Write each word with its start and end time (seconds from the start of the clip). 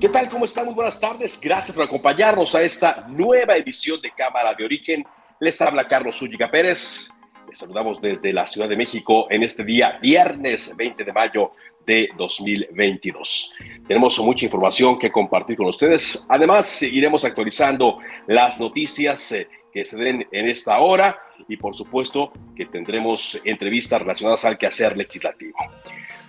¿Qué 0.00 0.08
tal? 0.08 0.30
¿Cómo 0.30 0.46
están? 0.46 0.64
Muy 0.64 0.72
buenas 0.72 0.98
tardes. 0.98 1.38
Gracias 1.38 1.76
por 1.76 1.84
acompañarnos 1.84 2.54
a 2.54 2.62
esta 2.62 3.04
nueva 3.08 3.54
edición 3.58 4.00
de 4.00 4.10
Cámara 4.12 4.54
de 4.54 4.64
Origen. 4.64 5.04
Les 5.40 5.60
habla 5.60 5.86
Carlos 5.86 6.16
Zúñiga 6.16 6.50
Pérez. 6.50 7.10
Les 7.46 7.58
saludamos 7.58 8.00
desde 8.00 8.32
la 8.32 8.46
Ciudad 8.46 8.66
de 8.66 8.78
México 8.78 9.26
en 9.28 9.42
este 9.42 9.62
día, 9.62 9.98
viernes 10.00 10.74
20 10.74 11.04
de 11.04 11.12
mayo 11.12 11.52
de 11.84 12.08
2022. 12.16 13.54
Tenemos 13.86 14.18
mucha 14.20 14.46
información 14.46 14.98
que 14.98 15.12
compartir 15.12 15.58
con 15.58 15.66
ustedes. 15.66 16.24
Además, 16.30 16.82
iremos 16.82 17.26
actualizando 17.26 17.98
las 18.26 18.58
noticias 18.58 19.32
eh, 19.32 19.50
que 19.70 19.84
se 19.84 19.98
den 19.98 20.26
en 20.32 20.48
esta 20.48 20.78
hora 20.78 21.18
y, 21.46 21.58
por 21.58 21.76
supuesto, 21.76 22.32
que 22.56 22.64
tendremos 22.64 23.38
entrevistas 23.44 24.00
relacionadas 24.00 24.46
al 24.46 24.56
quehacer 24.56 24.96
legislativo. 24.96 25.58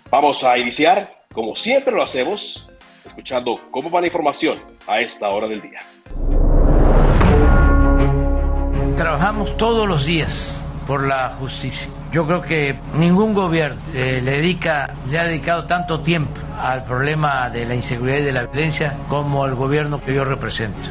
Vamos 0.09 0.43
a 0.43 0.57
iniciar, 0.57 1.23
como 1.31 1.55
siempre 1.55 1.95
lo 1.95 2.03
hacemos, 2.03 2.67
escuchando 3.05 3.59
cómo 3.71 3.89
va 3.89 4.01
la 4.01 4.07
información 4.07 4.59
a 4.87 4.99
esta 5.01 5.29
hora 5.29 5.47
del 5.47 5.61
día. 5.61 5.79
Trabajamos 8.95 9.57
todos 9.57 9.87
los 9.87 10.05
días 10.05 10.63
por 10.87 11.07
la 11.07 11.29
justicia. 11.29 11.89
Yo 12.11 12.25
creo 12.27 12.41
que 12.41 12.75
ningún 12.95 13.33
gobierno 13.33 13.79
eh, 13.93 14.21
le 14.23 14.31
dedica, 14.31 14.93
le 15.09 15.19
ha 15.19 15.23
dedicado 15.23 15.65
tanto 15.65 16.01
tiempo 16.01 16.39
al 16.59 16.83
problema 16.83 17.49
de 17.49 17.65
la 17.65 17.75
inseguridad 17.75 18.17
y 18.17 18.23
de 18.23 18.31
la 18.31 18.43
violencia 18.45 18.97
como 19.07 19.45
el 19.45 19.55
gobierno 19.55 20.01
que 20.03 20.13
yo 20.13 20.25
represento 20.25 20.89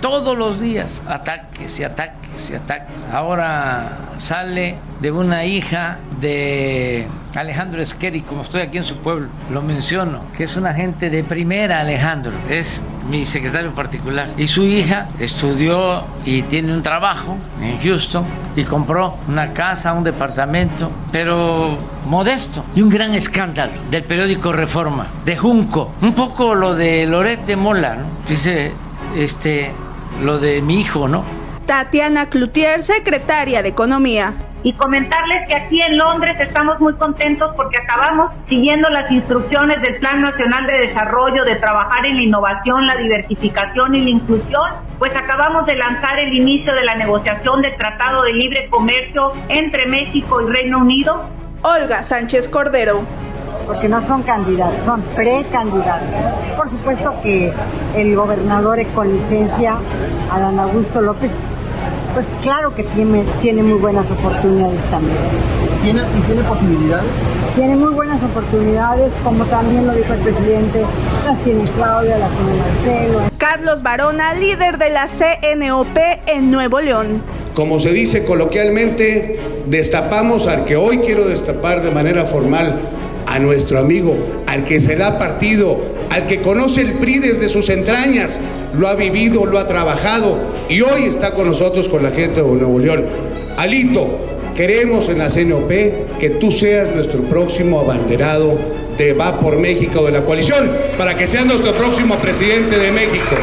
todos 0.00 0.36
los 0.36 0.60
días 0.60 1.02
ataques 1.06 1.80
y 1.80 1.84
ataques 1.84 2.50
y 2.50 2.54
ataques. 2.54 2.94
Ahora 3.12 3.98
sale 4.16 4.78
de 5.00 5.10
una 5.10 5.44
hija 5.44 5.98
de 6.20 7.06
Alejandro 7.34 7.80
Esqueri, 7.82 8.22
como 8.22 8.42
estoy 8.42 8.62
aquí 8.62 8.78
en 8.78 8.84
su 8.84 8.96
pueblo, 8.96 9.28
lo 9.50 9.62
menciono, 9.62 10.22
que 10.36 10.44
es 10.44 10.56
una 10.56 10.74
gente 10.74 11.10
de 11.10 11.24
primera, 11.24 11.80
Alejandro, 11.80 12.32
es 12.48 12.82
mi 13.08 13.24
secretario 13.24 13.74
particular. 13.74 14.28
Y 14.36 14.48
su 14.48 14.64
hija 14.64 15.08
estudió 15.18 16.04
y 16.24 16.42
tiene 16.42 16.72
un 16.72 16.82
trabajo 16.82 17.36
en 17.62 17.80
Houston 17.80 18.24
y 18.56 18.64
compró 18.64 19.16
una 19.28 19.52
casa, 19.52 19.92
un 19.92 20.04
departamento, 20.04 20.90
pero 21.12 21.78
modesto. 22.06 22.64
Y 22.74 22.82
un 22.82 22.88
gran 22.88 23.14
escándalo 23.14 23.72
del 23.90 24.04
periódico 24.04 24.52
Reforma, 24.52 25.06
de 25.24 25.36
Junco. 25.36 25.92
Un 26.02 26.14
poco 26.14 26.54
lo 26.54 26.74
de 26.74 27.06
Lorete 27.06 27.56
Mola, 27.56 27.96
¿no? 27.96 28.06
Dice, 28.28 28.72
este, 29.16 29.72
lo 30.22 30.38
de 30.38 30.60
mi 30.60 30.80
hijo, 30.80 31.08
¿no? 31.08 31.24
Tatiana 31.66 32.30
Cloutier, 32.30 32.82
secretaria 32.82 33.62
de 33.62 33.68
Economía. 33.68 34.34
Y 34.62 34.72
comentarles 34.74 35.48
que 35.48 35.56
aquí 35.56 35.78
en 35.86 35.98
Londres 35.98 36.36
estamos 36.40 36.80
muy 36.80 36.94
contentos 36.94 37.54
porque 37.56 37.78
acabamos 37.78 38.32
siguiendo 38.48 38.88
las 38.90 39.10
instrucciones 39.10 39.80
del 39.82 39.96
Plan 39.98 40.20
Nacional 40.20 40.66
de 40.66 40.88
Desarrollo 40.88 41.44
de 41.44 41.56
trabajar 41.56 42.04
en 42.06 42.16
la 42.16 42.22
innovación, 42.22 42.86
la 42.86 42.96
diversificación 42.96 43.94
y 43.94 44.02
la 44.02 44.10
inclusión, 44.10 44.70
pues 44.98 45.14
acabamos 45.14 45.64
de 45.66 45.76
lanzar 45.76 46.18
el 46.18 46.34
inicio 46.34 46.74
de 46.74 46.84
la 46.84 46.96
negociación 46.96 47.62
del 47.62 47.76
Tratado 47.76 48.18
de 48.24 48.32
Libre 48.32 48.68
Comercio 48.68 49.32
entre 49.48 49.86
México 49.86 50.40
y 50.42 50.52
Reino 50.52 50.78
Unido. 50.78 51.24
Olga 51.62 52.02
Sánchez 52.02 52.48
Cordero 52.48 53.04
porque 53.68 53.88
no 53.88 54.00
son 54.00 54.22
candidatos, 54.22 54.82
son 54.84 55.02
precandidatos. 55.14 56.08
Por 56.56 56.70
supuesto 56.70 57.14
que 57.22 57.52
el 57.94 58.16
gobernador 58.16 58.78
con 58.94 59.12
licencia, 59.12 59.76
Adán 60.32 60.58
Augusto 60.58 61.02
López, 61.02 61.36
pues 62.18 62.28
claro 62.42 62.74
que 62.74 62.82
tiene, 62.82 63.24
tiene 63.40 63.62
muy 63.62 63.78
buenas 63.78 64.10
oportunidades 64.10 64.82
también. 64.90 65.16
¿Tiene, 65.84 66.00
¿Y 66.18 66.20
tiene 66.22 66.42
posibilidades? 66.48 67.08
Tiene 67.54 67.76
muy 67.76 67.94
buenas 67.94 68.20
oportunidades, 68.24 69.12
como 69.22 69.44
también 69.44 69.86
lo 69.86 69.94
dijo 69.94 70.14
el 70.14 70.18
presidente, 70.22 70.84
las 71.24 71.38
tiene 71.44 71.62
Claudia, 71.76 72.18
las 72.18 72.30
tiene 72.32 72.58
Marcelo. 72.58 73.20
Carlos 73.38 73.84
Barona, 73.84 74.34
líder 74.34 74.78
de 74.78 74.90
la 74.90 75.06
CNOP 75.06 75.96
en 76.26 76.50
Nuevo 76.50 76.80
León. 76.80 77.22
Como 77.54 77.78
se 77.78 77.92
dice 77.92 78.24
coloquialmente, 78.24 79.38
destapamos 79.66 80.48
al 80.48 80.64
que 80.64 80.74
hoy 80.74 80.98
quiero 80.98 81.28
destapar 81.28 81.84
de 81.84 81.92
manera 81.92 82.24
formal 82.24 82.80
a 83.28 83.38
nuestro 83.38 83.78
amigo, 83.78 84.16
al 84.48 84.64
que 84.64 84.80
se 84.80 84.96
le 84.96 85.04
ha 85.04 85.20
partido, 85.20 85.80
al 86.10 86.26
que 86.26 86.42
conoce 86.42 86.80
el 86.80 86.94
PRI 86.94 87.20
desde 87.20 87.48
sus 87.48 87.68
entrañas, 87.68 88.40
lo 88.76 88.88
ha 88.88 88.94
vivido, 88.94 89.46
lo 89.46 89.58
ha 89.58 89.66
trabajado 89.66 90.38
y 90.68 90.80
hoy 90.80 91.04
está 91.04 91.32
con 91.32 91.48
nosotros 91.48 91.88
con 91.88 92.02
la 92.02 92.10
gente 92.10 92.42
de 92.42 92.48
Nuevo 92.48 92.78
León. 92.78 93.06
Alito, 93.56 94.18
queremos 94.54 95.08
en 95.08 95.18
la 95.18 95.30
CNOP 95.30 95.70
que 96.18 96.30
tú 96.40 96.52
seas 96.52 96.94
nuestro 96.94 97.22
próximo 97.22 97.80
abanderado 97.80 98.58
de 98.96 99.12
Va 99.12 99.38
por 99.38 99.56
México 99.58 100.04
de 100.04 100.12
la 100.12 100.24
coalición, 100.24 100.70
para 100.96 101.16
que 101.16 101.26
seas 101.26 101.46
nuestro 101.46 101.72
próximo 101.72 102.16
presidente 102.16 102.76
de 102.76 102.90
México. 102.90 103.36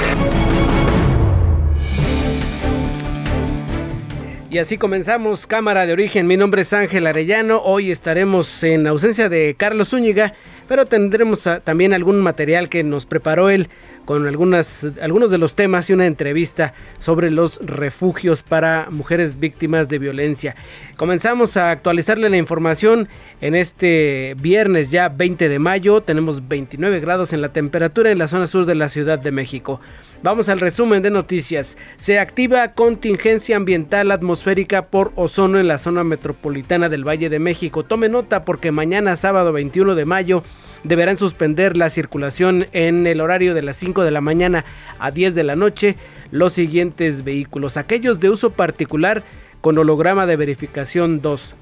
Y 4.49 4.57
así 4.57 4.77
comenzamos 4.77 5.47
Cámara 5.47 5.85
de 5.85 5.93
Origen. 5.93 6.27
Mi 6.27 6.37
nombre 6.37 6.61
es 6.61 6.71
Ángel 6.71 7.07
Arellano. 7.07 7.61
Hoy 7.61 7.91
estaremos 7.91 8.63
en 8.63 8.87
ausencia 8.87 9.27
de 9.27 9.55
Carlos 9.57 9.89
Zúñiga, 9.89 10.33
pero 10.67 10.85
tendremos 10.85 11.49
también 11.65 11.93
algún 11.93 12.21
material 12.21 12.69
que 12.69 12.83
nos 12.83 13.05
preparó 13.05 13.49
él 13.49 13.69
con 14.05 14.27
algunas, 14.27 14.85
algunos 15.01 15.31
de 15.31 15.37
los 15.37 15.55
temas 15.55 15.89
y 15.89 15.93
una 15.93 16.05
entrevista 16.05 16.73
sobre 16.99 17.31
los 17.31 17.59
refugios 17.65 18.43
para 18.43 18.87
mujeres 18.89 19.39
víctimas 19.39 19.89
de 19.89 19.99
violencia. 19.99 20.55
Comenzamos 20.97 21.57
a 21.57 21.71
actualizarle 21.71 22.29
la 22.29 22.37
información 22.37 23.09
en 23.41 23.55
este 23.55 24.35
viernes 24.39 24.91
ya 24.91 25.09
20 25.09 25.49
de 25.49 25.59
mayo. 25.59 26.01
Tenemos 26.01 26.47
29 26.47 26.99
grados 26.99 27.33
en 27.33 27.41
la 27.41 27.51
temperatura 27.51 28.11
en 28.11 28.19
la 28.19 28.27
zona 28.27 28.47
sur 28.47 28.65
de 28.65 28.75
la 28.75 28.89
Ciudad 28.89 29.19
de 29.19 29.31
México. 29.31 29.81
Vamos 30.23 30.49
al 30.49 30.59
resumen 30.59 31.03
de 31.03 31.11
noticias. 31.11 31.77
Se 31.97 32.19
activa 32.19 32.69
contingencia 32.69 33.57
ambiental 33.57 34.11
atmosférica 34.11 34.87
por 34.87 35.11
ozono 35.15 35.59
en 35.59 35.67
la 35.67 35.77
zona 35.77 36.03
metropolitana 36.03 36.89
del 36.89 37.07
Valle 37.07 37.29
de 37.29 37.39
México. 37.39 37.83
Tome 37.83 38.09
nota 38.09 38.43
porque 38.43 38.71
mañana 38.71 39.15
sábado 39.15 39.51
21 39.51 39.95
de 39.95 40.05
mayo 40.05 40.43
deberán 40.85 41.17
suspender 41.17 41.75
la 41.75 41.89
circulación 41.89 42.67
en 42.71 43.07
el 43.07 43.19
horario 43.19 43.53
de 43.53 43.61
las 43.61 43.77
5 43.77 44.03
de 44.03 44.11
la 44.11 44.21
mañana 44.21 44.65
a 44.99 45.11
10 45.11 45.35
de 45.35 45.43
la 45.43 45.55
noche 45.55 45.97
los 46.31 46.53
siguientes 46.53 47.23
vehículos, 47.23 47.77
aquellos 47.77 48.19
de 48.19 48.29
uso 48.29 48.51
particular 48.51 49.23
con 49.61 49.77
holograma 49.77 50.25
de 50.25 50.35
verificación 50.35 51.21
2. 51.21 51.55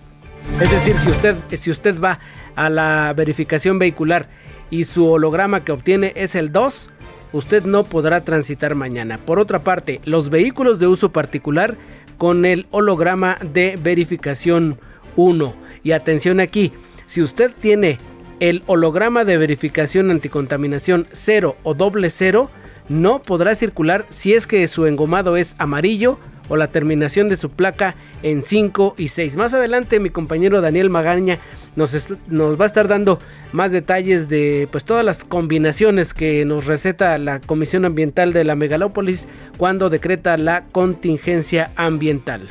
Es 0.62 0.72
decir, 0.72 0.98
si 0.98 1.10
usted, 1.10 1.36
si 1.58 1.72
usted 1.72 2.00
va 2.02 2.20
a 2.56 2.70
la 2.70 3.14
verificación 3.16 3.80
vehicular 3.80 4.28
y 4.70 4.86
su 4.86 5.10
holograma 5.10 5.64
que 5.64 5.72
obtiene 5.72 6.12
es 6.16 6.36
el 6.36 6.52
2, 6.52 6.90
usted 7.32 7.64
no 7.64 7.86
podrá 7.86 8.26
transitar 8.26 8.76
mañana. 8.76 9.20
Por 9.20 9.40
otra 9.40 9.64
parte, 9.64 10.02
los 10.04 10.30
vehículos 10.30 10.80
de 10.80 10.88
uso 10.88 11.14
particular 11.14 11.78
con 12.18 12.46
el 12.46 12.68
holograma 12.72 13.38
de 13.54 13.80
verificación 13.82 14.80
1. 15.16 15.54
Y 15.84 15.92
atención 15.92 16.40
aquí, 16.40 16.74
si 17.06 17.22
usted 17.22 17.52
tiene 17.60 18.00
el 18.40 18.64
holograma 18.68 19.26
de 19.26 19.38
verificación 19.38 20.12
anticontaminación 20.12 21.08
0 21.12 21.56
o 21.64 21.74
doble 21.74 22.10
0 22.10 22.50
no 22.90 23.22
podrá 23.22 23.56
circular 23.56 24.06
si 24.10 24.34
es 24.34 24.48
que 24.48 24.68
su 24.68 24.86
engomado 24.86 25.38
es 25.38 25.56
amarillo 25.58 26.20
o 26.50 26.58
la 26.58 26.68
terminación 26.68 27.30
de 27.30 27.38
su 27.38 27.50
placa 27.50 27.96
en 28.22 28.44
5 28.44 28.96
y 28.98 29.08
6. 29.08 29.38
Más 29.38 29.54
adelante 29.54 30.00
mi 30.00 30.10
compañero 30.10 30.62
Daniel 30.62 30.90
Magaña 30.90 31.40
nos, 31.76 31.96
nos 32.28 32.60
va 32.60 32.66
a 32.66 32.68
estar 32.68 32.88
dando 32.88 33.20
más 33.52 33.72
detalles 33.72 34.30
de 34.30 34.68
pues 34.72 34.86
todas 34.86 35.06
las 35.06 35.24
combinaciones 35.24 36.14
que 36.14 36.46
nos 36.46 36.66
receta 36.66 37.18
la 37.18 37.40
Comisión 37.40 37.86
Ambiental 37.86 38.34
de 38.34 38.44
la 38.44 38.56
Megalópolis 38.56 39.28
cuando 39.58 39.90
decreta 39.90 40.38
la 40.38 40.66
contingencia 40.72 41.72
ambiental. 41.76 42.50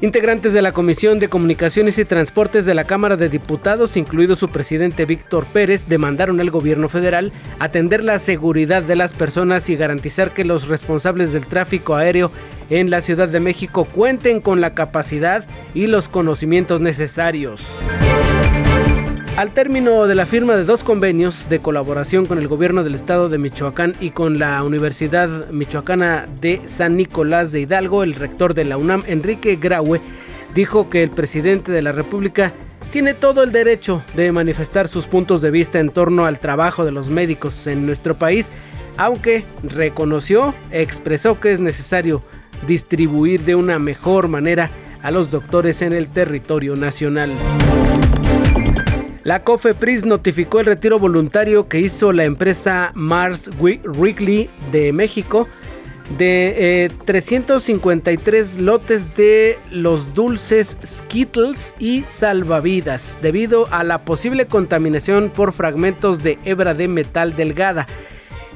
Integrantes 0.00 0.52
de 0.52 0.62
la 0.62 0.70
Comisión 0.70 1.18
de 1.18 1.28
Comunicaciones 1.28 1.98
y 1.98 2.04
Transportes 2.04 2.64
de 2.64 2.74
la 2.74 2.84
Cámara 2.84 3.16
de 3.16 3.28
Diputados, 3.28 3.96
incluido 3.96 4.36
su 4.36 4.48
presidente 4.48 5.06
Víctor 5.06 5.44
Pérez, 5.46 5.88
demandaron 5.88 6.38
al 6.38 6.50
gobierno 6.50 6.88
federal 6.88 7.32
atender 7.58 8.04
la 8.04 8.20
seguridad 8.20 8.84
de 8.84 8.94
las 8.94 9.12
personas 9.12 9.68
y 9.68 9.74
garantizar 9.74 10.32
que 10.32 10.44
los 10.44 10.68
responsables 10.68 11.32
del 11.32 11.46
tráfico 11.46 11.96
aéreo 11.96 12.30
en 12.70 12.90
la 12.90 13.00
Ciudad 13.00 13.28
de 13.28 13.40
México 13.40 13.86
cuenten 13.86 14.40
con 14.40 14.60
la 14.60 14.72
capacidad 14.72 15.44
y 15.74 15.88
los 15.88 16.08
conocimientos 16.08 16.80
necesarios. 16.80 17.66
Al 19.38 19.52
término 19.52 20.08
de 20.08 20.16
la 20.16 20.26
firma 20.26 20.56
de 20.56 20.64
dos 20.64 20.82
convenios 20.82 21.48
de 21.48 21.60
colaboración 21.60 22.26
con 22.26 22.38
el 22.38 22.48
gobierno 22.48 22.82
del 22.82 22.96
estado 22.96 23.28
de 23.28 23.38
Michoacán 23.38 23.94
y 24.00 24.10
con 24.10 24.40
la 24.40 24.60
Universidad 24.64 25.48
Michoacana 25.50 26.26
de 26.40 26.62
San 26.66 26.96
Nicolás 26.96 27.52
de 27.52 27.60
Hidalgo, 27.60 28.02
el 28.02 28.14
rector 28.14 28.52
de 28.54 28.64
la 28.64 28.76
UNAM, 28.76 29.04
Enrique 29.06 29.54
Graue, 29.54 30.00
dijo 30.56 30.90
que 30.90 31.04
el 31.04 31.10
presidente 31.10 31.70
de 31.70 31.82
la 31.82 31.92
República 31.92 32.52
tiene 32.90 33.14
todo 33.14 33.44
el 33.44 33.52
derecho 33.52 34.02
de 34.16 34.32
manifestar 34.32 34.88
sus 34.88 35.06
puntos 35.06 35.40
de 35.40 35.52
vista 35.52 35.78
en 35.78 35.90
torno 35.90 36.26
al 36.26 36.40
trabajo 36.40 36.84
de 36.84 36.90
los 36.90 37.08
médicos 37.08 37.68
en 37.68 37.86
nuestro 37.86 38.18
país, 38.18 38.50
aunque 38.96 39.44
reconoció, 39.62 40.52
expresó 40.72 41.38
que 41.38 41.52
es 41.52 41.60
necesario 41.60 42.24
distribuir 42.66 43.44
de 43.44 43.54
una 43.54 43.78
mejor 43.78 44.26
manera 44.26 44.72
a 45.00 45.12
los 45.12 45.30
doctores 45.30 45.80
en 45.80 45.92
el 45.92 46.08
territorio 46.08 46.74
nacional. 46.74 47.30
La 49.24 49.42
COFEPRIS 49.42 50.04
notificó 50.04 50.60
el 50.60 50.66
retiro 50.66 50.98
voluntario 50.98 51.68
que 51.68 51.80
hizo 51.80 52.12
la 52.12 52.24
empresa 52.24 52.92
Mars 52.94 53.50
Wrigley 53.58 54.48
de 54.70 54.92
México 54.92 55.48
de 56.16 56.90
353 57.04 58.54
eh, 58.54 58.60
lotes 58.60 59.14
de 59.14 59.58
los 59.70 60.14
dulces 60.14 60.78
Skittles 60.84 61.74
y 61.78 62.02
salvavidas 62.02 63.18
debido 63.20 63.66
a 63.72 63.84
la 63.84 64.04
posible 64.04 64.46
contaminación 64.46 65.30
por 65.30 65.52
fragmentos 65.52 66.22
de 66.22 66.38
hebra 66.44 66.72
de 66.72 66.88
metal 66.88 67.36
delgada. 67.36 67.86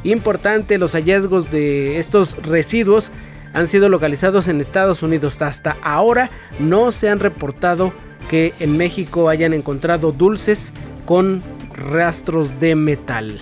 Importante, 0.05 0.79
los 0.79 0.93
hallazgos 0.93 1.51
de 1.51 1.99
estos 1.99 2.37
residuos 2.43 3.13
han 3.53 3.69
sido 3.69 3.89
localizados 3.89 4.49
en 4.49 4.61
Estados 4.61 5.03
Unidos. 5.03 5.43
Hasta 5.43 5.77
ahora 5.83 6.31
no 6.59 6.91
se 6.91 7.09
han 7.09 7.21
reportado 7.21 7.93
que 8.33 8.55
en 8.61 8.79
México 8.79 9.29
hayan 9.29 9.53
encontrado 9.53 10.11
dulces 10.11 10.73
con 11.05 11.43
rastros 11.75 12.59
de 12.61 12.75
metal. 12.75 13.39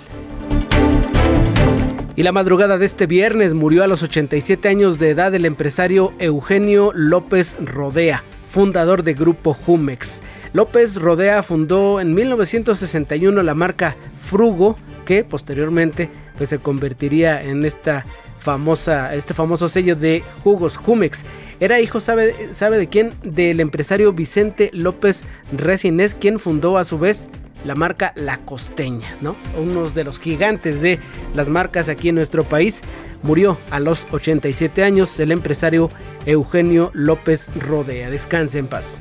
Y 2.17 2.25
la 2.25 2.33
madrugada 2.33 2.77
de 2.77 2.87
este 2.87 3.07
viernes 3.07 3.55
murió 3.55 3.85
a 3.85 3.87
los 3.87 4.03
87 4.03 4.67
años 4.67 4.99
de 4.99 5.11
edad 5.11 5.33
el 5.33 5.45
empresario 5.45 6.13
Eugenio 6.19 6.91
López 6.93 7.57
Rodea, 7.65 8.25
fundador 8.51 9.05
de 9.05 9.15
Grupo 9.15 9.55
Jumex. 9.55 10.23
López 10.55 10.97
Rodea 10.97 11.45
fundó 11.45 12.01
en 12.01 12.13
1961 12.13 13.45
la 13.45 13.55
marca 13.55 13.95
Frugo, 14.21 14.77
que 15.05 15.23
posteriormente 15.23 16.11
pues, 16.37 16.51
se 16.51 16.59
convertiría 16.59 17.41
en 17.41 17.65
esta 17.65 18.07
famosa, 18.41 19.15
este 19.15 19.35
famoso 19.35 19.69
sello 19.69 19.95
de 19.95 20.25
jugos 20.43 20.77
Jumex. 20.77 21.25
Era 21.61 21.79
hijo, 21.81 22.01
¿sabe, 22.01 22.35
¿sabe 22.53 22.79
de 22.79 22.89
quién? 22.89 23.15
Del 23.23 23.61
empresario 23.61 24.13
Vicente 24.13 24.71
López 24.73 25.25
Resines, 25.53 26.15
quien 26.15 26.39
fundó 26.39 26.79
a 26.79 26.85
su 26.85 26.99
vez 26.99 27.29
la 27.65 27.75
marca 27.75 28.13
La 28.17 28.39
Costeña, 28.39 29.17
¿no? 29.21 29.37
Uno 29.59 29.89
de 29.91 30.05
los 30.05 30.19
gigantes 30.19 30.81
de 30.81 30.99
las 31.35 31.49
marcas 31.49 31.89
aquí 31.89 32.09
en 32.09 32.15
nuestro 32.15 32.45
país. 32.45 32.83
Murió 33.23 33.59
a 33.71 33.81
los 33.81 34.07
87 34.11 34.83
años 34.83 35.21
el 35.21 35.31
empresario 35.31 35.91
Eugenio 36.25 36.91
López 36.95 37.51
Rodea. 37.55 38.09
Descanse 38.09 38.59
en 38.59 38.67
paz. 38.67 38.99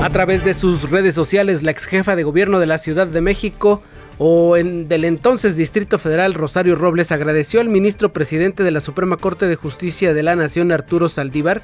A 0.00 0.10
través 0.10 0.44
de 0.44 0.54
sus 0.54 0.90
redes 0.90 1.14
sociales, 1.14 1.62
la 1.62 1.70
ex 1.70 1.86
jefa 1.86 2.16
de 2.16 2.24
gobierno 2.24 2.58
de 2.58 2.66
la 2.66 2.78
Ciudad 2.78 3.06
de 3.06 3.20
México, 3.20 3.82
o 4.18 4.56
en, 4.56 4.88
del 4.88 5.04
entonces 5.04 5.56
Distrito 5.56 5.98
Federal 5.98 6.34
Rosario 6.34 6.76
Robles 6.76 7.12
agradeció 7.12 7.60
al 7.60 7.68
ministro 7.68 8.12
presidente 8.12 8.62
de 8.62 8.70
la 8.70 8.80
Suprema 8.80 9.16
Corte 9.16 9.46
de 9.46 9.56
Justicia 9.56 10.14
de 10.14 10.22
la 10.22 10.36
Nación 10.36 10.72
Arturo 10.72 11.08
Saldívar 11.08 11.62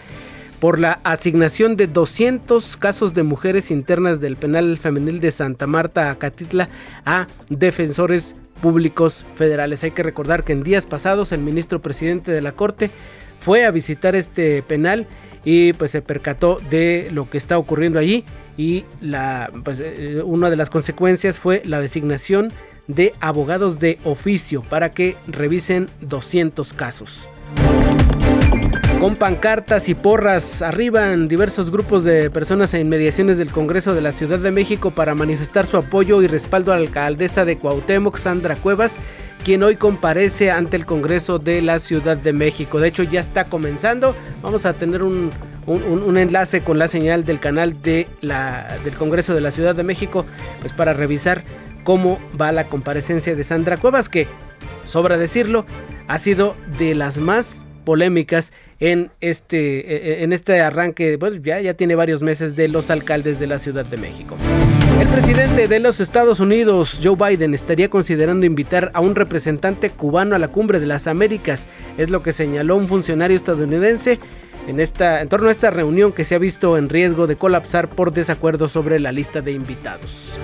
por 0.61 0.79
la 0.79 1.01
asignación 1.03 1.77
de 1.77 1.89
200 1.89 2.77
casos 2.77 3.15
de 3.15 3.25
mujeres 3.25 3.71
internas 3.71 4.21
del 4.21 4.37
penal 4.37 4.79
femenil 4.79 5.19
de 5.21 5.33
Santa 5.33 5.67
Marta 5.67 6.11
a 6.11 6.19
Catitla 6.19 6.69
a 7.05 7.27
defensores 7.49 8.37
públicos 8.61 9.25
federales. 9.35 9.83
Hay 9.83 9.91
que 9.91 10.05
recordar 10.05 10.45
que 10.45 10.53
en 10.53 10.63
días 10.63 10.87
pasados 10.87 11.33
el 11.33 11.41
ministro 11.41 11.83
presidente 11.83 12.31
de 12.31 12.43
la 12.43 12.53
Corte 12.53 12.91
fue 13.41 13.65
a 13.65 13.73
visitar 13.73 14.15
este 14.15 14.63
penal 14.63 15.09
y 15.45 15.73
pues 15.73 15.91
se 15.91 16.01
percató 16.01 16.61
de 16.71 17.09
lo 17.11 17.29
que 17.29 17.39
está 17.39 17.59
ocurriendo 17.59 17.99
allí 17.99 18.25
y 18.57 18.85
la, 19.01 19.51
pues, 19.65 19.79
eh, 19.81 20.23
una 20.25 20.51
de 20.51 20.57
las 20.57 20.71
consecuencias 20.71 21.39
fue 21.39 21.63
la 21.65 21.81
designación 21.81 22.53
de 22.87 23.15
abogados 23.21 23.79
de 23.79 23.99
oficio 24.05 24.63
para 24.63 24.93
que 24.93 25.17
revisen 25.27 25.89
200 26.01 26.73
casos. 26.73 27.29
Con 29.01 29.17
pancartas 29.17 29.89
y 29.89 29.95
porras 29.95 30.63
arriban 30.63 31.27
diversos 31.27 31.73
grupos 31.73 32.05
de 32.05 32.31
personas 32.31 32.73
en 32.73 32.83
inmediaciones 32.83 33.37
del 33.37 33.51
Congreso 33.51 33.95
de 33.95 34.01
la 34.01 34.13
Ciudad 34.13 34.39
de 34.39 34.53
México 34.53 34.93
para 34.93 35.17
manifestar 35.17 35.67
su 35.67 35.77
apoyo 35.77 36.23
y 36.23 36.29
respaldo 36.29 36.73
a 36.73 36.77
la 36.77 36.83
alcaldesa 36.83 37.45
de 37.45 37.59
Cuauhtémoc, 37.59 38.17
Sandra 38.17 38.55
Cuevas, 38.55 38.95
quien 39.45 39.65
hoy 39.65 39.75
comparece 39.75 40.53
ante 40.53 40.77
el 40.77 40.87
Congreso 40.87 41.41
de 41.41 41.63
la 41.63 41.81
Ciudad 41.81 42.17
de 42.17 42.33
México. 42.33 42.79
De 42.79 42.87
hecho, 42.89 43.03
ya 43.03 43.19
está 43.19 43.47
comenzando. 43.47 44.15
Vamos 44.41 44.67
a 44.67 44.75
tener 44.75 45.03
un, 45.03 45.33
enlace 45.67 46.63
con 46.63 46.79
la 46.79 46.89
señal 46.89 47.25
del 47.25 47.41
canal 47.41 47.83
de 47.83 48.07
la, 48.21 48.79
del 48.85 48.97
Congreso 48.97 49.35
de 49.35 49.41
la 49.41 49.51
Ciudad 49.51 49.75
de 49.75 49.83
México, 49.83 50.27
pues 50.61 50.73
para 50.73 50.93
revisar 50.93 51.45
cómo 51.85 52.19
va 52.41 52.53
la 52.53 52.69
comparecencia 52.69 53.35
de 53.35 53.45
Sandra 53.45 53.77
Cuevas, 53.77 54.09
que, 54.09 54.27
sobra 54.85 55.19
decirlo, 55.19 55.67
ha 56.09 56.19
sido 56.19 56.57
de 56.79 56.95
las 56.95 57.19
más 57.19 57.65
polémicas 57.85 58.53
en 58.81 59.11
este, 59.21 59.95
e, 59.95 60.21
e, 60.21 60.25
en 60.25 60.33
este 60.33 60.61
arranque, 60.61 61.17
pues 61.19 61.43
ya, 61.43 61.61
ya 61.61 61.75
tiene 61.75 61.95
varios 61.95 62.23
meses 62.23 62.57
de 62.57 62.69
los 62.69 62.91
alcaldes 62.91 63.39
de 63.39 63.47
la 63.47 63.59
Ciudad 63.59 63.85
de 63.85 63.97
México. 63.97 64.37
El 65.01 65.09
presidente 65.09 65.69
de 65.69 65.81
los 65.81 66.01
Estados 66.01 66.41
Unidos, 66.41 67.01
Joe 67.03 67.17
Biden, 67.17 67.55
estaría 67.55 67.89
considerando 67.89 68.47
invitar 68.47 68.91
a 68.95 69.01
un 69.01 69.15
representante 69.15 69.91
cubano 69.91 70.35
a 70.35 70.39
la 70.39 70.49
cumbre 70.49 70.81
de 70.81 70.87
las 70.87 71.07
Américas, 71.07 71.69
es 71.99 72.11
lo 72.11 72.23
que 72.23 72.33
señaló 72.33 72.77
un 72.77 72.89
funcionario 72.89 73.37
estadounidense 73.37 74.19
en, 74.67 74.81
esta, 74.81 75.21
en 75.21 75.29
torno 75.29 75.49
a 75.49 75.53
esta 75.53 75.71
reunión 75.71 76.13
que 76.13 76.25
se 76.25 76.35
ha 76.35 76.39
visto 76.39 76.77
en 76.77 76.89
riesgo 76.89 77.27
de 77.27 77.37
colapsar 77.37 77.89
por 77.89 78.13
desacuerdo 78.13 78.69
sobre 78.69 78.99
la 79.01 79.13
lista 79.13 79.41
de 79.41 79.53
invitados. 79.53 80.41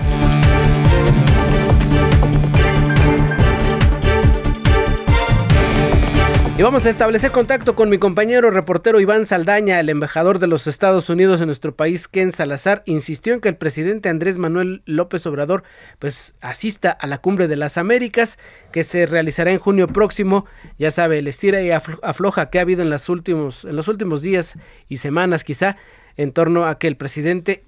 Y 6.59 6.62
vamos 6.62 6.87
a 6.87 6.91
establecer 6.91 7.31
contacto 7.31 7.77
con 7.77 7.88
mi 7.88 7.99
compañero 7.99 8.50
reportero 8.50 8.99
Iván 8.99 9.27
Saldaña, 9.27 9.79
el 9.79 9.91
embajador 9.91 10.41
de 10.41 10.49
los 10.49 10.67
Estados 10.67 11.09
Unidos 11.09 11.41
en 11.41 11.47
nuestro 11.47 11.77
país, 11.77 12.09
Ken 12.09 12.33
Salazar, 12.33 12.83
insistió 12.85 13.33
en 13.33 13.41
que 13.41 13.49
el 13.49 13.55
presidente 13.55 14.09
Andrés 14.09 14.38
Manuel 14.38 14.83
López 14.85 15.25
Obrador 15.27 15.62
pues 16.00 16.35
asista 16.41 16.91
a 16.91 17.07
la 17.07 17.19
cumbre 17.19 17.47
de 17.47 17.55
las 17.55 17.79
Américas 17.79 18.41
que 18.73 18.83
se 18.83 19.07
realizará 19.07 19.53
en 19.53 19.59
junio 19.59 19.87
próximo. 19.87 20.47
Ya 20.81 20.91
sabe, 20.91 21.21
el 21.21 21.29
estira 21.29 21.62
y 21.62 21.71
afloja 21.71 22.50
que 22.50 22.59
ha 22.59 22.62
habido 22.62 22.83
en, 22.83 22.91
los 22.91 23.09
últimos, 23.09 23.65
en 23.65 23.77
los 23.77 23.87
últimos 23.87 24.21
días 24.21 24.59
y 24.88 24.97
semanas 24.97 25.45
quizá 25.45 25.77
en 26.17 26.33
torno 26.33 26.67
a 26.67 26.81
que 26.81 26.88
el 26.88 26.97
presidente 26.97 27.62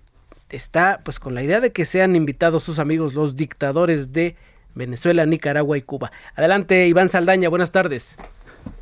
está 0.49 0.99
pues 1.05 1.21
con 1.21 1.37
la 1.37 1.45
idea 1.45 1.61
de 1.61 1.71
que 1.71 1.85
sean 1.85 2.17
invitados 2.17 2.65
sus 2.65 2.81
amigos 2.81 3.15
los 3.15 3.37
dictadores 3.37 4.13
de 4.13 4.35
Venezuela, 4.75 5.27
Nicaragua 5.27 5.79
y 5.79 5.83
Cuba. 5.83 6.11
Adelante, 6.35 6.89
Iván 6.89 7.09
Saldaña, 7.09 7.49
buenas 7.49 7.71
tardes. 7.71 8.17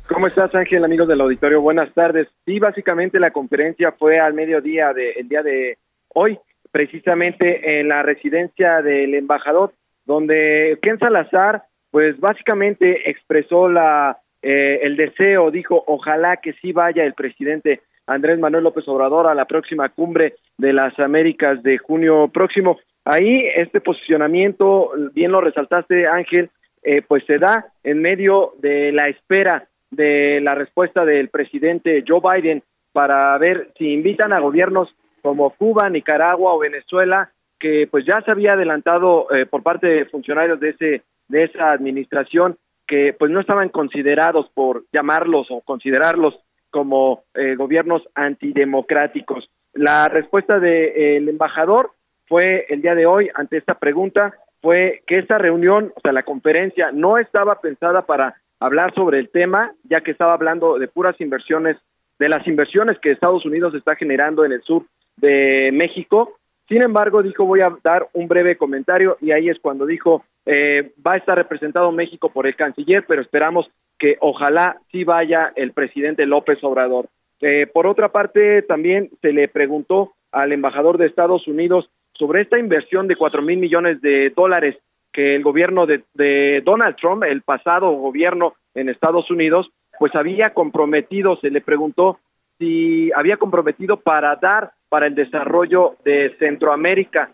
¿Cómo 0.09 0.25
estás, 0.25 0.53
Ángel, 0.55 0.83
amigos 0.83 1.07
del 1.07 1.21
auditorio? 1.21 1.61
Buenas 1.61 1.93
tardes. 1.93 2.27
Sí, 2.43 2.57
básicamente 2.57 3.19
la 3.19 3.29
conferencia 3.29 3.91
fue 3.91 4.19
al 4.19 4.33
mediodía 4.33 4.91
del 4.91 5.13
el 5.15 5.29
día 5.29 5.43
de 5.43 5.77
hoy, 6.15 6.39
precisamente 6.71 7.79
en 7.79 7.89
la 7.89 8.01
residencia 8.01 8.81
del 8.81 9.13
embajador, 9.13 9.71
donde 10.05 10.79
Ken 10.81 10.97
Salazar, 10.97 11.63
pues 11.91 12.19
básicamente 12.19 13.07
expresó 13.07 13.69
la 13.69 14.17
eh, 14.41 14.79
el 14.81 14.97
deseo, 14.97 15.51
dijo, 15.51 15.83
ojalá 15.85 16.37
que 16.37 16.53
sí 16.53 16.71
vaya 16.71 17.03
el 17.03 17.13
presidente 17.13 17.81
Andrés 18.07 18.39
Manuel 18.39 18.63
López 18.63 18.87
Obrador 18.87 19.27
a 19.27 19.35
la 19.35 19.45
próxima 19.45 19.89
cumbre 19.89 20.37
de 20.57 20.73
las 20.73 20.97
Américas 20.97 21.61
de 21.61 21.77
junio 21.77 22.29
próximo. 22.29 22.79
Ahí 23.05 23.45
este 23.55 23.79
posicionamiento, 23.79 24.91
bien 25.13 25.31
lo 25.31 25.39
resaltaste, 25.39 26.07
Ángel, 26.07 26.49
eh, 26.81 27.03
pues 27.07 27.23
se 27.25 27.37
da 27.37 27.67
en 27.83 28.01
medio 28.01 28.53
de 28.59 28.91
la 28.91 29.07
espera 29.07 29.67
de 29.91 30.39
la 30.41 30.55
respuesta 30.55 31.05
del 31.05 31.29
presidente 31.29 32.03
Joe 32.07 32.21
Biden 32.21 32.63
para 32.91 33.37
ver 33.37 33.71
si 33.77 33.93
invitan 33.93 34.33
a 34.33 34.39
gobiernos 34.39 34.89
como 35.21 35.51
Cuba, 35.51 35.89
Nicaragua 35.89 36.53
o 36.53 36.59
Venezuela, 36.59 37.31
que 37.59 37.87
pues 37.89 38.05
ya 38.05 38.21
se 38.21 38.31
había 38.31 38.53
adelantado 38.53 39.27
eh, 39.33 39.45
por 39.45 39.63
parte 39.63 39.87
de 39.87 40.05
funcionarios 40.05 40.59
de 40.59 40.69
ese 40.69 41.03
de 41.27 41.43
esa 41.43 41.71
administración 41.71 42.57
que 42.87 43.13
pues 43.17 43.31
no 43.31 43.39
estaban 43.39 43.69
considerados 43.69 44.49
por 44.53 44.85
llamarlos 44.91 45.47
o 45.51 45.61
considerarlos 45.61 46.39
como 46.71 47.23
eh, 47.35 47.55
gobiernos 47.55 48.01
antidemocráticos. 48.15 49.49
La 49.73 50.07
respuesta 50.07 50.59
del 50.59 51.29
embajador 51.29 51.91
fue 52.27 52.65
el 52.69 52.81
día 52.81 52.95
de 52.95 53.05
hoy 53.05 53.29
ante 53.35 53.57
esta 53.57 53.75
pregunta 53.75 54.33
fue 54.61 55.03
que 55.07 55.19
esta 55.19 55.37
reunión, 55.37 55.93
o 55.95 56.01
sea, 56.01 56.11
la 56.11 56.23
conferencia 56.23 56.91
no 56.91 57.17
estaba 57.17 57.61
pensada 57.61 58.05
para 58.05 58.35
hablar 58.59 58.93
sobre 58.93 59.19
el 59.19 59.29
tema, 59.29 59.73
ya 59.83 60.01
que 60.01 60.11
estaba 60.11 60.33
hablando 60.33 60.77
de 60.77 60.87
puras 60.87 61.19
inversiones, 61.19 61.77
de 62.19 62.29
las 62.29 62.45
inversiones 62.47 62.99
que 62.99 63.11
Estados 63.11 63.45
Unidos 63.45 63.73
está 63.73 63.95
generando 63.95 64.43
en 64.43 64.51
el 64.51 64.61
sur 64.63 64.85
de 65.17 65.69
México. 65.73 66.35
Sin 66.67 66.83
embargo, 66.83 67.23
dijo, 67.23 67.45
voy 67.45 67.61
a 67.61 67.75
dar 67.83 68.07
un 68.13 68.27
breve 68.27 68.57
comentario 68.57 69.17
y 69.21 69.31
ahí 69.31 69.49
es 69.49 69.59
cuando 69.59 69.85
dijo, 69.85 70.23
eh, 70.45 70.91
va 71.05 71.13
a 71.13 71.17
estar 71.17 71.37
representado 71.37 71.91
México 71.91 72.29
por 72.29 72.45
el 72.45 72.55
canciller, 72.55 73.05
pero 73.07 73.21
esperamos 73.21 73.69
que 73.97 74.17
ojalá 74.19 74.77
sí 74.91 75.03
vaya 75.03 75.51
el 75.55 75.71
presidente 75.71 76.25
López 76.25 76.59
Obrador. 76.63 77.07
Eh, 77.41 77.67
por 77.73 77.87
otra 77.87 78.11
parte, 78.11 78.61
también 78.63 79.09
se 79.21 79.31
le 79.31 79.47
preguntó 79.47 80.13
al 80.31 80.51
embajador 80.51 80.97
de 80.97 81.07
Estados 81.07 81.47
Unidos 81.47 81.89
sobre 82.13 82.41
esta 82.41 82.59
inversión 82.59 83.07
de 83.07 83.15
cuatro 83.15 83.41
mil 83.41 83.57
millones 83.57 84.01
de 84.01 84.31
dólares 84.35 84.75
que 85.19 85.35
el 85.35 85.43
gobierno 85.43 85.85
de, 85.85 86.61
Donald 86.63 86.95
Trump, 86.95 87.25
el 87.25 87.41
pasado 87.41 87.91
gobierno 87.91 88.53
en 88.73 88.87
Estados 88.87 89.29
Unidos, 89.29 89.69
pues 89.99 90.15
había 90.15 90.53
comprometido, 90.53 91.35
se 91.41 91.49
le 91.49 91.59
preguntó 91.59 92.19
si 92.57 93.11
había 93.13 93.35
comprometido 93.35 93.97
para 93.97 94.37
dar 94.37 94.71
para 94.87 95.07
el 95.07 95.15
desarrollo 95.15 95.97
de 96.05 96.33
Centroamérica, 96.39 97.31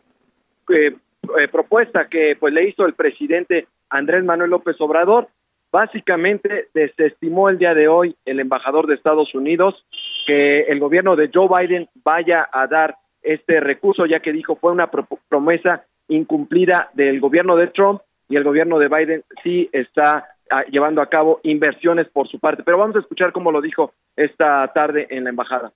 eh, 0.69 0.95
eh, 1.37 1.47
propuesta 1.51 2.07
que 2.09 2.35
pues 2.39 2.55
le 2.55 2.67
hizo 2.67 2.87
el 2.87 2.95
presidente 2.95 3.67
Andrés 3.91 4.23
Manuel 4.23 4.49
López 4.49 4.81
Obrador. 4.81 5.27
Básicamente 5.71 6.69
desestimó 6.73 7.49
el 7.49 7.59
día 7.59 7.75
de 7.75 7.87
hoy 7.87 8.15
el 8.25 8.39
embajador 8.39 8.87
de 8.87 8.95
Estados 8.95 9.35
Unidos 9.35 9.85
que 10.25 10.61
el 10.61 10.79
gobierno 10.79 11.15
de 11.15 11.29
Joe 11.31 11.47
Biden 11.47 11.87
vaya 12.03 12.49
a 12.51 12.65
dar 12.65 12.95
este 13.21 13.59
recurso, 13.59 14.07
ya 14.07 14.21
que 14.21 14.33
dijo 14.33 14.55
fue 14.55 14.71
una 14.71 14.89
promesa 15.29 15.85
incumplida 16.07 16.89
del 16.93 17.19
gobierno 17.19 17.55
de 17.55 17.67
Trump 17.67 18.01
y 18.29 18.35
el 18.35 18.43
gobierno 18.43 18.79
de 18.79 18.87
Biden 18.87 19.23
sí 19.43 19.69
está 19.71 20.25
ah, 20.49 20.63
llevando 20.69 21.01
a 21.01 21.09
cabo 21.09 21.39
inversiones 21.43 22.07
por 22.09 22.27
su 22.27 22.39
parte. 22.39 22.63
Pero 22.63 22.77
vamos 22.77 22.95
a 22.95 22.99
escuchar 22.99 23.31
cómo 23.31 23.51
lo 23.51 23.61
dijo 23.61 23.93
esta 24.15 24.71
tarde 24.73 25.07
en 25.09 25.25
la 25.25 25.29
embajada. 25.29 25.71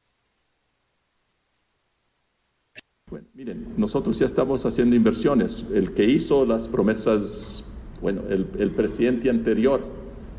Bueno, 3.09 3.27
miren, 3.33 3.73
nosotros 3.75 4.19
ya 4.19 4.25
estamos 4.25 4.65
haciendo 4.65 4.95
inversiones. 4.95 5.67
El 5.73 5.93
que 5.93 6.03
hizo 6.03 6.45
las 6.45 6.67
promesas, 6.67 7.65
bueno, 8.01 8.21
el, 8.29 8.47
el 8.59 8.71
presidente 8.71 9.29
anterior 9.29 9.81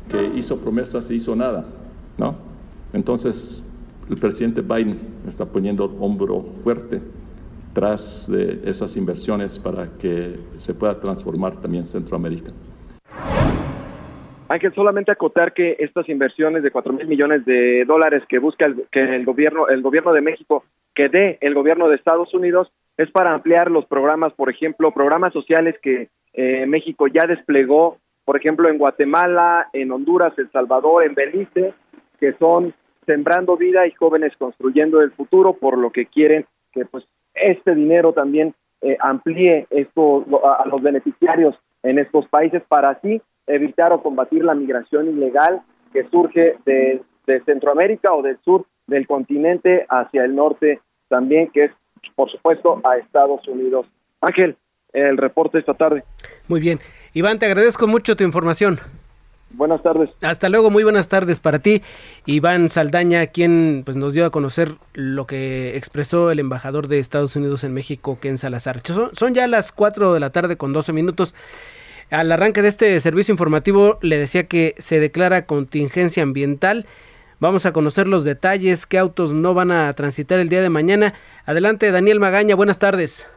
que 0.09 0.23
hizo 0.37 0.59
promesas 0.61 1.11
hizo 1.11 1.35
nada, 1.35 1.65
¿no? 2.17 2.35
Entonces, 2.93 3.65
el 4.09 4.17
presidente 4.17 4.61
Biden 4.61 4.99
está 5.27 5.45
poniendo 5.45 5.85
el 5.85 5.91
hombro 5.99 6.45
fuerte 6.63 7.01
tras 7.73 8.29
de 8.29 8.61
esas 8.69 8.95
inversiones 8.97 9.59
para 9.59 9.97
que 9.97 10.39
se 10.57 10.73
pueda 10.73 10.99
transformar 10.99 11.61
también 11.61 11.85
Centroamérica. 11.85 12.51
Que 14.59 14.69
solamente 14.71 15.11
acotar 15.11 15.53
que 15.53 15.77
estas 15.79 16.07
inversiones 16.09 16.61
de 16.61 16.71
cuatro 16.71 16.91
mil 16.91 17.07
millones 17.07 17.45
de 17.45 17.85
dólares 17.85 18.21
que 18.27 18.37
busca 18.37 18.65
el, 18.65 18.85
que 18.91 18.99
el 19.15 19.25
gobierno, 19.25 19.69
el 19.69 19.81
gobierno 19.81 20.11
de 20.11 20.21
México, 20.21 20.65
que 20.93 21.07
dé 21.07 21.37
el 21.39 21.55
gobierno 21.55 21.87
de 21.87 21.95
Estados 21.95 22.33
Unidos, 22.33 22.71
es 22.97 23.09
para 23.11 23.33
ampliar 23.33 23.71
los 23.71 23.85
programas, 23.85 24.33
por 24.33 24.49
ejemplo, 24.49 24.91
programas 24.91 25.31
sociales 25.31 25.75
que 25.81 26.09
eh, 26.33 26.65
México 26.67 27.07
ya 27.07 27.25
desplegó, 27.27 27.97
por 28.25 28.37
ejemplo, 28.37 28.69
en 28.69 28.77
Guatemala, 28.77 29.69
en 29.71 29.91
Honduras, 29.91 30.33
El 30.37 30.51
Salvador, 30.51 31.05
en 31.05 31.15
Belice, 31.15 31.73
que 32.19 32.33
son 32.33 32.73
sembrando 33.05 33.57
vida 33.57 33.87
y 33.87 33.91
jóvenes 33.91 34.33
construyendo 34.37 35.01
el 35.01 35.11
futuro, 35.11 35.53
por 35.53 35.77
lo 35.77 35.91
que 35.91 36.05
quieren 36.05 36.45
que 36.73 36.85
pues 36.85 37.05
este 37.41 37.75
dinero 37.75 38.13
también 38.13 38.53
eh, 38.81 38.97
amplíe 38.99 39.67
esto 39.69 40.25
a, 40.43 40.65
los 40.67 40.81
beneficiarios 40.81 41.55
en 41.83 41.99
estos 41.99 42.27
países 42.27 42.63
para 42.67 42.91
así 42.91 43.21
evitar 43.47 43.91
o 43.93 44.01
combatir 44.01 44.43
la 44.43 44.55
migración 44.55 45.09
ilegal 45.09 45.61
que 45.93 46.07
surge 46.09 46.57
de, 46.65 47.01
de 47.27 47.41
Centroamérica 47.43 48.13
o 48.13 48.21
del 48.21 48.37
sur 48.43 48.65
del 48.87 49.07
continente 49.07 49.85
hacia 49.89 50.25
el 50.25 50.35
norte 50.35 50.79
también, 51.07 51.49
que 51.51 51.65
es 51.65 51.71
por 52.15 52.31
supuesto 52.31 52.81
a 52.83 52.97
Estados 52.97 53.47
Unidos. 53.47 53.85
Ángel, 54.21 54.55
el 54.93 55.17
reporte 55.17 55.59
esta 55.59 55.73
tarde. 55.73 56.03
Muy 56.47 56.59
bien. 56.59 56.79
Iván, 57.13 57.39
te 57.39 57.45
agradezco 57.45 57.87
mucho 57.87 58.15
tu 58.15 58.23
información. 58.23 58.79
Buenas 59.53 59.83
tardes. 59.83 60.09
Hasta 60.21 60.49
luego, 60.49 60.71
muy 60.71 60.83
buenas 60.83 61.07
tardes 61.07 61.39
para 61.39 61.59
ti. 61.59 61.81
Iván 62.25 62.69
Saldaña, 62.69 63.27
quien 63.27 63.83
pues, 63.85 63.97
nos 63.97 64.13
dio 64.13 64.25
a 64.25 64.29
conocer 64.29 64.75
lo 64.93 65.27
que 65.27 65.75
expresó 65.77 66.31
el 66.31 66.39
embajador 66.39 66.87
de 66.87 66.99
Estados 66.99 67.35
Unidos 67.35 67.63
en 67.63 67.73
México, 67.73 68.17
Ken 68.21 68.37
Salazar. 68.37 68.81
Son, 69.13 69.33
ya 69.33 69.47
las 69.47 69.71
4 69.71 70.13
de 70.13 70.19
la 70.19 70.31
tarde 70.31 70.57
con 70.57 70.73
12 70.73 70.93
minutos. 70.93 71.35
Al 72.09 72.31
arranque 72.31 72.61
de 72.61 72.67
este 72.67 72.99
servicio 72.99 73.31
informativo 73.31 73.97
le 74.01 74.17
decía 74.17 74.47
que 74.47 74.75
se 74.77 74.99
declara 74.99 75.45
contingencia 75.45 76.23
ambiental. 76.23 76.85
Vamos 77.39 77.65
a 77.65 77.73
conocer 77.73 78.07
los 78.07 78.23
detalles, 78.23 78.85
qué 78.85 78.97
autos 78.97 79.33
no 79.33 79.53
van 79.53 79.71
a 79.71 79.91
transitar 79.93 80.39
el 80.39 80.49
día 80.49 80.61
de 80.61 80.69
mañana. 80.69 81.13
Adelante, 81.45 81.91
Daniel 81.91 82.19
Magaña, 82.19 82.55
buenas 82.55 82.79
tardes. 82.79 83.27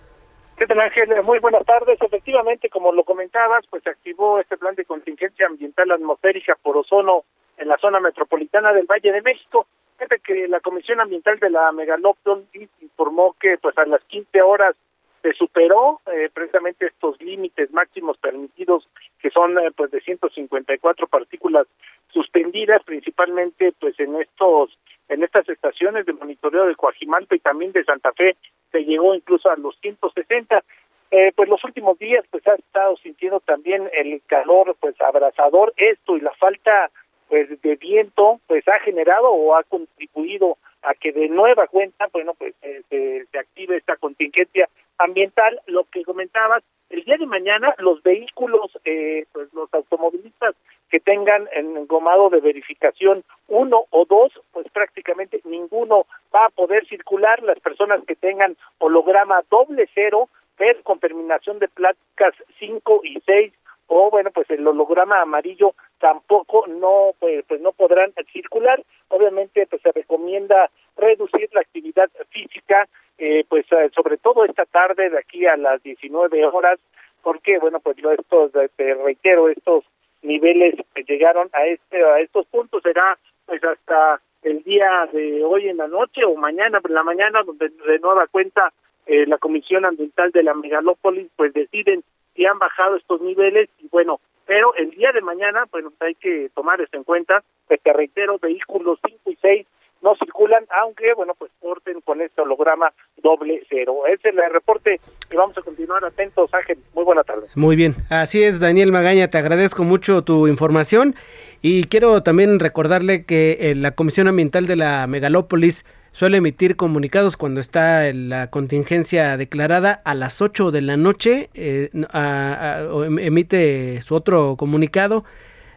¿Qué 0.57 0.67
tal, 0.67 0.81
Ángel? 0.81 1.23
Muy 1.25 1.41
buenas 1.41 1.65
tardes. 1.67 2.01
Efectivamente, 2.01 2.69
como 2.69 2.93
lo 2.93 3.03
comentabas, 3.03 3.67
pues 3.69 3.83
se 3.83 3.91
activó 3.91 4.39
este 4.39 4.57
plan 4.57 4.77
de 4.77 4.85
contingencia 4.85 5.47
ambiental 5.47 5.91
atmosférica 5.91 6.57
por 6.63 6.77
ozono 6.77 7.25
en 7.57 7.67
la 7.67 7.77
zona 7.79 7.99
metropolitana 7.99 8.73
del 8.73 8.87
Valle 8.87 9.11
de 9.11 9.23
México. 9.23 9.67
Fíjate 9.99 10.21
que 10.21 10.47
la 10.47 10.61
Comisión 10.61 11.01
Ambiental 11.01 11.41
de 11.41 11.51
la 11.51 11.73
Megalópton 11.73 12.47
informó 12.81 13.35
que 13.41 13.59
pues 13.59 13.77
a 13.79 13.85
las 13.87 14.03
15 14.05 14.43
horas 14.43 14.77
se 15.23 15.33
superó 15.33 16.01
eh, 16.13 16.31
precisamente 16.33 16.87
estos 16.87 17.21
límites 17.21 17.73
máximos 17.73 18.17
permitidos 18.19 18.89
que 19.19 19.31
son 19.31 19.59
eh, 19.59 19.71
pues 19.75 19.91
de 19.91 20.03
154 20.03 21.07
partículas 21.09 21.67
suspendidas 22.13 22.83
principalmente 22.85 23.73
pues 23.81 23.99
en 23.99 24.21
estos 24.21 24.79
en 25.09 25.23
estas 25.23 25.49
estaciones 25.49 26.07
de 26.07 26.13
monitoreo 26.13 26.67
de 26.67 26.77
Coajimalpa 26.77 27.35
y 27.35 27.41
también 27.41 27.73
de 27.73 27.85
Santa 27.85 28.13
Fe 28.13 28.37
se 28.73 28.85
llegó 28.85 29.15
incluso 29.15 29.51
a 29.51 29.57
los 29.57 29.79
160 29.81 30.63
eh, 31.11 31.33
pues 31.37 31.49
los 31.49 31.63
últimos 31.63 31.97
días 31.99 32.25
pues 32.31 32.45
ha 32.49 32.55
estado 32.55 32.97
sintiendo 32.97 33.39
también 33.39 33.89
el 33.93 34.21
calor 34.27 34.77
pues 34.81 35.01
abrasador. 35.01 35.73
Esto 35.77 36.17
y 36.17 36.21
la 36.21 36.33
falta 36.33 36.91
pues 37.29 37.49
de 37.63 37.77
viento 37.77 38.41
pues 38.49 38.67
ha 38.67 38.81
generado 38.81 39.31
o 39.31 39.55
ha 39.55 39.63
contribuido 39.63 40.59
a 40.83 40.95
que 40.95 41.13
de 41.13 41.29
nueva 41.29 41.69
cuenta 41.69 42.09
bueno 42.13 42.35
pues 42.35 42.55
se, 42.61 43.27
se 43.31 43.39
active 43.39 43.77
esta 43.77 43.97
contingencia 43.97 44.69
ambiental. 44.99 45.61
Lo 45.67 45.85
que 45.85 46.03
comentabas 46.03 46.65
el 46.91 47.05
día 47.05 47.17
de 47.17 47.27
mañana 47.27 47.75
los 47.79 48.03
vehículos 48.03 48.77
eh, 48.85 49.27
pues 49.33 49.53
los 49.53 49.73
automovilistas 49.73 50.57
que 50.91 51.01
tengan 51.01 51.49
engomado 51.53 52.31
de 52.31 52.41
verificación 52.41 53.25
uno 53.49 53.85
o 53.91 54.05
dos, 54.05 54.33
pues 54.53 54.67
prácticamente 54.73 55.41
ninguno 55.45 56.07
va 56.35 56.47
a 56.47 56.51
poder 56.51 56.87
circular. 56.87 57.43
Las 57.43 57.61
personas 57.61 58.05
que 58.07 58.17
tengan 58.17 58.57
holograma 58.79 59.43
doble 59.51 59.89
cero, 59.95 60.29
pero 60.57 60.83
con 60.83 61.01
terminación 61.01 61.59
de 61.59 61.69
placas 61.69 62.35
cinco 62.59 63.01
y 63.03 63.21
seis, 63.27 63.53
o 63.87 64.11
bueno, 64.11 64.31
pues 64.31 64.49
el 64.51 64.67
holograma 64.67 65.21
amarillo 65.21 65.75
tampoco 65.99 66.67
no 66.67 67.13
pues, 67.19 67.45
pues 67.47 67.61
no 67.61 67.73
podrán 67.73 68.13
circular. 68.33 68.83
Obviamente 69.09 69.67
pues 69.67 69.83
se 69.83 69.93
recomienda 69.93 70.71
reducir 70.97 71.51
la 71.53 71.61
actividad 71.61 72.09
física 72.31 72.89
eh, 73.19 73.45
pues 73.49 73.65
eh, 73.71 73.91
sobre 73.95 74.17
todo 74.17 74.45
esta 74.45 74.65
tarde 74.65 75.09
de 75.09 75.19
aquí 75.19 75.47
a 75.47 75.57
las 75.57 75.83
19 75.83 76.45
horas 76.47 76.81
porque 77.23 77.59
bueno 77.59 77.79
pues 77.79 77.97
yo 77.97 78.11
estos 78.11 78.51
te 78.77 78.95
reitero 78.95 79.49
estos 79.49 79.85
niveles 80.25 80.75
que 80.95 81.05
llegaron 81.05 81.49
a 81.53 81.67
este 81.67 82.03
a 82.03 82.21
estos 82.21 82.47
puntos 82.47 82.83
será 82.83 83.19
pues 83.47 83.63
hasta 83.63 84.21
el 84.43 84.63
día 84.63 85.09
de 85.13 85.45
hoy 85.45 85.69
en 85.69 85.77
la 85.77 85.89
noche 85.89 86.25
o 86.25 86.35
mañana 86.35 86.81
en 86.83 86.95
la 86.95 87.03
mañana 87.03 87.43
donde 87.43 87.69
de 87.69 87.99
nueva 87.99 88.27
cuenta 88.27 88.73
eh, 89.07 89.27
la 89.27 89.39
Comisión 89.39 89.85
Ambiental 89.85 90.33
de 90.33 90.43
la 90.43 90.55
Megalópolis 90.55 91.29
pues 91.37 91.53
deciden 91.53 92.03
si 92.35 92.47
han 92.47 92.59
bajado 92.59 92.97
estos 92.97 93.21
niveles 93.21 93.69
y 93.79 93.89
bueno 93.89 94.21
pero 94.47 94.75
el 94.75 94.91
día 94.91 95.13
de 95.13 95.21
mañana 95.21 95.65
bueno 95.71 95.93
hay 96.01 96.15
que 96.15 96.51
tomar 96.55 96.81
esto 96.81 96.97
en 96.97 97.05
cuenta 97.05 97.45
pues 97.69 97.81
te 97.83 97.93
reitero 97.93 98.39
vehículos 98.39 98.99
5 99.07 99.31
y 99.31 99.39
6 99.41 99.67
no 100.05 100.15
circulan, 100.17 100.65
aunque, 100.83 101.15
bueno, 101.15 101.35
pues 101.37 101.51
porten 101.61 102.03
con 102.03 102.21
este 102.21 102.43
holograma 102.43 102.93
doble 103.17 103.63
cero. 103.71 104.03
Ese 104.07 104.29
es 104.29 104.35
el 104.37 104.53
reporte 104.53 105.01
y 105.33 105.35
vamos 105.35 105.57
a 105.57 105.63
continuar 105.63 106.05
atentos, 106.05 106.53
Ángel. 106.53 106.79
Muy 106.93 107.05
buena 107.05 107.25
tarde. 107.25 107.47
Muy 107.55 107.75
bien, 107.75 107.97
así 108.11 108.43
es, 108.43 108.61
Daniel 108.61 108.93
Magaña, 108.93 109.31
te 109.31 109.39
agradezco 109.39 109.83
mucho 109.83 110.23
tu 110.23 110.47
información 110.47 111.15
y 111.63 111.85
quiero 111.85 112.23
también 112.23 112.61
recordarle 112.61 113.25
que 113.25 113.57
eh, 113.59 113.75
la 113.75 113.93
Comisión 113.93 114.29
Ambiental 114.29 114.67
de 114.67 114.77
la 114.77 115.07
Megalópolis 115.07 115.87
suele 116.11 116.37
emitir 116.37 116.77
comunicados 116.77 117.39
cuando 117.39 117.61
está 117.61 118.13
la 118.13 118.51
contingencia 118.51 119.39
declarada 119.39 120.03
a 120.05 120.15
las 120.15 120.43
8 120.43 120.71
de 120.71 120.83
la 120.83 120.99
noche, 120.99 121.49
eh, 121.55 121.89
em, 121.93 123.19
emite 123.19 124.03
su 124.03 124.15
otro 124.15 124.57
comunicado 124.59 125.25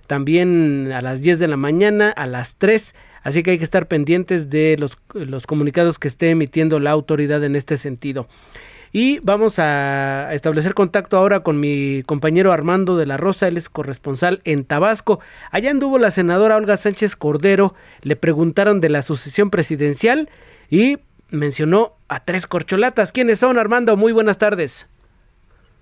también 0.06 0.92
a 0.94 1.02
las 1.02 1.22
10 1.22 1.40
de 1.40 1.48
la 1.48 1.58
mañana, 1.58 2.10
a 2.10 2.28
las 2.28 2.58
3, 2.58 2.94
así 3.28 3.44
que 3.44 3.52
hay 3.52 3.58
que 3.58 3.66
estar 3.66 3.90
pendientes 3.90 4.50
de 4.50 4.78
los, 4.80 4.96
comunicados 5.46 6.00
que 6.00 6.08
esté 6.08 6.30
emitiendo 6.30 6.80
la 6.80 6.92
autoridad 6.92 7.44
en 7.44 7.58
este 7.58 7.78
sentido. 7.78 8.30
Y 8.94 9.20
vamos 9.20 9.60
a 9.60 10.30
establecer 10.32 10.74
contacto 10.74 11.18
ahora 11.18 11.42
con 11.42 11.60
mi 11.60 12.04
compañero 12.06 12.54
Armando 12.54 12.96
de 12.96 13.06
la 13.06 13.18
Rosa, 13.18 13.50
él 13.50 13.58
es 13.58 13.68
corresponsal 13.68 14.40
en 14.46 14.64
Tabasco. 14.64 15.20
Allá 15.52 15.72
anduvo 15.72 16.00
la 16.00 16.10
senadora 16.10 16.56
Olga 16.56 16.78
Sánchez 16.78 17.18
Cordero, 17.18 17.76
le 18.02 18.16
preguntaron 18.16 18.80
de 18.80 18.88
la 18.88 19.02
sucesión 19.02 19.50
presidencial 19.50 20.30
y 20.70 21.00
mencionó 21.30 21.98
a 22.08 22.24
tres 22.24 22.48
corcholatas. 22.48 23.12
¿Quiénes 23.12 23.40
son, 23.40 23.60
Armando? 23.60 23.98
Muy 23.98 24.14
buenas 24.14 24.38
tardes. 24.38 24.88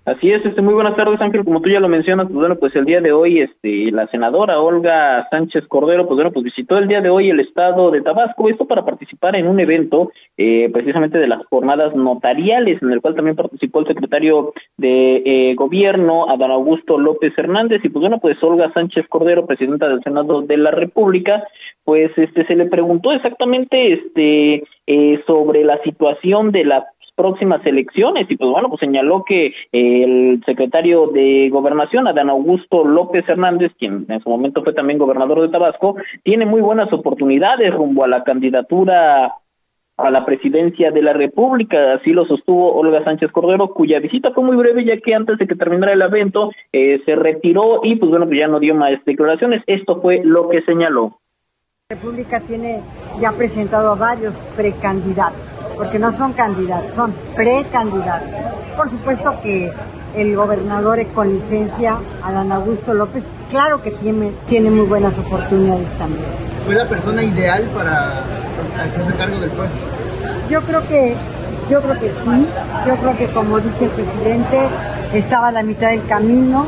Así 0.06 0.30
es, 0.30 0.46
este, 0.46 0.62
muy 0.62 0.72
buenas 0.72 0.94
tardes, 0.94 1.20
Ángel. 1.20 1.44
Como 1.44 1.60
tú 1.60 1.68
ya 1.68 1.80
lo 1.80 1.88
mencionas, 1.88 2.28
pues 2.28 2.38
bueno, 2.38 2.54
pues 2.54 2.76
el 2.76 2.84
día 2.84 3.00
de 3.00 3.10
hoy, 3.10 3.40
este, 3.40 3.90
la 3.90 4.06
senadora 4.06 4.60
Olga 4.60 5.26
Sánchez 5.30 5.66
Cordero, 5.66 6.06
pues 6.06 6.14
bueno, 6.14 6.30
pues 6.30 6.44
visitó 6.44 6.78
el 6.78 6.86
día 6.86 7.00
de 7.00 7.10
hoy 7.10 7.28
el 7.28 7.40
estado 7.40 7.90
de 7.90 8.02
Tabasco, 8.02 8.48
esto 8.48 8.68
para 8.68 8.84
participar 8.84 9.34
en 9.34 9.48
un 9.48 9.58
evento, 9.58 10.12
eh, 10.36 10.70
precisamente 10.72 11.18
de 11.18 11.26
las 11.26 11.44
jornadas 11.46 11.96
notariales, 11.96 12.80
en 12.82 12.92
el 12.92 13.00
cual 13.00 13.16
también 13.16 13.34
participó 13.34 13.80
el 13.80 13.88
secretario 13.88 14.52
de 14.76 15.22
eh, 15.26 15.54
gobierno, 15.56 16.30
Adán 16.30 16.52
Augusto 16.52 17.00
López 17.00 17.36
Hernández, 17.36 17.84
y 17.84 17.88
pues 17.88 18.02
bueno, 18.02 18.20
pues 18.20 18.40
Olga 18.44 18.72
Sánchez 18.72 19.08
Cordero, 19.08 19.44
presidenta 19.44 19.88
del 19.88 20.04
Senado 20.04 20.40
de 20.42 20.56
la 20.56 20.70
República, 20.70 21.42
pues 21.82 22.12
este 22.16 22.46
se 22.46 22.54
le 22.54 22.66
preguntó 22.66 23.10
exactamente 23.12 23.92
este 23.92 24.62
eh, 24.86 25.20
sobre 25.26 25.64
la 25.64 25.82
situación 25.82 26.52
de 26.52 26.64
la 26.64 26.86
próximas 27.16 27.64
elecciones. 27.66 28.30
Y 28.30 28.36
pues 28.36 28.50
bueno, 28.50 28.68
pues 28.68 28.80
señaló 28.80 29.24
que 29.24 29.52
el 29.72 30.42
secretario 30.46 31.08
de 31.08 31.48
Gobernación, 31.50 32.06
Adán 32.06 32.30
Augusto 32.30 32.84
López 32.84 33.28
Hernández, 33.28 33.72
quien 33.78 34.06
en 34.08 34.20
su 34.20 34.28
momento 34.28 34.62
fue 34.62 34.74
también 34.74 34.98
gobernador 34.98 35.40
de 35.40 35.48
Tabasco, 35.48 35.96
tiene 36.22 36.46
muy 36.46 36.60
buenas 36.60 36.92
oportunidades 36.92 37.74
rumbo 37.74 38.04
a 38.04 38.08
la 38.08 38.22
candidatura 38.22 39.32
a 39.96 40.10
la 40.10 40.26
presidencia 40.26 40.90
de 40.90 41.00
la 41.00 41.14
República, 41.14 41.94
así 41.94 42.10
lo 42.10 42.26
sostuvo 42.26 42.74
Olga 42.74 43.02
Sánchez 43.02 43.32
Cordero, 43.32 43.68
cuya 43.68 43.98
visita 43.98 44.30
fue 44.34 44.44
muy 44.44 44.54
breve 44.54 44.84
ya 44.84 44.98
que 44.98 45.14
antes 45.14 45.38
de 45.38 45.46
que 45.46 45.54
terminara 45.54 45.94
el 45.94 46.02
evento 46.02 46.50
eh, 46.70 47.00
se 47.06 47.14
retiró 47.14 47.80
y 47.82 47.96
pues 47.96 48.10
bueno, 48.10 48.26
pues 48.26 48.38
ya 48.38 48.46
no 48.46 48.60
dio 48.60 48.74
más 48.74 49.02
declaraciones, 49.06 49.62
esto 49.66 50.02
fue 50.02 50.20
lo 50.22 50.50
que 50.50 50.60
señaló. 50.62 51.18
La 51.88 51.96
República 51.96 52.40
tiene 52.40 52.82
ya 53.20 53.32
presentado 53.32 53.92
a 53.92 53.94
varios 53.94 54.36
precandidatos 54.54 55.55
porque 55.76 55.98
no 55.98 56.12
son 56.12 56.32
candidatos, 56.32 56.94
son 56.94 57.14
precandidatos. 57.34 58.28
Por 58.76 58.90
supuesto 58.90 59.34
que 59.42 59.72
el 60.14 60.34
gobernador 60.34 61.04
con 61.08 61.32
licencia, 61.32 61.98
Adán 62.22 62.50
Augusto 62.52 62.94
López, 62.94 63.28
claro 63.50 63.82
que 63.82 63.90
tiene, 63.90 64.32
tiene 64.48 64.70
muy 64.70 64.86
buenas 64.86 65.18
oportunidades 65.18 65.88
también. 65.98 66.24
¿Fue 66.64 66.74
la 66.74 66.88
persona 66.88 67.22
ideal 67.22 67.62
para 67.74 68.24
hacerse 68.82 69.14
cargo 69.16 69.38
del 69.38 69.50
puesto? 69.50 69.76
Yo 70.50 70.62
creo 70.62 70.86
que, 70.88 71.14
yo 71.70 71.82
creo 71.82 72.00
que 72.00 72.08
sí, 72.08 72.46
yo 72.86 72.96
creo 72.96 73.16
que 73.16 73.26
como 73.28 73.60
dice 73.60 73.84
el 73.84 73.90
presidente, 73.90 74.68
estaba 75.12 75.48
a 75.48 75.52
la 75.52 75.62
mitad 75.62 75.90
del 75.90 76.04
camino 76.06 76.66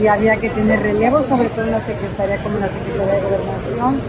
y 0.00 0.06
había 0.08 0.36
que 0.36 0.50
tener 0.50 0.82
relevo, 0.82 1.24
sobre 1.28 1.48
todo 1.50 1.64
en 1.64 1.72
la 1.72 1.84
secretaría 1.86 2.42
como 2.42 2.58
la 2.58 2.68
Secretaría 2.68 3.14
de 3.14 3.20
Gobernación, 3.22 4.00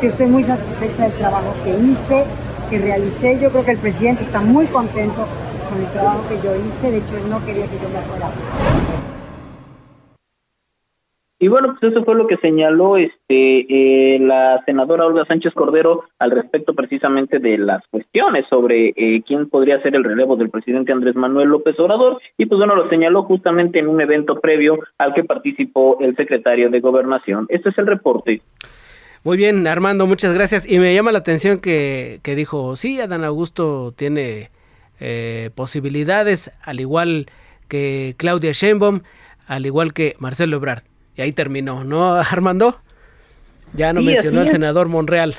que 0.00 0.06
estoy 0.08 0.26
muy 0.26 0.44
satisfecha 0.44 1.04
del 1.04 1.12
trabajo 1.12 1.54
que 1.64 1.70
hice, 1.70 2.24
que 2.72 2.78
realicé. 2.78 3.38
Yo 3.38 3.50
creo 3.50 3.64
que 3.66 3.72
el 3.72 3.78
presidente 3.78 4.24
está 4.24 4.40
muy 4.40 4.66
contento 4.66 5.26
con 5.68 5.78
el 5.78 5.90
trabajo 5.92 6.26
que 6.26 6.36
yo 6.36 6.56
hice. 6.56 6.90
De 6.90 6.98
hecho, 6.98 7.16
él 7.18 7.28
no 7.28 7.44
quería 7.44 7.66
que 7.66 7.76
yo 7.76 7.88
me 7.90 8.00
fuera. 8.00 8.30
Y 11.38 11.48
bueno, 11.48 11.76
pues 11.78 11.92
eso 11.92 12.04
fue 12.04 12.14
lo 12.14 12.28
que 12.28 12.36
señaló 12.36 12.96
este 12.96 14.14
eh, 14.14 14.18
la 14.20 14.62
senadora 14.64 15.04
Olga 15.04 15.26
Sánchez 15.26 15.52
Cordero 15.54 16.04
al 16.20 16.30
respecto 16.30 16.72
precisamente 16.72 17.40
de 17.40 17.58
las 17.58 17.84
cuestiones 17.88 18.46
sobre 18.48 18.94
eh, 18.96 19.22
quién 19.26 19.50
podría 19.50 19.82
ser 19.82 19.96
el 19.96 20.04
relevo 20.04 20.36
del 20.36 20.50
presidente 20.50 20.92
Andrés 20.92 21.16
Manuel 21.16 21.48
López 21.48 21.78
Obrador 21.80 22.20
y 22.38 22.46
pues 22.46 22.58
bueno, 22.58 22.76
lo 22.76 22.88
señaló 22.88 23.24
justamente 23.24 23.80
en 23.80 23.88
un 23.88 24.00
evento 24.00 24.40
previo 24.40 24.78
al 24.98 25.14
que 25.14 25.24
participó 25.24 25.98
el 26.00 26.14
secretario 26.14 26.70
de 26.70 26.78
Gobernación. 26.78 27.46
Este 27.48 27.70
es 27.70 27.78
el 27.78 27.88
reporte. 27.88 28.40
Muy 29.24 29.36
bien, 29.36 29.66
Armando, 29.68 30.06
muchas 30.06 30.34
gracias. 30.34 30.68
Y 30.68 30.80
me 30.80 30.94
llama 30.94 31.12
la 31.12 31.18
atención 31.18 31.60
que, 31.60 32.18
que 32.24 32.34
dijo, 32.34 32.74
sí, 32.74 33.00
Adán 33.00 33.22
Augusto 33.22 33.92
tiene 33.96 34.50
eh, 34.98 35.50
posibilidades, 35.54 36.50
al 36.64 36.80
igual 36.80 37.26
que 37.68 38.14
Claudia 38.16 38.50
Sheinbaum, 38.52 39.02
al 39.46 39.64
igual 39.64 39.92
que 39.92 40.16
Marcelo 40.18 40.56
Ebrard. 40.56 40.82
Y 41.16 41.22
ahí 41.22 41.32
terminó, 41.32 41.84
¿no, 41.84 42.14
Armando? 42.14 42.78
Ya 43.74 43.92
no 43.92 44.02
mencionó 44.02 44.40
al 44.40 44.48
senador 44.48 44.88
Monreal. 44.88 45.34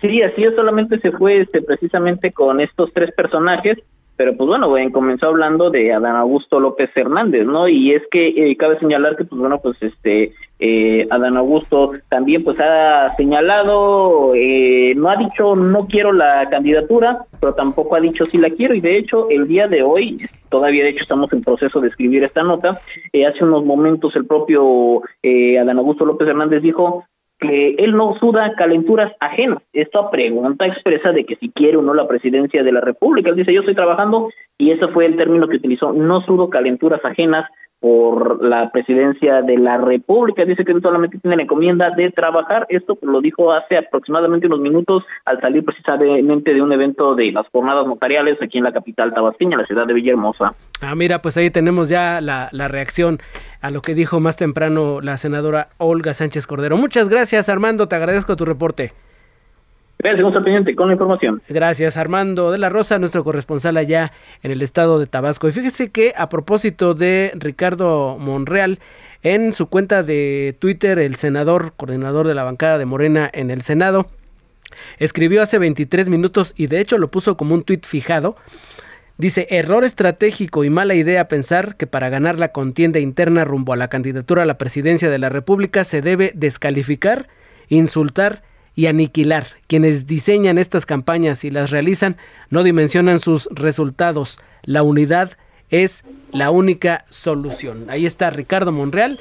Sí, 0.00 0.22
así 0.22 0.42
es, 0.42 0.54
solamente 0.56 0.98
se 1.00 1.12
fue 1.12 1.40
este, 1.40 1.62
precisamente 1.62 2.32
con 2.32 2.60
estos 2.60 2.92
tres 2.92 3.14
personajes 3.14 3.78
pero 4.16 4.36
pues 4.36 4.46
bueno, 4.46 4.72
comenzó 4.92 5.26
hablando 5.26 5.70
de 5.70 5.92
Adán 5.92 6.16
Augusto 6.16 6.60
López 6.60 6.90
Hernández, 6.94 7.46
¿no? 7.46 7.66
Y 7.68 7.92
es 7.92 8.02
que 8.10 8.28
eh, 8.28 8.56
cabe 8.56 8.78
señalar 8.78 9.16
que 9.16 9.24
pues 9.24 9.40
bueno, 9.40 9.58
pues 9.60 9.76
este 9.82 10.32
eh, 10.64 11.08
Adán 11.10 11.36
Augusto 11.36 11.90
también 12.08 12.44
pues 12.44 12.56
ha 12.60 13.16
señalado, 13.16 14.32
eh, 14.36 14.94
no 14.94 15.08
ha 15.08 15.16
dicho 15.16 15.54
no 15.56 15.88
quiero 15.88 16.12
la 16.12 16.48
candidatura, 16.50 17.24
pero 17.40 17.54
tampoco 17.54 17.96
ha 17.96 18.00
dicho 18.00 18.24
si 18.26 18.36
la 18.36 18.48
quiero 18.48 18.72
y 18.72 18.80
de 18.80 18.96
hecho 18.96 19.28
el 19.28 19.48
día 19.48 19.66
de 19.66 19.82
hoy, 19.82 20.18
todavía 20.50 20.84
de 20.84 20.90
hecho 20.90 21.02
estamos 21.02 21.32
en 21.32 21.42
proceso 21.42 21.80
de 21.80 21.88
escribir 21.88 22.22
esta 22.22 22.44
nota, 22.44 22.78
eh, 23.12 23.26
hace 23.26 23.42
unos 23.42 23.64
momentos 23.64 24.14
el 24.14 24.24
propio 24.24 25.02
eh, 25.20 25.58
Adán 25.58 25.78
Augusto 25.78 26.04
López 26.04 26.28
Hernández 26.28 26.62
dijo 26.62 27.06
que 27.40 27.74
él 27.78 27.96
no 27.96 28.16
suda 28.20 28.54
calenturas 28.56 29.12
ajenas. 29.18 29.64
Esta 29.72 30.12
pregunta 30.12 30.64
expresa 30.64 31.10
de 31.10 31.24
que 31.24 31.34
si 31.34 31.50
quiere 31.50 31.76
o 31.76 31.82
no 31.82 31.92
la 31.92 32.06
presidencia 32.06 32.62
de 32.62 32.70
la 32.70 32.80
República. 32.80 33.30
Él 33.30 33.36
dice, 33.36 33.52
yo 33.52 33.62
estoy 33.62 33.74
trabajando 33.74 34.28
y 34.58 34.70
ese 34.70 34.86
fue 34.86 35.06
el 35.06 35.16
término 35.16 35.48
que 35.48 35.56
utilizó, 35.56 35.92
no 35.92 36.20
sudo 36.20 36.48
calenturas 36.48 37.04
ajenas 37.04 37.50
por 37.82 38.44
la 38.44 38.70
presidencia 38.70 39.42
de 39.42 39.58
la 39.58 39.76
República. 39.76 40.44
Dice 40.44 40.64
que 40.64 40.72
solamente 40.80 41.18
tiene 41.18 41.36
la 41.36 41.42
encomienda 41.42 41.90
de 41.90 42.12
trabajar. 42.12 42.64
Esto 42.68 42.96
lo 43.02 43.20
dijo 43.20 43.52
hace 43.52 43.76
aproximadamente 43.76 44.46
unos 44.46 44.60
minutos 44.60 45.02
al 45.24 45.40
salir 45.40 45.64
precisamente 45.64 46.54
de 46.54 46.62
un 46.62 46.72
evento 46.72 47.16
de 47.16 47.32
las 47.32 47.48
jornadas 47.48 47.84
notariales 47.88 48.38
aquí 48.40 48.58
en 48.58 48.64
la 48.64 48.72
capital 48.72 49.12
tabasqueña, 49.12 49.56
la 49.56 49.66
ciudad 49.66 49.84
de 49.84 49.94
Villahermosa. 49.94 50.54
Ah, 50.80 50.94
mira, 50.94 51.22
pues 51.22 51.36
ahí 51.36 51.50
tenemos 51.50 51.88
ya 51.88 52.20
la, 52.20 52.48
la 52.52 52.68
reacción 52.68 53.18
a 53.60 53.72
lo 53.72 53.82
que 53.82 53.96
dijo 53.96 54.20
más 54.20 54.36
temprano 54.36 55.00
la 55.00 55.16
senadora 55.16 55.70
Olga 55.78 56.14
Sánchez 56.14 56.46
Cordero. 56.46 56.76
Muchas 56.76 57.08
gracias, 57.08 57.48
Armando. 57.48 57.88
Te 57.88 57.96
agradezco 57.96 58.36
tu 58.36 58.44
reporte. 58.44 58.92
Gracias, 60.02 60.74
con 60.76 60.88
la 60.88 60.94
información. 60.94 61.42
Gracias, 61.48 61.96
Armando 61.96 62.50
de 62.50 62.58
la 62.58 62.68
Rosa, 62.68 62.98
nuestro 62.98 63.22
corresponsal 63.22 63.76
allá 63.76 64.10
en 64.42 64.50
el 64.50 64.60
estado 64.60 64.98
de 64.98 65.06
Tabasco. 65.06 65.48
Y 65.48 65.52
fíjese 65.52 65.92
que 65.92 66.12
a 66.16 66.28
propósito 66.28 66.94
de 66.94 67.30
Ricardo 67.36 68.18
Monreal, 68.18 68.80
en 69.22 69.52
su 69.52 69.68
cuenta 69.68 70.02
de 70.02 70.56
Twitter, 70.58 70.98
el 70.98 71.14
senador, 71.14 71.74
coordinador 71.76 72.26
de 72.26 72.34
la 72.34 72.42
bancada 72.42 72.78
de 72.78 72.84
Morena 72.84 73.30
en 73.32 73.50
el 73.50 73.62
Senado, 73.62 74.08
escribió 74.98 75.40
hace 75.40 75.58
23 75.58 76.08
minutos 76.08 76.52
y 76.56 76.66
de 76.66 76.80
hecho 76.80 76.98
lo 76.98 77.12
puso 77.12 77.36
como 77.36 77.54
un 77.54 77.62
tuit 77.62 77.86
fijado. 77.86 78.34
Dice, 79.18 79.46
error 79.50 79.84
estratégico 79.84 80.64
y 80.64 80.70
mala 80.70 80.94
idea 80.94 81.28
pensar 81.28 81.76
que 81.76 81.86
para 81.86 82.08
ganar 82.08 82.40
la 82.40 82.50
contienda 82.50 82.98
interna 82.98 83.44
rumbo 83.44 83.72
a 83.72 83.76
la 83.76 83.86
candidatura 83.86 84.42
a 84.42 84.46
la 84.46 84.58
presidencia 84.58 85.10
de 85.10 85.18
la 85.18 85.28
República 85.28 85.84
se 85.84 86.02
debe 86.02 86.32
descalificar, 86.34 87.28
insultar 87.68 88.42
y 88.74 88.86
aniquilar. 88.86 89.46
Quienes 89.66 90.06
diseñan 90.06 90.58
estas 90.58 90.86
campañas 90.86 91.44
y 91.44 91.50
las 91.50 91.70
realizan 91.70 92.16
no 92.50 92.62
dimensionan 92.62 93.20
sus 93.20 93.48
resultados. 93.52 94.38
La 94.64 94.82
unidad 94.82 95.32
es 95.70 96.04
la 96.30 96.50
única 96.50 97.04
solución. 97.10 97.86
Ahí 97.88 98.06
está 98.06 98.30
Ricardo 98.30 98.72
Monreal, 98.72 99.20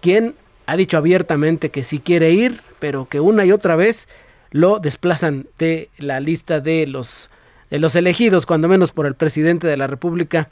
quien 0.00 0.34
ha 0.66 0.76
dicho 0.76 0.96
abiertamente 0.96 1.70
que 1.70 1.82
si 1.82 1.98
quiere 1.98 2.30
ir, 2.32 2.60
pero 2.78 3.08
que 3.08 3.20
una 3.20 3.44
y 3.44 3.52
otra 3.52 3.76
vez 3.76 4.08
lo 4.50 4.78
desplazan 4.78 5.46
de 5.58 5.90
la 5.98 6.20
lista 6.20 6.60
de 6.60 6.86
los, 6.86 7.30
de 7.70 7.78
los 7.78 7.96
elegidos, 7.96 8.46
cuando 8.46 8.68
menos 8.68 8.92
por 8.92 9.06
el 9.06 9.14
presidente 9.14 9.66
de 9.66 9.76
la 9.76 9.86
República, 9.86 10.50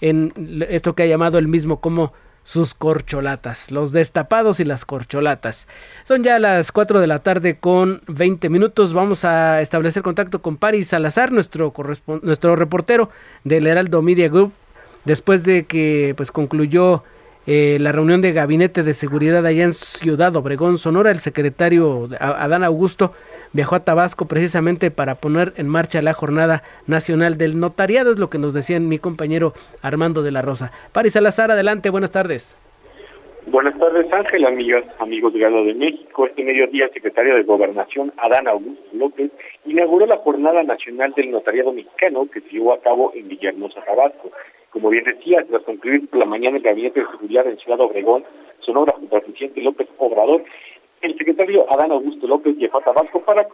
en 0.00 0.32
esto 0.68 0.94
que 0.94 1.04
ha 1.04 1.06
llamado 1.06 1.38
él 1.38 1.48
mismo 1.48 1.80
como 1.80 2.12
sus 2.44 2.74
corcholatas, 2.74 3.70
los 3.70 3.92
destapados 3.92 4.60
y 4.60 4.64
las 4.64 4.84
corcholatas. 4.84 5.68
Son 6.04 6.22
ya 6.22 6.38
las 6.38 6.72
4 6.72 7.00
de 7.00 7.06
la 7.06 7.20
tarde 7.20 7.56
con 7.58 8.00
20 8.08 8.48
minutos. 8.48 8.94
Vamos 8.94 9.24
a 9.24 9.60
establecer 9.60 10.02
contacto 10.02 10.42
con 10.42 10.56
Paris 10.56 10.88
Salazar, 10.88 11.32
nuestro, 11.32 11.72
nuestro 12.22 12.56
reportero 12.56 13.10
del 13.44 13.66
Heraldo 13.66 14.02
Media 14.02 14.28
Group, 14.28 14.52
después 15.04 15.44
de 15.44 15.64
que 15.64 16.14
pues 16.16 16.32
concluyó 16.32 17.04
eh, 17.46 17.78
la 17.80 17.90
reunión 17.90 18.20
de 18.20 18.32
gabinete 18.32 18.84
de 18.84 18.94
seguridad 18.94 19.44
allá 19.44 19.64
en 19.64 19.74
Ciudad 19.74 20.34
Obregón, 20.36 20.78
Sonora. 20.78 21.10
El 21.10 21.20
secretario 21.20 22.08
Adán 22.20 22.64
Augusto 22.64 23.12
viajó 23.52 23.76
a 23.76 23.84
Tabasco 23.84 24.26
precisamente 24.26 24.90
para 24.90 25.16
poner 25.16 25.52
en 25.56 25.68
marcha 25.68 26.02
la 26.02 26.12
jornada 26.12 26.62
nacional 26.86 27.38
del 27.38 27.58
notariado, 27.58 28.12
es 28.12 28.18
lo 28.18 28.30
que 28.30 28.38
nos 28.38 28.54
decía 28.54 28.80
mi 28.80 28.98
compañero 28.98 29.52
Armando 29.82 30.22
de 30.22 30.32
la 30.32 30.42
Rosa. 30.42 30.72
Paris 30.92 31.12
Salazar, 31.12 31.50
adelante, 31.50 31.90
buenas 31.90 32.12
tardes. 32.12 32.56
Buenas 33.46 33.76
tardes, 33.76 34.10
Ángel, 34.12 34.46
amigas, 34.46 34.84
amigos 35.00 35.32
de 35.32 35.40
Galo 35.40 35.64
de 35.64 35.74
México. 35.74 36.26
Este 36.26 36.44
mediodía, 36.44 36.84
el 36.84 36.92
secretario 36.92 37.34
de 37.34 37.42
Gobernación, 37.42 38.12
Adán 38.16 38.46
Augusto 38.46 38.84
López, 38.92 39.32
inauguró 39.64 40.06
la 40.06 40.18
Jornada 40.18 40.62
Nacional 40.62 41.12
del 41.16 41.32
Notariado 41.32 41.72
Mexicano 41.72 42.28
que 42.32 42.40
se 42.40 42.50
llevó 42.50 42.72
a 42.72 42.80
cabo 42.80 43.12
en 43.16 43.26
Villahermosa, 43.26 43.84
Tabasco. 43.84 44.30
Como 44.70 44.90
bien 44.90 45.04
decía, 45.04 45.44
tras 45.48 45.62
concluir 45.64 46.08
por 46.08 46.20
la 46.20 46.24
mañana 46.24 46.58
el 46.58 46.62
Gabinete 46.62 47.00
de 47.00 47.06
Seguridad 47.06 47.46
en 47.48 47.58
Ciudad 47.58 47.80
Obregón, 47.80 48.24
Sonora, 48.60 48.94
junto 48.96 49.16
al 49.16 49.22
presidente 49.22 49.60
López 49.60 49.88
Obrador, 49.98 50.44
el 51.02 51.18
secretario 51.18 51.66
Adán 51.70 51.90
Augusto 51.90 52.26
López 52.26 52.56
llegó 52.56 52.78
a 52.78 52.84
Tabasco 52.84 53.20
para 53.20 53.46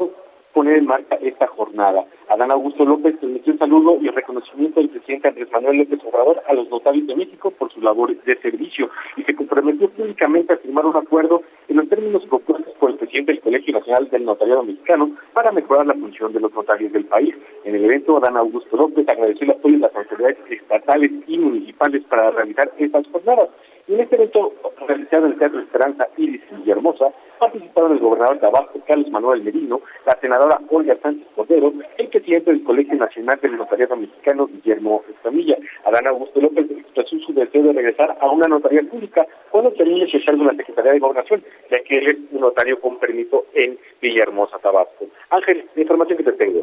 poner 0.53 0.77
en 0.77 0.87
marcha 0.87 1.17
esta 1.23 1.47
jornada. 1.47 2.05
Adán 2.29 2.51
Augusto 2.51 2.85
López 2.85 3.19
transmitió 3.19 3.53
un 3.55 3.59
saludo 3.59 3.99
y 4.01 4.09
reconocimiento 4.09 4.81
del 4.81 4.91
presidente 4.91 5.29
Andrés 5.29 5.49
Manuel 5.53 5.79
López 5.79 6.01
Obrador 6.05 6.43
a 6.47 6.53
los 6.53 6.69
notarios 6.69 7.07
de 7.07 7.17
México 7.17 7.51
por 7.51 7.73
su 7.73 7.81
labor 7.81 8.15
de 8.23 8.37
servicio 8.41 8.91
y 9.17 9.23
se 9.23 9.35
comprometió 9.35 9.89
públicamente 9.91 10.53
a 10.53 10.59
firmar 10.59 10.85
un 10.87 10.97
acuerdo 10.97 11.43
en 11.69 11.77
los 11.77 11.89
términos 11.89 12.25
propuestos 12.27 12.75
por 12.75 12.91
el 12.91 12.97
presidente 12.97 13.33
del 13.33 13.41
Colegio 13.41 13.73
Nacional 13.73 14.11
del 14.11 14.25
Notariado 14.25 14.63
Mexicano 14.63 15.11
para 15.33 15.53
mejorar 15.53 15.87
la 15.87 15.95
función 15.95 16.33
de 16.33 16.41
los 16.41 16.53
notarios 16.53 16.93
del 16.93 17.07
país. 17.07 17.35
En 17.65 17.75
el 17.75 17.85
evento, 17.85 18.17
Adán 18.19 18.37
Augusto 18.37 18.77
López 18.77 19.09
agradeció 19.09 19.45
el 19.45 19.53
apoyo 19.53 19.75
de 19.75 19.81
las 19.81 19.97
autoridades 19.97 20.39
estatales 20.51 21.11
y 21.27 21.39
municipales 21.39 22.03
para 22.09 22.31
realizar 22.31 22.71
estas 22.79 23.07
jornadas. 23.09 23.49
Y 23.89 23.95
en 23.95 24.01
este 24.01 24.17
evento, 24.17 24.53
realizado 24.87 25.25
en 25.25 25.33
el 25.33 25.39
Teatro 25.39 25.61
Esperanza 25.61 26.07
Iris 26.19 26.43
Villahermosa, 26.51 27.07
participaron 27.39 27.93
el 27.93 28.01
gobernador 28.01 28.39
Tabasco, 28.39 28.79
Carlos 28.87 29.11
Manuel 29.11 29.43
Merino, 29.43 29.81
la 30.05 30.19
senadora 30.21 30.61
Olga 30.69 30.95
Sánchez 31.03 31.27
Cordero, 31.35 31.73
el 31.97 32.09
presidente 32.09 32.51
del 32.51 32.65
Colegio 32.65 32.97
Nacional 32.97 33.39
del 33.41 33.57
Notariado 33.57 33.97
Mexicano, 33.97 34.47
Guillermo 34.47 35.03
Escamilla. 35.09 35.57
Adán 35.87 36.07
Augusto 36.07 36.39
López 36.39 36.67
expresó 36.71 37.17
su 37.19 37.33
deseo 37.33 37.63
de 37.63 37.73
regresar 37.73 38.15
a 38.21 38.31
una 38.31 38.47
notaría 38.47 38.83
pública 38.83 39.27
cuando 39.51 39.73
termine 39.73 40.07
su 40.07 40.23
cargo 40.23 40.43
en 40.43 40.49
la 40.49 40.55
Secretaría 40.57 40.93
de 40.93 40.99
Gobernación, 40.99 41.43
ya 41.71 41.83
que 41.83 41.99
él 41.99 42.09
es 42.09 42.17
un 42.33 42.41
notario 42.43 42.79
con 42.83 42.99
permiso 42.99 43.47
en 43.55 43.79
Villahermosa, 44.03 44.59
Tabasco. 44.59 45.07
Ángel, 45.31 45.65
la 45.75 45.83
información 45.83 46.19
que 46.19 46.25
te 46.25 46.33
tengo. 46.33 46.61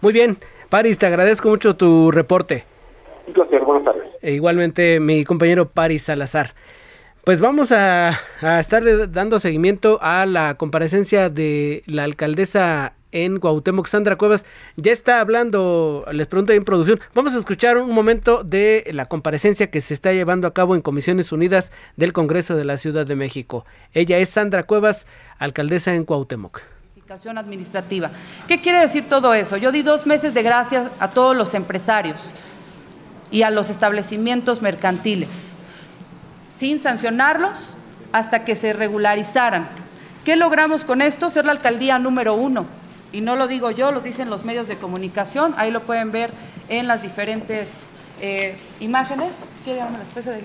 Muy 0.00 0.12
bien, 0.12 0.38
Paris, 0.70 0.98
te 0.98 1.06
agradezco 1.06 1.50
mucho 1.50 1.76
tu 1.76 2.10
reporte. 2.10 2.64
Un 3.26 3.32
placer, 3.32 3.64
buenas 3.64 3.84
tardes. 3.84 4.04
E 4.22 4.32
igualmente 4.32 5.00
mi 5.00 5.24
compañero 5.24 5.68
Paris 5.68 6.02
Salazar. 6.04 6.54
Pues 7.24 7.40
vamos 7.40 7.72
a, 7.72 8.20
estar 8.60 8.84
dando 9.10 9.40
seguimiento 9.40 9.98
a 10.00 10.26
la 10.26 10.54
comparecencia 10.56 11.28
de 11.28 11.82
la 11.86 12.04
alcaldesa 12.04 12.92
en 13.10 13.40
Cuauhtémoc, 13.40 13.88
Sandra 13.88 14.14
Cuevas. 14.14 14.46
Ya 14.76 14.92
está 14.92 15.18
hablando, 15.18 16.04
les 16.12 16.28
pregunto 16.28 16.52
en 16.52 16.64
producción, 16.64 17.00
vamos 17.14 17.34
a 17.34 17.38
escuchar 17.38 17.78
un 17.78 17.90
momento 17.90 18.44
de 18.44 18.88
la 18.92 19.06
comparecencia 19.06 19.72
que 19.72 19.80
se 19.80 19.92
está 19.92 20.12
llevando 20.12 20.46
a 20.46 20.54
cabo 20.54 20.76
en 20.76 20.82
Comisiones 20.82 21.32
Unidas 21.32 21.72
del 21.96 22.12
Congreso 22.12 22.54
de 22.54 22.64
la 22.64 22.76
Ciudad 22.76 23.06
de 23.06 23.16
México. 23.16 23.66
Ella 23.92 24.18
es 24.18 24.28
Sandra 24.28 24.62
Cuevas, 24.62 25.08
alcaldesa 25.38 25.96
en 25.96 26.04
Cuauhtémoc 26.04 26.62
administrativa. 27.36 28.10
¿Qué 28.48 28.60
quiere 28.60 28.80
decir 28.80 29.08
todo 29.08 29.32
eso? 29.32 29.56
Yo 29.56 29.70
di 29.70 29.82
dos 29.82 30.06
meses 30.06 30.34
de 30.34 30.42
gracias 30.42 30.90
a 30.98 31.10
todos 31.10 31.36
los 31.36 31.54
empresarios 31.54 32.34
y 33.30 33.42
a 33.42 33.50
los 33.50 33.70
establecimientos 33.70 34.62
mercantiles, 34.62 35.54
sin 36.54 36.78
sancionarlos 36.78 37.74
hasta 38.12 38.44
que 38.44 38.54
se 38.56 38.72
regularizaran. 38.72 39.68
¿Qué 40.24 40.36
logramos 40.36 40.84
con 40.84 41.02
esto? 41.02 41.30
Ser 41.30 41.44
la 41.44 41.52
alcaldía 41.52 41.98
número 41.98 42.34
uno. 42.34 42.66
Y 43.12 43.20
no 43.20 43.36
lo 43.36 43.46
digo 43.46 43.70
yo, 43.70 43.92
lo 43.92 44.00
dicen 44.00 44.28
los 44.30 44.44
medios 44.44 44.68
de 44.68 44.76
comunicación, 44.76 45.54
ahí 45.56 45.70
lo 45.70 45.82
pueden 45.82 46.10
ver 46.10 46.30
en 46.68 46.88
las 46.88 47.02
diferentes 47.02 47.90
eh, 48.20 48.56
imágenes. 48.80 49.30
¿Quiere 49.64 49.80
darme 49.80 49.98
la 49.98 50.04
especie 50.04 50.32
de? 50.32 50.42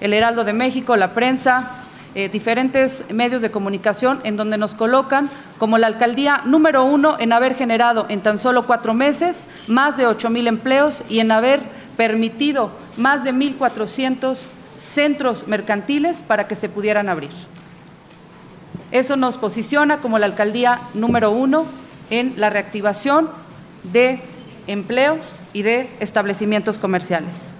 El 0.00 0.12
Heraldo 0.12 0.44
de 0.44 0.52
México, 0.52 0.96
la 0.96 1.14
prensa, 1.14 1.70
eh, 2.18 2.28
diferentes 2.28 3.04
medios 3.12 3.42
de 3.42 3.52
comunicación 3.52 4.18
en 4.24 4.36
donde 4.36 4.58
nos 4.58 4.74
colocan 4.74 5.30
como 5.56 5.78
la 5.78 5.86
alcaldía 5.86 6.42
número 6.44 6.82
uno 6.82 7.14
en 7.20 7.32
haber 7.32 7.54
generado 7.54 8.06
en 8.08 8.22
tan 8.22 8.40
solo 8.40 8.66
cuatro 8.66 8.92
meses 8.92 9.46
más 9.68 9.96
de 9.96 10.08
ocho 10.08 10.28
mil 10.28 10.48
empleos 10.48 11.04
y 11.08 11.20
en 11.20 11.30
haber 11.30 11.60
permitido 11.96 12.72
más 12.96 13.22
de 13.22 13.32
1.400 13.32 14.46
centros 14.78 15.46
mercantiles 15.46 16.20
para 16.20 16.48
que 16.48 16.56
se 16.56 16.68
pudieran 16.68 17.08
abrir. 17.08 17.30
Eso 18.90 19.14
nos 19.14 19.36
posiciona 19.36 19.98
como 19.98 20.18
la 20.18 20.26
alcaldía 20.26 20.80
número 20.94 21.30
uno 21.30 21.66
en 22.10 22.34
la 22.36 22.50
reactivación 22.50 23.30
de 23.84 24.18
empleos 24.66 25.38
y 25.52 25.62
de 25.62 25.88
establecimientos 26.00 26.78
comerciales. 26.78 27.52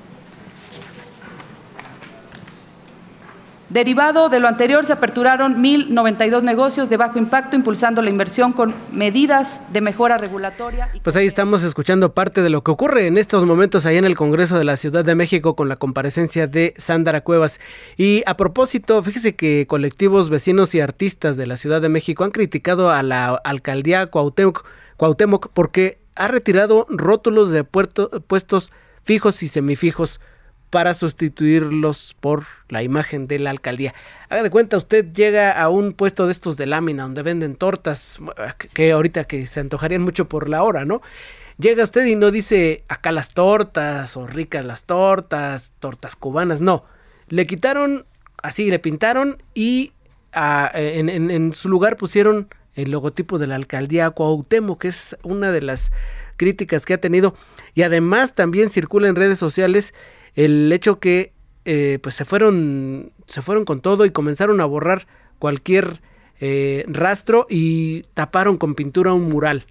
Derivado 3.71 4.31
de 4.31 4.41
lo 4.41 4.49
anterior, 4.49 4.87
se 4.87 4.95
aperturaron 4.95 5.63
1.092 5.63 6.43
negocios 6.43 6.89
de 6.89 6.97
bajo 6.97 7.19
impacto, 7.19 7.55
impulsando 7.55 8.01
la 8.01 8.09
inversión 8.09 8.55
con 8.55 8.75
medidas 8.93 9.61
de 9.71 9.83
mejora 9.83 10.17
regulatoria. 10.17 10.89
Pues 11.03 11.17
ahí 11.17 11.27
estamos 11.27 11.63
escuchando 11.63 12.15
parte 12.15 12.41
de 12.41 12.49
lo 12.49 12.65
que 12.65 12.71
ocurre 12.71 13.07
en 13.07 13.19
estos 13.19 13.45
momentos 13.45 13.85
allá 13.85 13.99
en 13.99 14.07
el 14.07 14.17
Congreso 14.17 14.57
de 14.57 14.65
la 14.65 14.79
Ciudad 14.79 15.05
de 15.05 15.15
México 15.15 15.55
con 15.55 15.69
la 15.69 15.77
comparecencia 15.77 16.47
de 16.47 16.73
Sandra 16.79 17.21
Cuevas. 17.21 17.61
Y 17.99 18.23
a 18.25 18.39
propósito, 18.39 19.03
fíjese 19.03 19.37
que 19.37 19.67
colectivos 19.67 20.31
vecinos 20.31 20.75
y 20.75 20.81
artistas 20.81 21.37
de 21.37 21.47
la 21.47 21.59
Ciudad 21.59 21.83
de 21.83 21.91
México 21.91 22.25
han 22.25 22.31
criticado 22.31 22.91
a 22.91 23.03
la 23.03 23.35
alcaldía 23.45 24.07
Cuauhtémoc, 24.07 25.51
porque 25.53 25.99
ha 26.15 26.29
retirado 26.29 26.87
rótulos 26.89 27.51
de 27.51 27.65
puestos 27.65 28.73
fijos 29.05 29.43
y 29.43 29.49
semifijos 29.49 30.21
para 30.71 30.95
sustituirlos 30.95 32.15
por 32.21 32.45
la 32.69 32.83
imagen 32.83 33.27
de 33.27 33.39
la 33.39 33.51
alcaldía. 33.51 33.95
Haga 34.29 34.43
de 34.43 34.51
cuenta, 34.51 34.77
usted 34.77 35.13
llega 35.13 35.53
a 35.53 35.69
un 35.69 35.93
puesto 35.93 36.27
de 36.27 36.33
estos 36.33 36.57
de 36.57 36.67
lámina 36.67 37.05
donde 37.05 37.23
venden 37.23 37.55
tortas, 37.55 38.19
que 38.75 38.93
ahorita 38.93 39.25
que 39.25 39.47
se 39.47 39.61
antojarían 39.61 40.03
mucho 40.03 40.29
por 40.29 40.49
la 40.49 40.63
hora, 40.63 40.85
¿no? 40.85 41.01
Llega 41.59 41.83
usted 41.83 42.07
y 42.07 42.15
no 42.15 42.31
dice 42.31 42.85
acá 42.89 43.11
las 43.11 43.31
tortas 43.31 44.17
o 44.17 44.27
ricas 44.27 44.65
las 44.65 44.85
tortas, 44.85 45.73
tortas 45.81 46.15
cubanas, 46.15 46.61
no. 46.61 46.85
Le 47.29 47.47
quitaron, 47.47 48.07
así 48.43 48.71
le 48.71 48.79
pintaron 48.79 49.43
y 49.55 49.93
ah, 50.33 50.71
en, 50.75 51.09
en, 51.09 51.53
su 51.53 51.69
lugar 51.69 51.97
pusieron 51.97 52.49
el 52.77 52.93
logotipo 52.93 53.39
de 53.39 53.49
la 53.49 53.57
alcaldía 53.57 54.11
Cuauhtémoc, 54.11 54.83
que 54.83 54.89
es 54.89 55.17
una 55.25 55.51
de 55.51 55.63
las 55.63 55.91
críticas 56.37 56.87
que 56.87 56.95
ha 56.95 57.01
tenido 57.01 57.35
y 57.75 57.83
además 57.83 58.35
también 58.35 58.71
circula 58.71 59.09
en 59.09 59.17
redes 59.17 59.41
sociales 59.41 59.95
el 60.35 60.73
hecho 60.73 61.01
que 61.01 61.33
eh, 61.65 61.99
pues 62.03 62.15
se 62.15 62.25
fueron 62.25 63.13
se 63.27 63.43
fueron 63.43 63.65
con 63.65 63.81
todo 63.81 64.07
y 64.07 64.11
comenzaron 64.11 64.61
a 64.61 64.65
borrar 64.65 65.07
cualquier 65.39 66.01
eh, 66.41 66.85
rastro 66.89 67.47
y 67.51 68.05
taparon 68.15 68.57
con 68.57 68.75
pintura 68.75 69.13
un 69.13 69.29
mural. 69.29 69.67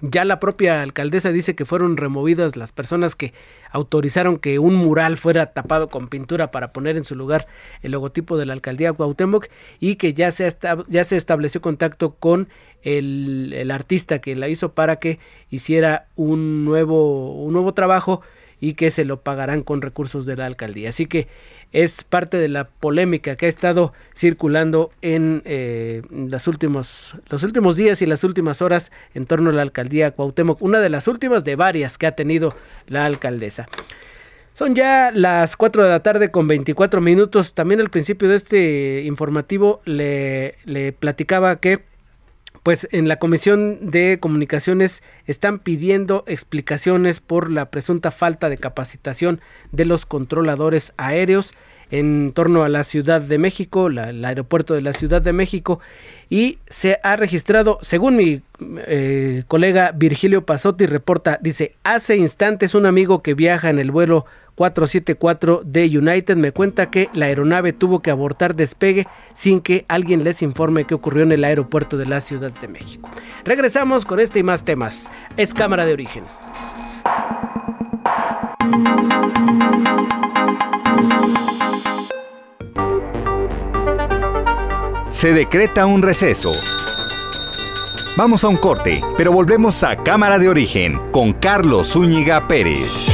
Ya 0.00 0.24
la 0.24 0.38
propia 0.38 0.82
alcaldesa 0.82 1.32
dice 1.32 1.54
que 1.54 1.64
fueron 1.64 1.96
removidas 1.96 2.56
las 2.56 2.72
personas 2.72 3.14
que 3.14 3.32
autorizaron 3.70 4.38
que 4.38 4.58
un 4.58 4.74
mural 4.74 5.16
fuera 5.16 5.46
tapado 5.52 5.88
con 5.88 6.08
pintura 6.08 6.50
para 6.50 6.72
poner 6.72 6.96
en 6.96 7.04
su 7.04 7.14
lugar 7.14 7.46
el 7.80 7.92
logotipo 7.92 8.36
de 8.36 8.44
la 8.44 8.52
alcaldía 8.52 8.92
Cuauhtémoc 8.92 9.46
y 9.80 9.96
que 9.96 10.12
ya 10.12 10.30
se, 10.30 10.52
ya 10.88 11.04
se 11.04 11.16
estableció 11.16 11.60
contacto 11.60 12.16
con 12.16 12.48
el, 12.82 13.52
el 13.54 13.70
artista 13.70 14.20
que 14.20 14.36
la 14.36 14.48
hizo 14.48 14.72
para 14.72 14.96
que 14.96 15.20
hiciera 15.48 16.08
un 16.16 16.64
nuevo, 16.64 17.42
un 17.42 17.52
nuevo 17.52 17.72
trabajo 17.72 18.20
y 18.60 18.74
que 18.74 18.90
se 18.90 19.04
lo 19.04 19.20
pagarán 19.20 19.62
con 19.62 19.82
recursos 19.82 20.26
de 20.26 20.36
la 20.36 20.46
alcaldía. 20.46 20.90
Así 20.90 21.06
que 21.06 21.28
es 21.72 22.04
parte 22.04 22.36
de 22.38 22.48
la 22.48 22.68
polémica 22.68 23.36
que 23.36 23.46
ha 23.46 23.48
estado 23.48 23.92
circulando 24.16 24.90
en 25.02 25.42
eh, 25.44 26.02
las 26.10 26.46
últimos, 26.46 27.16
los 27.28 27.42
últimos 27.42 27.76
días 27.76 28.00
y 28.02 28.06
las 28.06 28.24
últimas 28.24 28.62
horas 28.62 28.92
en 29.14 29.26
torno 29.26 29.50
a 29.50 29.52
la 29.52 29.62
alcaldía 29.62 30.12
Cuauhtémoc, 30.12 30.62
una 30.62 30.80
de 30.80 30.88
las 30.88 31.08
últimas 31.08 31.44
de 31.44 31.56
varias 31.56 31.98
que 31.98 32.06
ha 32.06 32.12
tenido 32.12 32.54
la 32.86 33.04
alcaldesa. 33.04 33.68
Son 34.54 34.76
ya 34.76 35.10
las 35.12 35.56
4 35.56 35.82
de 35.82 35.88
la 35.88 36.00
tarde 36.04 36.30
con 36.30 36.46
24 36.46 37.00
minutos. 37.00 37.54
También 37.54 37.80
al 37.80 37.90
principio 37.90 38.28
de 38.28 38.36
este 38.36 39.02
informativo 39.02 39.82
le, 39.84 40.54
le 40.64 40.92
platicaba 40.92 41.56
que 41.56 41.82
pues 42.64 42.88
en 42.92 43.08
la 43.08 43.18
Comisión 43.18 43.90
de 43.90 44.18
Comunicaciones 44.18 45.02
están 45.26 45.58
pidiendo 45.58 46.24
explicaciones 46.26 47.20
por 47.20 47.50
la 47.50 47.70
presunta 47.70 48.10
falta 48.10 48.48
de 48.48 48.56
capacitación 48.56 49.42
de 49.70 49.84
los 49.84 50.06
controladores 50.06 50.94
aéreos 50.96 51.52
en 51.90 52.32
torno 52.32 52.64
a 52.64 52.70
la 52.70 52.82
Ciudad 52.82 53.20
de 53.20 53.36
México, 53.36 53.88
el 53.88 54.24
aeropuerto 54.24 54.72
de 54.72 54.80
la 54.80 54.94
Ciudad 54.94 55.20
de 55.20 55.34
México, 55.34 55.80
y 56.30 56.58
se 56.66 56.98
ha 57.02 57.16
registrado, 57.16 57.78
según 57.82 58.16
mi 58.16 58.40
eh, 58.86 59.44
colega 59.46 59.92
Virgilio 59.92 60.46
Pasotti 60.46 60.86
reporta, 60.86 61.38
dice, 61.42 61.76
hace 61.84 62.16
instantes 62.16 62.74
un 62.74 62.86
amigo 62.86 63.22
que 63.22 63.34
viaja 63.34 63.68
en 63.68 63.78
el 63.78 63.90
vuelo 63.90 64.24
474 64.54 65.62
de 65.64 65.98
United 65.98 66.36
me 66.36 66.52
cuenta 66.52 66.90
que 66.90 67.08
la 67.12 67.26
aeronave 67.26 67.72
tuvo 67.72 68.00
que 68.00 68.10
abortar 68.10 68.54
despegue 68.54 69.06
sin 69.32 69.60
que 69.60 69.84
alguien 69.88 70.24
les 70.24 70.42
informe 70.42 70.84
qué 70.84 70.94
ocurrió 70.94 71.22
en 71.22 71.32
el 71.32 71.44
aeropuerto 71.44 71.96
de 71.96 72.06
la 72.06 72.20
Ciudad 72.20 72.52
de 72.52 72.68
México. 72.68 73.10
Regresamos 73.44 74.04
con 74.04 74.20
este 74.20 74.38
y 74.38 74.42
más 74.42 74.64
temas. 74.64 75.10
Es 75.36 75.54
cámara 75.54 75.84
de 75.84 75.92
origen. 75.92 76.24
Se 85.10 85.32
decreta 85.32 85.86
un 85.86 86.02
receso. 86.02 86.50
Vamos 88.16 88.44
a 88.44 88.48
un 88.48 88.56
corte, 88.56 89.00
pero 89.16 89.32
volvemos 89.32 89.82
a 89.82 89.96
Cámara 89.96 90.38
de 90.38 90.48
Origen 90.48 91.00
con 91.10 91.32
Carlos 91.32 91.92
Zúñiga 91.92 92.46
Pérez. 92.46 93.13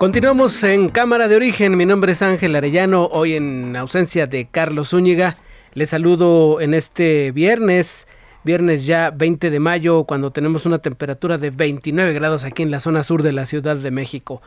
Continuamos 0.00 0.62
en 0.62 0.88
Cámara 0.88 1.28
de 1.28 1.36
Origen. 1.36 1.76
Mi 1.76 1.84
nombre 1.84 2.12
es 2.12 2.22
Ángel 2.22 2.56
Arellano. 2.56 3.04
Hoy 3.12 3.34
en 3.34 3.76
ausencia 3.76 4.26
de 4.26 4.48
Carlos 4.48 4.88
Zúñiga. 4.88 5.36
Les 5.74 5.90
saludo 5.90 6.62
en 6.62 6.72
este 6.72 7.32
viernes, 7.32 8.08
viernes 8.42 8.86
ya 8.86 9.10
20 9.10 9.50
de 9.50 9.60
mayo, 9.60 10.04
cuando 10.04 10.30
tenemos 10.30 10.64
una 10.64 10.78
temperatura 10.78 11.36
de 11.36 11.50
29 11.50 12.14
grados 12.14 12.44
aquí 12.44 12.62
en 12.62 12.70
la 12.70 12.80
zona 12.80 13.02
sur 13.02 13.22
de 13.22 13.32
la 13.32 13.44
Ciudad 13.44 13.76
de 13.76 13.90
México. 13.90 14.40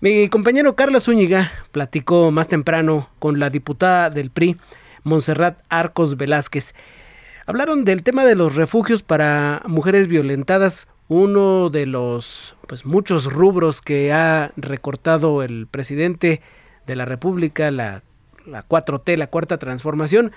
Mi 0.00 0.28
compañero 0.28 0.74
Carlos 0.74 1.04
Zúñiga 1.04 1.52
platicó 1.70 2.32
más 2.32 2.48
temprano 2.48 3.08
con 3.20 3.38
la 3.38 3.50
diputada 3.50 4.10
del 4.10 4.32
PRI, 4.32 4.56
Montserrat 5.04 5.60
Arcos 5.68 6.16
Velázquez. 6.16 6.74
Hablaron 7.46 7.84
del 7.84 8.02
tema 8.02 8.24
de 8.24 8.34
los 8.34 8.56
refugios 8.56 9.04
para 9.04 9.62
mujeres 9.64 10.08
violentadas, 10.08 10.88
uno 11.08 11.70
de 11.70 11.86
los 11.86 12.54
pues 12.66 12.84
muchos 12.84 13.24
rubros 13.24 13.80
que 13.80 14.12
ha 14.12 14.52
recortado 14.56 15.42
el 15.42 15.66
presidente 15.66 16.42
de 16.86 16.96
la 16.96 17.06
República, 17.06 17.70
la, 17.70 18.02
la 18.46 18.66
4T, 18.66 19.16
la 19.16 19.28
cuarta 19.28 19.58
transformación, 19.58 20.32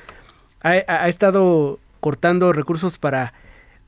ha, 0.62 1.08
estado 1.08 1.80
cortando 2.00 2.54
recursos 2.54 2.98
para 2.98 3.34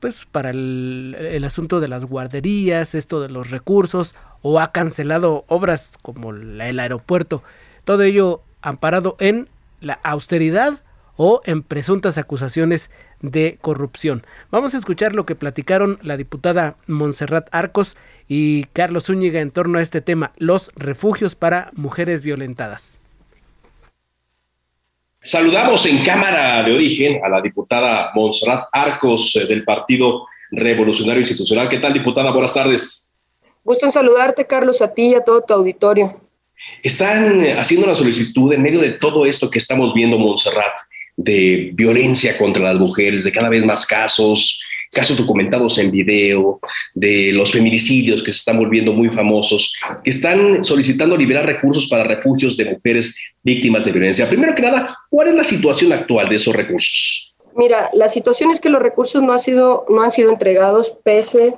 pues 0.00 0.26
para 0.26 0.50
el, 0.50 1.16
el, 1.18 1.44
asunto 1.44 1.80
de 1.80 1.88
las 1.88 2.04
guarderías, 2.04 2.94
esto 2.94 3.22
de 3.22 3.30
los 3.30 3.50
recursos, 3.50 4.14
o 4.42 4.60
ha 4.60 4.70
cancelado 4.70 5.44
obras 5.48 5.92
como 6.02 6.30
el 6.30 6.78
aeropuerto. 6.78 7.42
Todo 7.84 8.02
ello 8.02 8.42
amparado 8.60 9.16
en 9.18 9.48
la 9.80 9.94
austeridad 10.02 10.83
o 11.16 11.40
en 11.44 11.62
presuntas 11.62 12.18
acusaciones 12.18 12.90
de 13.20 13.58
corrupción. 13.60 14.26
Vamos 14.50 14.74
a 14.74 14.78
escuchar 14.78 15.14
lo 15.14 15.26
que 15.26 15.34
platicaron 15.34 15.98
la 16.02 16.16
diputada 16.16 16.76
Montserrat 16.86 17.48
Arcos 17.52 17.96
y 18.28 18.64
Carlos 18.72 19.04
Zúñiga 19.04 19.40
en 19.40 19.50
torno 19.50 19.78
a 19.78 19.82
este 19.82 20.00
tema, 20.00 20.32
los 20.36 20.70
refugios 20.76 21.34
para 21.34 21.70
mujeres 21.74 22.22
violentadas. 22.22 22.98
Saludamos 25.20 25.86
en 25.86 26.04
Cámara 26.04 26.62
de 26.64 26.74
Origen 26.74 27.24
a 27.24 27.28
la 27.30 27.40
diputada 27.40 28.10
Montserrat 28.14 28.68
Arcos 28.72 29.36
eh, 29.36 29.46
del 29.46 29.64
Partido 29.64 30.26
Revolucionario 30.50 31.20
Institucional. 31.20 31.68
¿Qué 31.70 31.78
tal, 31.78 31.94
diputada? 31.94 32.30
Buenas 32.30 32.52
tardes. 32.52 33.16
Gusto 33.64 33.86
en 33.86 33.92
saludarte, 33.92 34.46
Carlos, 34.46 34.82
a 34.82 34.92
ti 34.92 35.12
y 35.12 35.14
a 35.14 35.24
todo 35.24 35.40
tu 35.40 35.54
auditorio. 35.54 36.20
Están 36.82 37.42
haciendo 37.56 37.86
una 37.86 37.96
solicitud 37.96 38.52
en 38.52 38.60
medio 38.60 38.80
de 38.80 38.92
todo 38.92 39.24
esto 39.24 39.50
que 39.50 39.58
estamos 39.58 39.94
viendo, 39.94 40.18
Montserrat 40.18 40.74
de 41.16 41.70
violencia 41.74 42.36
contra 42.36 42.62
las 42.62 42.78
mujeres, 42.78 43.24
de 43.24 43.32
cada 43.32 43.48
vez 43.48 43.64
más 43.64 43.86
casos, 43.86 44.60
casos 44.94 45.16
documentados 45.16 45.78
en 45.78 45.90
video, 45.90 46.60
de 46.94 47.32
los 47.32 47.52
feminicidios 47.52 48.22
que 48.22 48.32
se 48.32 48.38
están 48.38 48.58
volviendo 48.58 48.92
muy 48.92 49.10
famosos, 49.10 49.74
que 50.02 50.10
están 50.10 50.64
solicitando 50.64 51.16
liberar 51.16 51.44
recursos 51.44 51.88
para 51.88 52.04
refugios 52.04 52.56
de 52.56 52.66
mujeres 52.66 53.18
víctimas 53.42 53.84
de 53.84 53.92
violencia. 53.92 54.28
Primero 54.28 54.54
que 54.54 54.62
nada, 54.62 54.96
¿cuál 55.10 55.28
es 55.28 55.34
la 55.34 55.44
situación 55.44 55.92
actual 55.92 56.28
de 56.28 56.36
esos 56.36 56.54
recursos? 56.54 57.36
Mira, 57.56 57.90
la 57.92 58.08
situación 58.08 58.50
es 58.50 58.60
que 58.60 58.68
los 58.68 58.82
recursos 58.82 59.22
no, 59.22 59.32
ha 59.32 59.38
sido, 59.38 59.84
no 59.88 60.02
han 60.02 60.10
sido 60.10 60.30
entregados 60.30 60.90
pese 61.04 61.54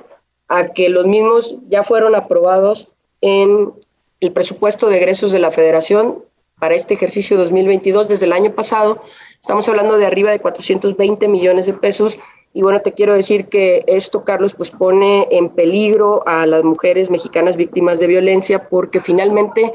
a 0.48 0.72
que 0.72 0.88
los 0.88 1.06
mismos 1.06 1.56
ya 1.68 1.82
fueron 1.82 2.14
aprobados 2.14 2.88
en 3.20 3.72
el 4.20 4.32
presupuesto 4.32 4.88
de 4.88 4.98
egresos 4.98 5.32
de 5.32 5.38
la 5.38 5.50
Federación 5.50 6.22
para 6.58 6.74
este 6.74 6.94
ejercicio 6.94 7.36
2022 7.36 8.08
desde 8.08 8.26
el 8.26 8.32
año 8.32 8.54
pasado 8.54 9.02
Estamos 9.46 9.68
hablando 9.68 9.96
de 9.96 10.06
arriba 10.06 10.32
de 10.32 10.40
420 10.40 11.28
millones 11.28 11.66
de 11.66 11.72
pesos. 11.72 12.18
Y 12.52 12.62
bueno, 12.62 12.80
te 12.80 12.90
quiero 12.90 13.14
decir 13.14 13.46
que 13.46 13.84
esto, 13.86 14.24
Carlos, 14.24 14.54
pues 14.54 14.72
pone 14.72 15.28
en 15.30 15.50
peligro 15.50 16.26
a 16.26 16.46
las 16.46 16.64
mujeres 16.64 17.12
mexicanas 17.12 17.56
víctimas 17.56 18.00
de 18.00 18.08
violencia 18.08 18.68
porque 18.68 18.98
finalmente, 18.98 19.72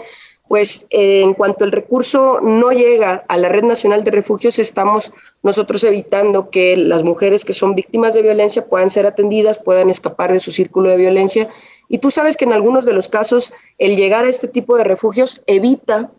pues 0.50 0.88
en 0.90 1.34
cuanto 1.36 1.64
el 1.64 1.72
recurso 1.72 2.42
no 2.42 2.74
llega 2.74 3.24
a 3.30 3.38
la 3.38 3.48
Red 3.48 3.64
Nacional 3.64 4.04
de 4.04 4.12
Refugios, 4.12 4.60
estamos 4.60 5.14
nosotros 5.42 5.86
evitando 5.86 6.50
que 6.50 6.76
las 6.76 7.04
mujeres 7.04 7.46
que 7.46 7.54
son 7.54 7.74
víctimas 7.74 8.14
de 8.14 8.24
violencia 8.24 8.66
puedan 8.66 8.90
ser 8.90 9.06
atendidas, 9.06 9.58
puedan 9.58 9.90
escapar 9.90 10.34
de 10.34 10.42
su 10.42 10.52
círculo 10.52 10.90
de 10.90 10.98
violencia. 10.98 11.48
Y 11.88 12.00
tú 12.00 12.12
sabes 12.12 12.36
que 12.36 12.44
en 12.44 12.52
algunos 12.52 12.84
de 12.84 12.92
los 12.92 13.08
casos 13.08 13.54
el 13.78 13.96
llegar 13.96 14.26
a 14.26 14.30
este 14.30 14.50
tipo 14.50 14.76
de 14.76 14.84
refugios 14.84 15.42
evita 15.48 16.12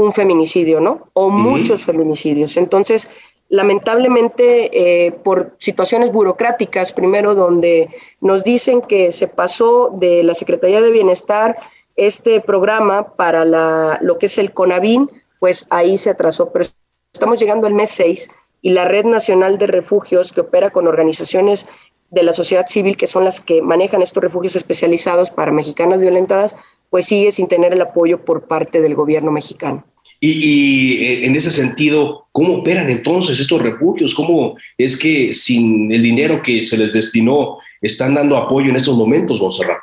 un 0.00 0.12
feminicidio, 0.12 0.80
¿no? 0.80 1.08
O 1.12 1.30
muchos 1.30 1.84
feminicidios. 1.84 2.56
Entonces, 2.56 3.08
lamentablemente, 3.48 4.70
eh, 5.06 5.12
por 5.12 5.54
situaciones 5.58 6.10
burocráticas, 6.12 6.92
primero 6.92 7.34
donde 7.34 7.90
nos 8.20 8.44
dicen 8.44 8.80
que 8.80 9.10
se 9.10 9.28
pasó 9.28 9.90
de 9.92 10.22
la 10.22 10.34
Secretaría 10.34 10.80
de 10.80 10.90
Bienestar 10.90 11.58
este 11.96 12.40
programa 12.40 13.14
para 13.14 13.44
la, 13.44 13.98
lo 14.00 14.18
que 14.18 14.26
es 14.26 14.38
el 14.38 14.52
CONAVIN, 14.52 15.10
pues 15.38 15.66
ahí 15.70 15.98
se 15.98 16.10
atrasó, 16.10 16.50
pero 16.50 16.64
estamos 17.12 17.38
llegando 17.38 17.66
al 17.66 17.74
mes 17.74 17.90
6 17.90 18.30
y 18.62 18.70
la 18.70 18.86
Red 18.86 19.04
Nacional 19.04 19.58
de 19.58 19.66
Refugios, 19.66 20.32
que 20.32 20.40
opera 20.42 20.70
con 20.70 20.86
organizaciones 20.86 21.66
de 22.10 22.22
la 22.22 22.32
sociedad 22.32 22.66
civil, 22.66 22.96
que 22.96 23.06
son 23.06 23.24
las 23.24 23.40
que 23.40 23.62
manejan 23.62 24.02
estos 24.02 24.22
refugios 24.22 24.56
especializados 24.56 25.30
para 25.30 25.52
mexicanas 25.52 26.00
violentadas, 26.00 26.56
pues 26.90 27.06
sigue 27.06 27.32
sin 27.32 27.48
tener 27.48 27.72
el 27.72 27.80
apoyo 27.80 28.24
por 28.24 28.46
parte 28.46 28.80
del 28.80 28.94
gobierno 28.94 29.30
mexicano. 29.30 29.84
Y, 30.22 31.02
eh, 31.02 31.26
en 31.26 31.34
ese 31.34 31.50
sentido, 31.50 32.26
¿cómo 32.30 32.56
operan 32.56 32.90
entonces 32.90 33.40
estos 33.40 33.62
refugios? 33.62 34.14
¿Cómo 34.14 34.56
es 34.76 34.98
que 34.98 35.32
sin 35.32 35.90
el 35.90 36.02
dinero 36.02 36.42
que 36.42 36.62
se 36.62 36.76
les 36.76 36.92
destinó 36.92 37.56
están 37.80 38.14
dando 38.14 38.36
apoyo 38.36 38.68
en 38.68 38.76
estos 38.76 38.98
momentos, 38.98 39.40
Monserrat? 39.40 39.80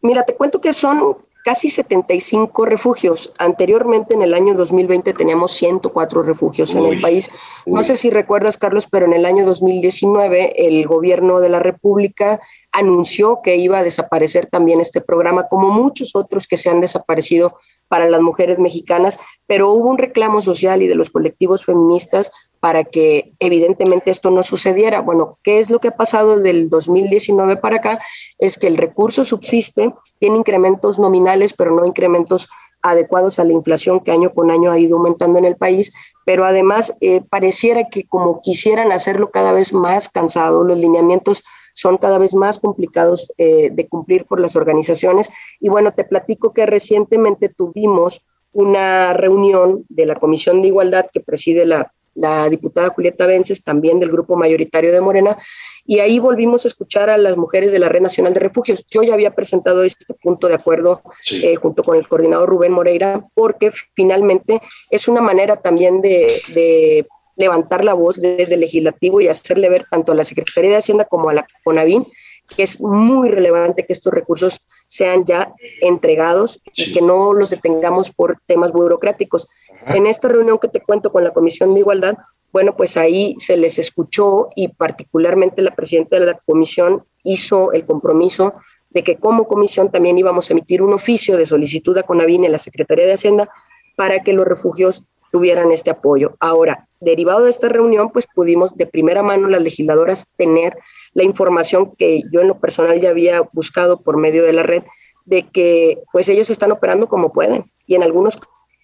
Mira, 0.00 0.24
te 0.24 0.34
cuento 0.34 0.58
que 0.58 0.72
son 0.72 1.18
casi 1.44 1.68
75 1.68 2.64
refugios. 2.64 3.32
Anteriormente, 3.38 4.14
en 4.14 4.22
el 4.22 4.32
año 4.32 4.54
2020, 4.54 5.12
teníamos 5.12 5.52
104 5.52 6.22
refugios 6.22 6.74
en 6.74 6.86
el 6.86 7.00
país. 7.02 7.30
No 7.66 7.82
sé 7.82 7.96
si 7.96 8.08
recuerdas, 8.08 8.56
Carlos, 8.56 8.88
pero 8.90 9.04
en 9.04 9.12
el 9.12 9.26
año 9.26 9.44
2019 9.44 10.66
el 10.66 10.86
gobierno 10.86 11.40
de 11.40 11.50
la 11.50 11.58
República 11.60 12.40
anunció 12.72 13.40
que 13.42 13.56
iba 13.56 13.78
a 13.78 13.84
desaparecer 13.84 14.46
también 14.46 14.80
este 14.80 15.02
programa, 15.02 15.46
como 15.48 15.70
muchos 15.70 16.16
otros 16.16 16.46
que 16.46 16.56
se 16.56 16.70
han 16.70 16.80
desaparecido 16.80 17.58
para 17.88 18.08
las 18.08 18.20
mujeres 18.20 18.58
mexicanas, 18.58 19.18
pero 19.46 19.70
hubo 19.70 19.88
un 19.88 19.98
reclamo 19.98 20.40
social 20.40 20.82
y 20.82 20.86
de 20.86 20.94
los 20.94 21.10
colectivos 21.10 21.64
feministas 21.64 22.32
para 22.60 22.84
que 22.84 23.34
evidentemente 23.40 24.10
esto 24.10 24.30
no 24.30 24.42
sucediera. 24.42 25.00
Bueno, 25.00 25.38
¿qué 25.42 25.58
es 25.58 25.70
lo 25.70 25.80
que 25.80 25.88
ha 25.88 25.96
pasado 25.96 26.38
del 26.38 26.70
2019 26.70 27.56
para 27.58 27.76
acá? 27.76 27.98
Es 28.38 28.58
que 28.58 28.66
el 28.66 28.76
recurso 28.76 29.24
subsiste, 29.24 29.92
tiene 30.18 30.38
incrementos 30.38 30.98
nominales, 30.98 31.52
pero 31.52 31.70
no 31.72 31.84
incrementos 31.84 32.48
adecuados 32.84 33.38
a 33.38 33.44
la 33.44 33.52
inflación 33.52 34.00
que 34.00 34.12
año 34.12 34.32
con 34.32 34.50
año 34.50 34.70
ha 34.70 34.78
ido 34.78 34.96
aumentando 34.96 35.38
en 35.38 35.46
el 35.46 35.56
país, 35.56 35.92
pero 36.24 36.44
además 36.44 36.94
eh, 37.00 37.22
pareciera 37.28 37.88
que 37.88 38.06
como 38.06 38.40
quisieran 38.42 38.92
hacerlo 38.92 39.30
cada 39.30 39.52
vez 39.52 39.72
más 39.72 40.08
cansado, 40.08 40.64
los 40.64 40.78
lineamientos 40.78 41.44
son 41.74 41.98
cada 41.98 42.16
vez 42.16 42.34
más 42.34 42.58
complicados 42.58 43.30
eh, 43.36 43.68
de 43.70 43.86
cumplir 43.86 44.24
por 44.24 44.40
las 44.40 44.56
organizaciones. 44.56 45.30
Y 45.60 45.68
bueno, 45.68 45.92
te 45.92 46.04
platico 46.04 46.54
que 46.54 46.64
recientemente 46.64 47.50
tuvimos 47.50 48.24
una 48.52 49.12
reunión 49.12 49.84
de 49.90 50.06
la 50.06 50.14
Comisión 50.14 50.62
de 50.62 50.68
Igualdad 50.68 51.06
que 51.12 51.20
preside 51.20 51.66
la 51.66 51.92
la 52.14 52.48
diputada 52.48 52.90
Julieta 52.90 53.26
Vences, 53.26 53.62
también 53.62 54.00
del 54.00 54.10
grupo 54.10 54.36
mayoritario 54.36 54.92
de 54.92 55.00
Morena, 55.00 55.36
y 55.84 55.98
ahí 55.98 56.18
volvimos 56.18 56.64
a 56.64 56.68
escuchar 56.68 57.10
a 57.10 57.18
las 57.18 57.36
mujeres 57.36 57.70
de 57.72 57.78
la 57.78 57.88
Red 57.88 58.00
Nacional 58.00 58.32
de 58.32 58.40
Refugios. 58.40 58.86
Yo 58.88 59.02
ya 59.02 59.12
había 59.12 59.34
presentado 59.34 59.82
este 59.82 60.14
punto 60.14 60.48
de 60.48 60.54
acuerdo 60.54 61.02
eh, 61.30 61.56
junto 61.56 61.82
con 61.82 61.96
el 61.96 62.08
coordinador 62.08 62.48
Rubén 62.48 62.72
Moreira, 62.72 63.26
porque 63.34 63.70
finalmente 63.94 64.62
es 64.90 65.08
una 65.08 65.20
manera 65.20 65.60
también 65.60 66.00
de, 66.00 67.06
levantar 67.36 67.84
la 67.84 67.94
voz 67.94 68.16
desde 68.16 68.54
el 68.54 68.60
legislativo 68.60 69.20
y 69.20 69.28
hacerle 69.28 69.68
ver 69.68 69.84
tanto 69.90 70.12
a 70.12 70.14
la 70.14 70.24
Secretaría 70.24 70.70
de 70.70 70.76
Hacienda 70.76 71.04
como 71.04 71.30
a 71.30 71.34
la 71.34 71.46
CONAVIN 71.64 72.06
que 72.48 72.62
es 72.62 72.80
muy 72.80 73.28
relevante 73.28 73.86
que 73.86 73.92
estos 73.92 74.12
recursos 74.12 74.60
sean 74.86 75.24
ya 75.24 75.54
entregados 75.80 76.60
y 76.74 76.92
que 76.92 77.00
no 77.00 77.32
los 77.32 77.50
detengamos 77.50 78.10
por 78.10 78.38
temas 78.46 78.72
burocráticos. 78.72 79.48
En 79.86 80.06
esta 80.06 80.28
reunión 80.28 80.58
que 80.58 80.68
te 80.68 80.80
cuento 80.80 81.10
con 81.10 81.24
la 81.24 81.32
Comisión 81.32 81.74
de 81.74 81.80
Igualdad, 81.80 82.16
bueno, 82.52 82.76
pues 82.76 82.96
ahí 82.96 83.34
se 83.38 83.56
les 83.56 83.78
escuchó 83.78 84.48
y 84.54 84.68
particularmente 84.68 85.62
la 85.62 85.74
presidenta 85.74 86.20
de 86.20 86.26
la 86.26 86.38
comisión 86.46 87.04
hizo 87.24 87.72
el 87.72 87.84
compromiso 87.84 88.54
de 88.90 89.02
que 89.02 89.16
como 89.16 89.48
comisión 89.48 89.90
también 89.90 90.18
íbamos 90.18 90.48
a 90.48 90.52
emitir 90.52 90.80
un 90.80 90.92
oficio 90.92 91.36
de 91.36 91.46
solicitud 91.46 91.98
a 91.98 92.04
Conavine, 92.04 92.48
la 92.48 92.58
Secretaría 92.58 93.06
de 93.06 93.14
Hacienda, 93.14 93.50
para 93.96 94.22
que 94.22 94.32
los 94.32 94.46
refugios 94.46 95.04
tuvieran 95.34 95.72
este 95.72 95.90
apoyo. 95.90 96.36
Ahora, 96.38 96.86
derivado 97.00 97.42
de 97.42 97.50
esta 97.50 97.68
reunión, 97.68 98.10
pues 98.10 98.24
pudimos 98.32 98.76
de 98.76 98.86
primera 98.86 99.20
mano 99.20 99.48
las 99.48 99.60
legisladoras 99.62 100.32
tener 100.36 100.78
la 101.12 101.24
información 101.24 101.92
que 101.96 102.22
yo 102.30 102.42
en 102.42 102.46
lo 102.46 102.60
personal 102.60 103.00
ya 103.00 103.10
había 103.10 103.40
buscado 103.52 104.00
por 104.00 104.16
medio 104.16 104.44
de 104.44 104.52
la 104.52 104.62
red, 104.62 104.84
de 105.24 105.42
que 105.42 105.98
pues 106.12 106.28
ellos 106.28 106.50
están 106.50 106.70
operando 106.70 107.08
como 107.08 107.32
pueden 107.32 107.68
y 107.84 107.96
en 107.96 108.04
algunos 108.04 108.38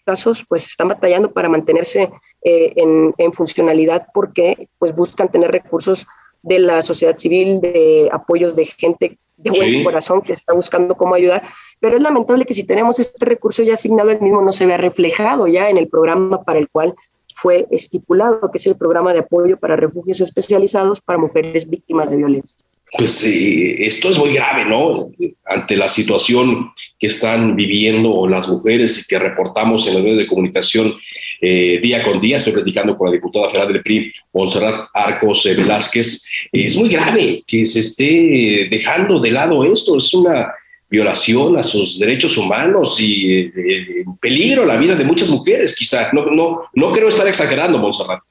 casos 0.05 0.45
pues 0.49 0.67
están 0.67 0.89
batallando 0.89 1.31
para 1.31 1.49
mantenerse 1.49 2.11
eh, 2.43 2.73
en, 2.75 3.33
funcionalidad 3.33 4.09
porque 4.13 4.69
pues 4.81 4.93
buscan 4.93 5.31
tener 5.31 5.53
recursos 5.53 6.05
de 6.43 6.59
la 6.59 6.83
sociedad 6.83 7.17
civil, 7.17 7.61
de 7.61 8.09
apoyos 8.11 8.57
de 8.57 8.65
gente 8.65 9.19
de 9.37 9.51
buen 9.53 9.85
corazón 9.85 10.21
que 10.21 10.33
está 10.33 10.53
buscando 10.53 10.97
cómo 10.97 11.15
ayudar. 11.15 11.45
Pero 11.81 11.97
es 11.97 12.03
lamentable 12.03 12.45
que 12.45 12.55
si 12.55 12.65
tenemos 12.65 12.99
este 12.99 13.25
recurso 13.25 13.63
ya 13.63 13.75
asignado, 13.75 14.11
el 14.11 14.21
mismo 14.21 14.43
no 14.43 14.53
se 14.53 14.67
vea 14.67 14.77
reflejado 14.77 15.47
ya 15.47 15.71
en 15.71 15.79
el 15.79 15.89
programa 15.89 16.43
para 16.43 16.59
el 16.59 16.69
cual 16.69 16.95
fue 17.35 17.67
estipulado, 17.71 18.51
que 18.51 18.59
es 18.59 18.67
el 18.67 18.77
programa 18.77 19.15
de 19.15 19.21
apoyo 19.21 19.59
para 19.59 19.77
refugios 19.77 20.21
especializados 20.21 21.01
para 21.01 21.19
mujeres 21.19 21.69
víctimas 21.69 22.11
de 22.11 22.19
violencia. 22.19 22.59
Pues 22.97 23.25
eh, 23.25 23.87
esto 23.87 24.11
es 24.11 24.19
muy 24.19 24.35
grave, 24.35 24.65
¿no? 24.65 25.11
Ante 25.47 25.77
la 25.77 25.89
situación 25.89 26.73
que 26.99 27.07
están 27.07 27.55
viviendo 27.55 28.27
las 28.27 28.49
mujeres 28.49 29.01
y 29.01 29.07
que 29.07 29.19
reportamos 29.19 29.87
en 29.87 29.95
los 29.95 30.03
medios 30.03 30.19
de 30.19 30.27
comunicación 30.27 30.95
eh, 31.41 31.79
día 31.81 32.03
con 32.03 32.21
día. 32.21 32.39
Estoy 32.39 32.53
platicando 32.53 32.99
con 32.99 33.07
la 33.07 33.13
diputada 33.13 33.49
federal 33.49 33.73
del 33.73 33.83
PRI, 33.83 34.13
Montserrat 34.33 34.89
Arcos 34.93 35.47
eh, 35.47 35.55
Velázquez. 35.55 36.25
es 36.53 36.77
muy 36.77 36.89
grave 36.89 37.45
que 37.47 37.65
se 37.65 37.81
esté 37.81 38.69
dejando 38.69 39.21
de 39.21 39.31
lado 39.31 39.65
esto. 39.65 39.97
Es 39.97 40.13
una 40.13 40.53
violación 40.91 41.57
a 41.57 41.63
sus 41.63 41.99
derechos 41.99 42.37
humanos 42.37 43.01
y 43.01 43.45
en 43.45 44.17
peligro 44.17 44.65
la 44.67 44.77
vida 44.77 44.97
de 44.97 45.05
muchas 45.05 45.29
mujeres, 45.29 45.77
quizás. 45.77 46.13
No, 46.13 46.27
no, 46.27 46.65
no 46.75 46.93
creo 46.93 47.09
estar 47.09 47.27
exagerando, 47.29 47.79
Montserrat. 47.79 48.23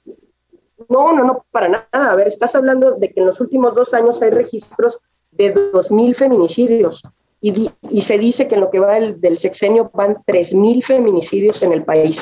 No, 0.90 1.14
no, 1.14 1.24
no, 1.24 1.46
para 1.52 1.70
nada. 1.70 2.12
A 2.12 2.16
ver, 2.16 2.28
estás 2.28 2.54
hablando 2.56 2.96
de 2.96 3.12
que 3.12 3.22
en 3.22 3.28
los 3.28 3.40
últimos 3.40 3.74
dos 3.74 3.94
años 3.94 4.22
hay 4.22 4.32
registros 4.32 5.00
de 5.32 5.54
2.000 5.54 6.16
feminicidios 6.16 7.04
y, 7.40 7.70
y, 7.90 8.02
se 8.02 8.18
dice 8.18 8.50
que 8.50 8.56
en 8.56 8.62
lo 8.62 8.70
que 8.70 8.80
va 8.80 8.96
del, 8.96 9.22
del 9.22 9.38
sexenio 9.38 9.90
van 9.94 10.16
3.000 10.26 10.84
feminicidios 10.84 11.64
en 11.64 11.72
el 11.72 11.84
país, 11.84 12.22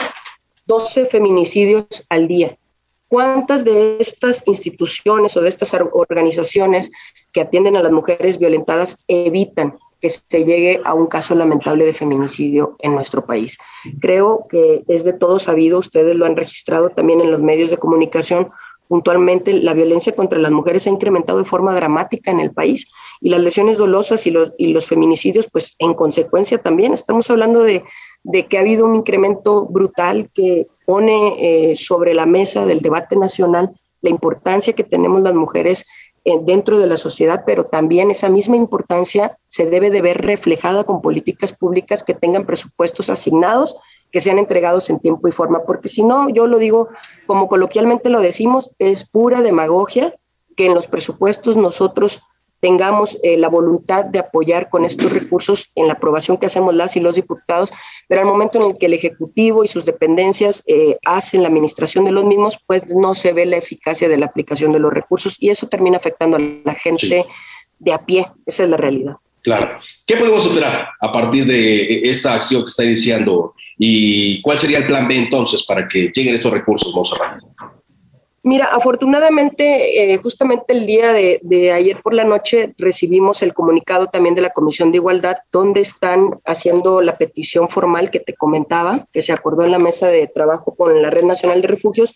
12 0.68 1.08
feminicidios 1.08 1.88
al 2.10 2.28
día. 2.28 2.58
¿Cuántas 3.10 3.64
de 3.64 3.98
estas 4.00 4.44
instituciones 4.48 5.38
o 5.38 5.42
de 5.42 5.50
estas 5.50 5.74
organizaciones 5.74 6.92
que 7.32 7.42
atienden 7.42 7.78
a 7.78 7.84
las 7.84 7.92
mujeres 7.92 8.38
violentadas 8.38 9.04
evitan 9.08 9.78
que 10.02 10.10
se 10.10 10.44
llegue 10.44 10.82
a 10.84 10.94
un 10.94 11.08
caso 11.08 11.34
lamentable 11.36 11.86
de 11.86 11.94
feminicidio 11.94 12.76
en 12.80 12.94
nuestro 12.94 13.26
país. 13.26 13.58
Creo 14.00 14.46
que 14.50 14.84
es 14.88 15.04
de 15.04 15.14
todo 15.14 15.40
sabido, 15.40 15.80
ustedes 15.80 16.16
lo 16.16 16.26
han 16.26 16.36
registrado 16.36 16.90
también 16.90 17.22
en 17.22 17.32
los 17.32 17.42
medios 17.42 17.70
de 17.70 17.78
comunicación, 17.78 18.52
puntualmente 18.88 19.54
la 19.54 19.74
violencia 19.74 20.16
contra 20.16 20.40
las 20.40 20.52
mujeres 20.52 20.84
se 20.84 20.90
ha 20.90 20.94
incrementado 20.94 21.40
de 21.40 21.46
forma 21.46 21.76
dramática 21.76 22.32
en 22.32 22.40
el 22.40 22.52
país 22.52 22.90
y 23.20 23.30
las 23.30 23.42
lesiones 23.42 23.78
dolosas 23.78 24.26
y 24.28 24.32
los, 24.32 24.54
y 24.58 24.68
los 24.68 24.86
feminicidios, 24.86 25.48
pues 25.52 25.76
en 25.80 25.94
consecuencia 25.94 26.58
también. 26.60 26.94
Estamos 26.94 27.30
hablando 27.30 27.64
de, 27.64 27.84
de 28.28 28.46
que 28.46 28.58
ha 28.58 28.62
habido 28.62 28.86
un 28.86 28.96
incremento 28.96 29.66
brutal 29.66 30.30
que 30.34 30.68
pone 30.86 31.72
eh, 31.72 31.76
sobre 31.76 32.14
la 32.14 32.26
mesa 32.26 32.66
del 32.66 32.82
debate 32.82 33.16
nacional 33.16 33.72
la 34.02 34.10
importancia 34.10 34.74
que 34.74 34.84
tenemos 34.84 35.22
las 35.22 35.34
mujeres 35.34 35.86
dentro 36.44 36.78
de 36.78 36.88
la 36.88 36.98
sociedad, 36.98 37.44
pero 37.46 37.68
también 37.68 38.12
esa 38.12 38.28
misma 38.28 38.58
importancia 38.58 39.38
se 39.48 39.66
debe 39.66 39.90
de 39.90 40.02
ver 40.02 40.26
reflejada 40.26 40.84
con 40.84 41.02
políticas 41.02 41.54
públicas 41.54 42.04
que 42.04 42.14
tengan 42.14 42.46
presupuestos 42.46 43.10
asignados, 43.10 43.78
que 44.12 44.20
sean 44.20 44.38
entregados 44.38 44.90
en 44.90 45.00
tiempo 45.00 45.30
y 45.30 45.32
forma, 45.32 45.64
porque 45.64 45.88
si 45.88 46.04
no, 46.04 46.30
yo 46.30 46.48
lo 46.48 46.60
digo 46.60 46.90
como 47.26 47.48
coloquialmente 47.48 48.10
lo 48.10 48.20
decimos, 48.20 48.72
es 48.78 49.10
pura 49.10 49.42
demagogia 49.42 50.16
que 50.58 50.66
en 50.66 50.74
los 50.74 50.88
presupuestos 50.88 51.56
nosotros 51.56 52.22
tengamos 52.60 53.18
eh, 53.24 53.38
la 53.38 53.50
voluntad 53.50 54.06
de 54.06 54.20
apoyar 54.20 54.70
con 54.70 54.86
estos 54.86 55.12
recursos 55.12 55.70
en 55.76 55.88
la 55.88 55.94
aprobación 55.94 56.38
que 56.38 56.48
hacemos 56.48 56.74
las 56.74 56.96
y 56.96 57.00
los 57.00 57.16
diputados, 57.16 57.72
pero 58.08 58.22
al 58.22 58.28
momento 58.28 58.58
en 58.60 58.72
el 58.72 58.78
que 58.78 58.88
el 58.88 58.94
Ejecutivo 58.94 59.64
y 59.64 59.68
sus 59.68 59.86
dependencias 59.86 60.64
eh, 60.68 60.98
hacen 61.06 61.44
la 61.44 61.50
administración 61.50 62.06
de 62.06 62.12
los 62.12 62.26
mismos, 62.26 62.58
pues 62.66 62.84
no 62.88 63.14
se 63.14 63.34
ve 63.34 63.46
la 63.46 63.58
eficacia 63.58 64.10
de 64.10 64.18
la 64.18 64.26
aplicación 64.26 64.72
de 64.72 64.80
los 64.80 64.94
recursos 64.94 65.36
y 65.40 65.50
eso 65.50 65.68
termina 65.68 65.98
afectando 65.98 66.38
a 66.38 66.40
la 66.40 66.76
gente 66.76 67.26
de 67.80 67.94
a 67.94 68.06
pie. 68.06 68.26
Esa 68.46 68.64
es 68.64 68.70
la 68.70 68.78
realidad. 68.78 69.18
Claro. 69.44 69.80
¿Qué 70.06 70.18
podemos 70.18 70.46
esperar 70.46 70.90
a 71.00 71.12
partir 71.12 71.46
de 71.46 71.84
eh, 71.84 72.10
esta 72.10 72.34
acción 72.34 72.64
que 72.64 72.70
está 72.70 72.84
iniciando 72.84 73.54
y 73.78 74.42
cuál 74.42 74.60
sería 74.60 74.80
el 74.80 74.88
plan 74.88 75.08
B 75.08 75.16
entonces 75.16 75.64
para 75.64 75.88
que 75.88 76.12
lleguen 76.14 76.36
estos 76.36 76.52
recursos, 76.52 76.94
Monserrat? 76.94 77.40
Mira, 78.48 78.68
afortunadamente, 78.68 80.14
eh, 80.14 80.18
justamente 80.20 80.72
el 80.72 80.86
día 80.86 81.12
de, 81.12 81.72
ayer 81.74 82.02
por 82.02 82.14
la 82.14 82.24
noche 82.24 82.74
recibimos 82.78 83.44
el 83.44 83.54
comunicado 83.54 84.08
también 84.08 84.36
de 84.36 84.42
la 84.42 84.52
Comisión 84.52 84.90
de 84.90 85.00
Igualdad, 85.00 85.36
donde 85.52 85.82
están 85.82 86.40
haciendo 86.46 87.02
la 87.02 87.18
petición 87.18 87.68
formal 87.68 88.10
que 88.10 88.22
te 88.22 88.36
comentaba, 88.36 89.06
que 89.12 89.22
se 89.22 89.34
acordó 89.34 89.66
en 89.66 89.72
la 89.72 89.80
mesa 89.80 90.08
de 90.08 90.28
trabajo 90.28 90.74
con 90.78 91.02
la 91.02 91.10
Red 91.10 91.26
Nacional 91.26 91.62
de 91.62 91.68
Refugios, 91.68 92.16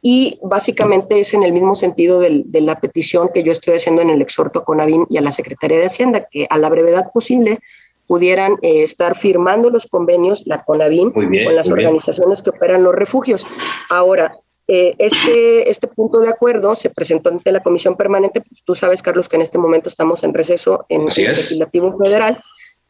y 0.00 0.38
básicamente 0.40 1.18
es 1.18 1.34
en 1.34 1.42
el 1.42 1.52
mismo 1.52 1.74
sentido 1.74 2.20
de 2.20 2.60
la 2.60 2.78
petición 2.78 3.30
que 3.34 3.42
yo 3.42 3.50
estoy 3.50 3.74
haciendo 3.74 4.02
en 4.02 4.10
el 4.10 4.22
exhorto 4.22 4.60
a 4.60 4.64
CONAVIN 4.64 5.06
y 5.10 5.18
a 5.18 5.20
la 5.20 5.32
Secretaría 5.32 5.78
de 5.78 5.86
Hacienda, 5.86 6.28
que 6.30 6.46
a 6.48 6.58
la 6.58 6.68
brevedad 6.68 7.10
posible 7.12 7.58
pudieran 8.06 8.52
eh, 8.62 8.84
estar 8.84 9.16
firmando 9.16 9.68
los 9.68 9.88
convenios, 9.88 10.44
la 10.46 10.62
CONAVIN, 10.62 11.10
con 11.10 11.56
las 11.56 11.68
organizaciones 11.68 12.40
que 12.40 12.50
operan 12.50 12.84
los 12.84 12.94
refugios. 12.94 13.44
Ahora, 13.90 14.38
eh, 14.74 14.94
este, 14.96 15.68
este 15.68 15.86
punto 15.86 16.18
de 16.20 16.30
acuerdo 16.30 16.74
se 16.74 16.88
presentó 16.88 17.28
ante 17.28 17.52
la 17.52 17.62
Comisión 17.62 17.94
Permanente, 17.94 18.40
pues 18.40 18.62
tú 18.64 18.74
sabes, 18.74 19.02
Carlos, 19.02 19.28
que 19.28 19.36
en 19.36 19.42
este 19.42 19.58
momento 19.58 19.90
estamos 19.90 20.24
en 20.24 20.32
receso 20.32 20.86
en 20.88 21.02
el 21.02 21.08
Legislativo 21.08 21.98
Federal, 21.98 22.42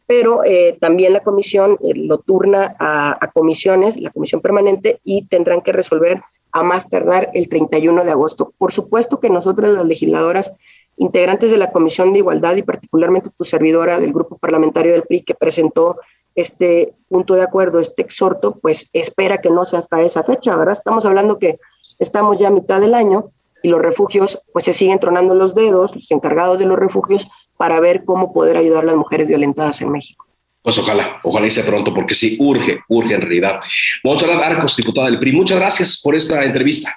pero 0.06 0.44
eh, 0.44 0.78
también 0.80 1.12
la 1.12 1.24
Comisión 1.24 1.78
eh, 1.82 1.94
lo 1.96 2.18
turna 2.18 2.76
a, 2.78 3.18
a, 3.20 3.32
comisiones, 3.32 4.00
la 4.00 4.10
Comisión 4.10 4.40
Permanente, 4.40 5.00
y 5.02 5.26
tendrán 5.26 5.60
que 5.60 5.72
resolver 5.72 6.22
a 6.52 6.62
más 6.62 6.88
tardar 6.88 7.30
el 7.34 7.48
31 7.48 8.04
de 8.04 8.12
agosto. 8.12 8.54
Por 8.58 8.70
supuesto 8.70 9.18
que 9.18 9.28
nosotras, 9.28 9.72
las 9.72 9.84
legisladoras, 9.84 10.52
integrantes 10.98 11.50
de 11.50 11.56
la 11.56 11.72
Comisión 11.72 12.12
de 12.12 12.20
Igualdad 12.20 12.54
y 12.54 12.62
particularmente 12.62 13.30
tu 13.36 13.42
servidora 13.42 13.98
del 13.98 14.12
grupo 14.12 14.38
parlamentario 14.38 14.92
del 14.92 15.02
PRI 15.02 15.22
que 15.22 15.34
presentó 15.34 15.98
este 16.36 16.94
punto 17.08 17.34
de 17.34 17.42
acuerdo, 17.42 17.80
este 17.80 18.02
exhorto, 18.02 18.58
pues 18.60 18.88
espera 18.92 19.40
que 19.40 19.50
no 19.50 19.64
sea 19.64 19.80
hasta 19.80 20.00
esa 20.00 20.22
fecha, 20.22 20.54
¿verdad? 20.56 20.72
Estamos 20.72 21.04
hablando 21.04 21.40
que 21.40 21.58
estamos 22.02 22.38
ya 22.38 22.48
a 22.48 22.50
mitad 22.50 22.80
del 22.80 22.94
año 22.94 23.30
y 23.62 23.68
los 23.68 23.80
refugios, 23.80 24.38
pues 24.52 24.64
se 24.64 24.72
siguen 24.72 24.98
tronando 24.98 25.34
los 25.34 25.54
dedos, 25.54 25.94
los 25.94 26.10
encargados 26.10 26.58
de 26.58 26.66
los 26.66 26.78
refugios, 26.78 27.28
para 27.56 27.80
ver 27.80 28.04
cómo 28.04 28.32
poder 28.32 28.56
ayudar 28.56 28.82
a 28.82 28.86
las 28.86 28.96
mujeres 28.96 29.28
violentadas 29.28 29.80
en 29.80 29.90
México. 29.90 30.26
Pues 30.62 30.78
ojalá, 30.78 31.18
ojalá 31.22 31.46
hice 31.46 31.62
pronto, 31.64 31.92
porque 31.94 32.14
sí, 32.14 32.36
urge, 32.40 32.80
urge 32.88 33.14
en 33.14 33.20
realidad. 33.20 33.60
Montserrat 34.04 34.42
Arcos, 34.42 34.76
diputada 34.76 35.08
del 35.08 35.18
PRI, 35.18 35.32
muchas 35.32 35.58
gracias 35.58 36.00
por 36.02 36.14
esta 36.14 36.44
entrevista. 36.44 36.90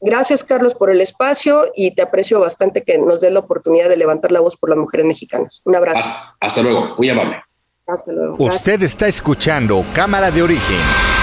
Gracias, 0.00 0.42
Carlos, 0.42 0.74
por 0.74 0.90
el 0.90 1.00
espacio 1.00 1.70
y 1.76 1.94
te 1.94 2.02
aprecio 2.02 2.40
bastante 2.40 2.82
que 2.82 2.98
nos 2.98 3.20
des 3.20 3.30
la 3.30 3.38
oportunidad 3.38 3.88
de 3.88 3.96
levantar 3.96 4.32
la 4.32 4.40
voz 4.40 4.56
por 4.56 4.68
las 4.70 4.78
mujeres 4.78 5.06
mexicanas. 5.06 5.60
Un 5.64 5.76
abrazo. 5.76 6.02
Hasta, 6.40 6.60
luego, 6.60 6.96
muy 6.98 7.08
amable. 7.08 7.42
Hasta 7.86 8.12
luego. 8.12 8.36
Usted 8.38 8.82
está 8.82 9.06
escuchando 9.06 9.84
Cámara 9.94 10.30
de 10.30 10.42
Origen. 10.42 11.21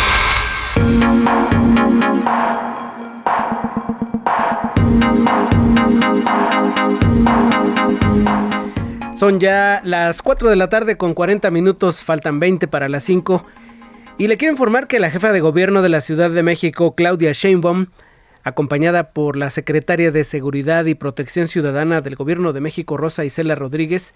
Son 9.20 9.38
ya 9.38 9.82
las 9.84 10.22
4 10.22 10.50
de 10.50 10.56
la 10.56 10.70
tarde 10.70 10.96
con 10.96 11.14
40 11.14 11.52
minutos, 11.52 12.06
faltan 12.06 12.40
20 12.40 12.70
para 12.70 12.88
las 12.88 13.04
5. 13.04 13.46
Y 14.18 14.28
le 14.28 14.38
quiero 14.38 14.54
informar 14.54 14.88
que 14.88 15.02
la 15.02 15.12
jefa 15.12 15.34
de 15.34 15.42
gobierno 15.42 15.82
de 15.82 15.90
la 15.90 16.00
Ciudad 16.00 16.32
de 16.32 16.42
México, 16.42 16.96
Claudia 16.96 17.34
Sheinbaum, 17.34 17.88
acompañada 18.44 19.12
por 19.12 19.36
la 19.36 19.50
secretaria 19.50 20.12
de 20.12 20.24
Seguridad 20.24 20.86
y 20.86 20.96
Protección 20.96 21.50
Ciudadana 21.50 22.00
del 22.00 22.16
Gobierno 22.16 22.54
de 22.54 22.62
México, 22.62 22.96
Rosa 22.96 23.26
Isela 23.26 23.56
Rodríguez, 23.56 24.14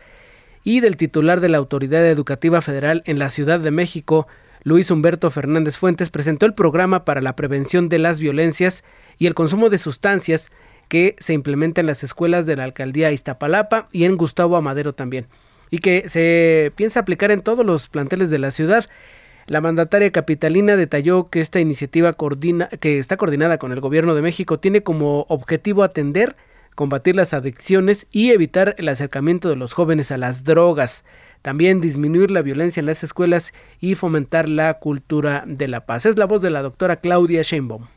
y 0.64 0.80
del 0.80 0.96
titular 0.96 1.42
de 1.42 1.50
la 1.50 1.58
Autoridad 1.58 2.08
Educativa 2.08 2.62
Federal 2.62 3.04
en 3.06 3.20
la 3.20 3.30
Ciudad 3.30 3.60
de 3.60 3.72
México, 3.72 4.30
Luis 4.64 4.90
Humberto 4.90 5.30
Fernández 5.32 5.76
Fuentes, 5.76 6.12
presentó 6.12 6.46
el 6.46 6.54
programa 6.54 7.04
para 7.04 7.22
la 7.22 7.36
prevención 7.36 7.90
de 7.90 8.00
las 8.00 8.22
violencias 8.22 8.86
y 9.18 9.28
el 9.28 9.34
consumo 9.34 9.70
de 9.70 9.80
sustancias 9.80 10.50
que 10.88 11.16
se 11.20 11.34
implementa 11.34 11.82
en 11.82 11.88
las 11.88 12.04
escuelas 12.04 12.46
de 12.46 12.56
la 12.56 12.64
alcaldía 12.64 13.12
Iztapalapa 13.12 13.88
y 13.92 14.06
en 14.06 14.18
Gustavo 14.18 14.58
Amadero 14.58 14.94
también, 14.94 15.28
y 15.70 15.80
que 15.80 16.08
se 16.10 16.72
piensa 16.76 17.00
aplicar 17.00 17.32
en 17.32 17.42
todos 17.42 17.66
los 17.66 17.90
planteles 17.90 18.30
de 18.30 18.40
la 18.40 18.52
ciudad. 18.52 18.88
La 19.46 19.60
mandataria 19.60 20.12
capitalina 20.12 20.78
detalló 20.78 21.30
que 21.30 21.42
esta 21.42 21.60
iniciativa 21.60 22.16
que 22.80 23.00
está 23.00 23.18
coordinada 23.18 23.58
con 23.58 23.72
el 23.74 23.82
gobierno 23.82 24.16
de 24.16 24.22
México 24.22 24.60
tiene 24.60 24.84
como 24.84 25.26
objetivo 25.28 25.84
atender, 25.84 26.38
combatir 26.76 27.16
las 27.16 27.34
adicciones 27.34 28.08
y 28.12 28.32
evitar 28.32 28.76
el 28.78 28.88
acercamiento 28.88 29.50
de 29.50 29.58
los 29.58 29.74
jóvenes 29.74 30.12
a 30.12 30.18
las 30.18 30.44
drogas. 30.44 31.04
También 31.42 31.82
disminuir 31.82 32.32
la 32.32 32.42
violencia 32.42 32.80
en 32.80 32.86
las 32.86 33.04
escuelas 33.04 33.54
y 33.82 33.96
fomentar 33.96 34.48
la 34.48 34.76
cultura 34.76 35.44
de 35.46 35.68
la 35.68 35.86
paz. 35.86 36.06
Es 36.06 36.18
la 36.18 36.26
voz 36.26 36.42
de 36.42 36.50
la 36.50 36.62
doctora 36.62 36.98
Claudia 36.98 37.42
Sheinbaum. 37.42 37.88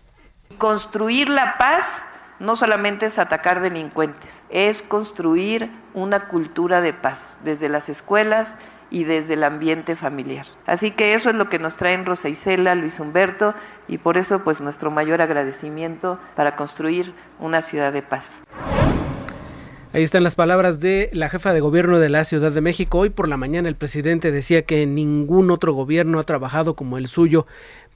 Construir 0.59 1.29
la 1.29 1.57
paz 1.59 2.03
no 2.39 2.57
solamente 2.57 3.07
es 3.07 3.19
atacar 3.19 3.61
delincuentes, 3.61 4.43
es 4.51 4.83
construir 4.83 5.71
una 5.95 6.29
cultura 6.29 6.81
de 6.81 6.93
paz 6.93 7.39
desde 7.45 7.69
las 7.69 7.89
escuelas 7.89 8.57
y 8.91 9.05
desde 9.05 9.35
el 9.35 9.45
ambiente 9.45 9.97
familiar. 9.97 10.47
Así 10.67 10.91
que 10.91 11.15
eso 11.15 11.31
es 11.31 11.37
lo 11.37 11.49
que 11.49 11.59
nos 11.59 11.77
traen 11.77 12.05
Rosa 12.05 12.29
Isela, 12.29 12.75
Luis 12.75 13.01
Humberto 13.01 13.55
y 13.89 13.99
por 13.99 14.17
eso 14.17 14.45
pues 14.45 14.61
nuestro 14.61 14.91
mayor 14.91 15.23
agradecimiento 15.23 16.19
para 16.37 16.57
construir 16.57 17.13
una 17.41 17.63
ciudad 17.63 17.93
de 17.93 18.03
paz. 18.03 18.43
Ahí 19.93 20.03
están 20.03 20.25
las 20.25 20.35
palabras 20.35 20.79
de 20.79 21.09
la 21.13 21.31
jefa 21.31 21.55
de 21.55 21.61
gobierno 21.61 21.99
de 21.99 22.11
la 22.11 22.25
Ciudad 22.25 22.53
de 22.53 22.61
México. 22.61 22.99
Hoy 22.99 23.11
por 23.11 23.29
la 23.29 23.39
mañana 23.39 23.69
el 23.69 23.77
presidente 23.77 24.31
decía 24.31 24.63
que 24.63 24.85
ningún 24.85 25.51
otro 25.51 25.73
gobierno 25.73 26.19
ha 26.19 26.25
trabajado 26.25 26.77
como 26.77 26.99
el 26.99 27.07
suyo 27.07 27.47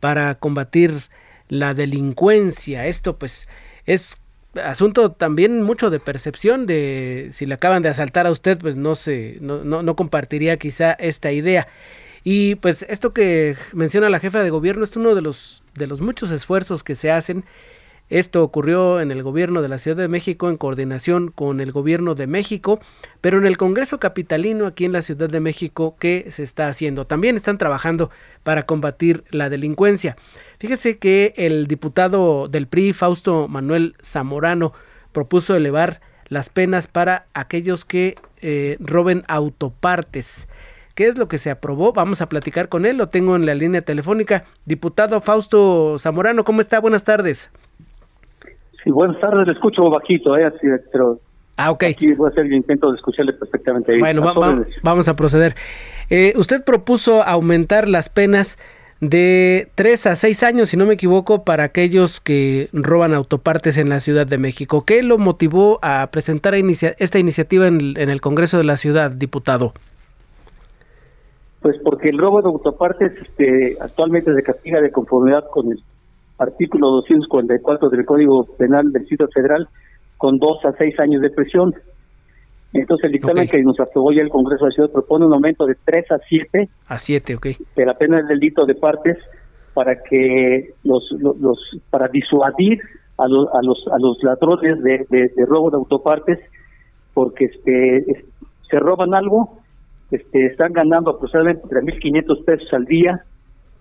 para 0.01 0.35
combatir 0.37 1.11
la 1.49 1.75
delincuencia. 1.75 2.87
Esto 2.87 3.19
pues 3.19 3.49
es 3.85 4.17
asunto 4.55 5.13
también 5.13 5.63
mucho 5.63 5.91
de 5.91 6.01
percepción 6.01 6.67
de 6.67 7.31
si 7.33 7.47
le 7.47 7.55
acaban 7.55 7.83
de 7.83 7.89
asaltar 7.89 8.27
a 8.27 8.31
usted 8.31 8.59
pues 8.59 8.77
no 8.77 8.95
se 8.95 9.39
no, 9.41 9.65
no, 9.65 9.83
no, 9.83 9.97
compartiría 9.97 10.57
quizá 10.57 10.93
esta 10.93 11.33
idea. 11.33 11.69
Y 12.23 12.57
pues 12.57 12.85
esto 12.89 13.13
que 13.13 13.57
menciona 13.73 14.11
la 14.11 14.21
jefa 14.21 14.43
de 14.43 14.51
gobierno 14.51 14.85
es 14.85 14.97
uno 14.97 15.15
de 15.15 15.23
los 15.23 15.63
de 15.75 15.87
los 15.87 16.01
muchos 16.01 16.31
esfuerzos 16.31 16.83
que 16.83 16.95
se 16.95 17.11
hacen 17.11 17.45
esto 18.11 18.43
ocurrió 18.43 19.01
en 19.01 19.13
el 19.13 19.23
gobierno 19.23 19.63
de 19.63 19.69
la 19.69 19.79
Ciudad 19.79 19.97
de 19.97 20.09
México 20.09 20.51
en 20.51 20.57
coordinación 20.57 21.31
con 21.31 21.61
el 21.61 21.71
gobierno 21.71 22.17
de 22.17 22.27
México, 22.27 22.81
pero 23.21 23.39
en 23.39 23.47
el 23.47 23.57
Congreso 23.57 24.01
Capitalino 24.01 24.67
aquí 24.67 24.85
en 24.85 24.93
la 24.93 25.03
Ciudad 25.03 25.31
de 25.31 25.39
México, 25.39 25.95
¿qué 26.01 26.27
se 26.29 26.43
está 26.43 26.67
haciendo? 26.67 27.07
También 27.07 27.37
están 27.37 27.57
trabajando 27.57 28.11
para 28.43 28.67
combatir 28.67 29.23
la 29.31 29.49
delincuencia. 29.49 30.17
Fíjese 30.59 30.99
que 30.99 31.35
el 31.37 31.69
diputado 31.69 32.49
del 32.49 32.67
PRI, 32.67 32.93
Fausto 32.93 33.47
Manuel 33.47 33.95
Zamorano, 34.03 34.73
propuso 35.13 35.55
elevar 35.55 36.01
las 36.29 36.49
penas 36.49 36.89
para 36.89 37.27
aquellos 37.33 37.85
que 37.85 38.17
eh, 38.41 38.77
roben 38.81 39.23
autopartes. 39.29 40.49
¿Qué 40.97 41.07
es 41.07 41.17
lo 41.17 41.29
que 41.29 41.39
se 41.39 41.51
aprobó? 41.51 41.93
Vamos 41.93 42.21
a 42.21 42.29
platicar 42.29 42.69
con 42.69 42.87
él, 42.87 42.97
lo 42.97 43.09
tengo 43.09 43.37
en 43.37 43.47
la 43.47 43.55
línea 43.55 43.83
telefónica. 43.83 44.45
Diputado 44.65 45.21
Fausto 45.21 45.97
Zamorano, 46.01 46.45
¿cómo 46.45 46.61
está? 46.61 46.81
Buenas 46.81 47.05
tardes. 47.05 47.51
Sí, 48.83 48.91
buenas 48.91 49.21
tardes, 49.21 49.47
le 49.47 49.53
escucho 49.53 49.91
bajito, 49.91 50.37
¿eh? 50.37 50.45
Así, 50.45 50.67
pero 50.93 51.19
ah, 51.57 51.71
ok. 51.71 51.85
Aquí 51.85 52.13
voy 52.15 52.29
a 52.29 52.31
hacer 52.31 52.47
el 52.47 52.55
intento 52.55 52.91
de 52.91 52.97
escucharle 52.97 53.33
perfectamente. 53.33 53.99
Bueno, 53.99 54.23
vamos 54.83 55.09
a 55.09 55.15
proceder. 55.15 55.55
Eh, 56.09 56.33
usted 56.37 56.65
propuso 56.65 57.23
aumentar 57.23 57.89
las 57.89 58.09
penas 58.09 58.59
de 59.01 59.69
3 59.77 60.07
a 60.07 60.17
6 60.17 60.43
años, 60.43 60.69
si 60.69 60.77
no 60.77 60.87
me 60.87 60.95
equivoco, 60.95 61.45
para 61.45 61.65
aquellos 61.65 62.21
que 62.21 62.69
roban 62.73 63.15
autopartes 63.15 63.79
en 63.79 63.89
la 63.89 64.01
Ciudad 64.01 64.27
de 64.27 64.39
México. 64.39 64.85
¿Qué 64.85 65.03
lo 65.03 65.19
motivó 65.19 65.79
a 65.83 66.09
presentar 66.11 66.55
esta 66.55 67.19
iniciativa 67.19 67.67
en 67.67 67.97
el, 67.97 68.21
Congreso 68.21 68.59
de 68.59 68.65
la 68.65 68.77
Ciudad, 68.77 69.11
diputado? 69.11 69.73
Pues 71.63 71.77
porque 71.83 72.09
el 72.09 72.19
robo 72.19 72.43
de 72.43 72.49
autopartes 72.49 73.13
este, 73.23 73.77
actualmente 73.81 74.35
se 74.35 74.43
castiga 74.43 74.81
de 74.81 74.91
conformidad 74.91 75.45
con 75.51 75.73
el 75.73 75.83
artículo 76.41 76.89
244 77.03 77.91
del 77.91 78.05
Código 78.05 78.45
Penal 78.59 78.91
del 78.91 79.03
Distrito 79.03 79.29
Federal 79.33 79.69
con 80.17 80.39
2 80.39 80.65
a 80.65 80.73
6 80.73 81.01
años 81.01 81.23
de 81.23 81.31
prisión. 81.31 81.75
Entonces 82.73 83.05
el 83.07 83.13
dictamen 83.13 83.49
que 83.49 83.63
nos 83.63 83.79
aprobó 83.81 84.13
ya 84.13 84.23
el 84.23 84.29
Congreso 84.29 84.65
de 84.65 84.71
la 84.71 84.75
Ciudad 84.75 84.93
propone 84.93 85.27
un 85.27 85.35
aumento 85.35 85.67
de 85.67 85.75
3 85.85 86.13
a 86.13 86.19
7. 86.29 86.69
A 86.89 86.99
7, 86.99 87.35
ok. 87.37 87.47
De 87.77 87.87
la 87.87 87.95
pena 87.95 88.17
del 88.17 88.27
delito 88.27 88.65
de 88.65 88.75
partes 88.75 89.19
para 89.75 90.03
que 90.03 90.75
los, 90.85 91.03
los, 91.21 91.59
para 91.91 92.09
disuadir 92.09 92.81
a 93.19 93.29
los, 93.29 93.49
a 93.53 93.61
los, 93.63 93.85
a 93.93 93.99
los 93.99 94.23
ladrones 94.23 94.83
de, 94.83 95.07
de, 95.11 95.47
robo 95.47 95.71
de 95.71 95.77
autopartes 95.77 96.39
porque 97.13 97.47
este 97.47 98.25
se 98.71 98.79
roban 98.79 99.15
algo, 99.15 99.59
este 100.11 100.47
están 100.47 100.73
ganando 100.73 101.11
aproximadamente 101.11 101.67
3.500 101.69 102.45
pesos 102.45 102.69
al 102.73 102.85
día 102.85 103.25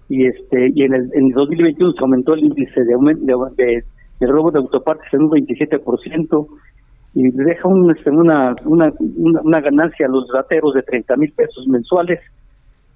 y 0.09 0.25
este 0.25 0.71
y 0.73 0.83
en 0.83 0.93
el, 0.93 1.09
en 1.13 1.27
el 1.27 1.33
2021 1.33 1.93
se 1.93 1.99
aumentó 2.01 2.33
el 2.33 2.43
índice 2.43 2.81
de, 2.81 2.95
de, 3.21 3.83
de, 4.19 4.27
robo 4.27 4.51
de 4.51 4.57
autopartes 4.57 5.13
en 5.13 5.21
un 5.21 5.29
27% 5.29 6.47
y 7.13 7.29
deja 7.31 7.69
este, 7.95 8.09
una, 8.09 8.55
una, 8.65 8.91
una, 8.99 9.61
ganancia 9.61 10.05
a 10.05 10.09
los 10.09 10.27
rateros 10.33 10.73
de 10.73 10.83
30 10.83 11.15
mil 11.17 11.31
pesos 11.33 11.67
mensuales, 11.67 12.19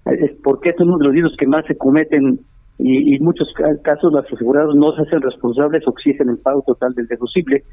es 0.05 0.31
porque 0.43 0.69
es 0.69 0.79
uno 0.79 0.97
de 0.97 1.05
los 1.05 1.13
delitos 1.13 1.37
que 1.37 1.47
más 1.47 1.65
se 1.65 1.77
cometen 1.77 2.39
y, 2.77 3.15
en 3.15 3.23
muchos 3.23 3.47
casos 3.83 4.11
los 4.11 4.25
asegurados 4.25 4.75
no 4.75 4.91
se 4.93 5.03
hacen 5.03 5.21
responsables 5.21 5.87
o 5.87 5.91
exigen 5.91 6.29
el 6.29 6.37
pago 6.37 6.63
total 6.65 6.93
del 6.93 7.07
deducible. 7.07 7.63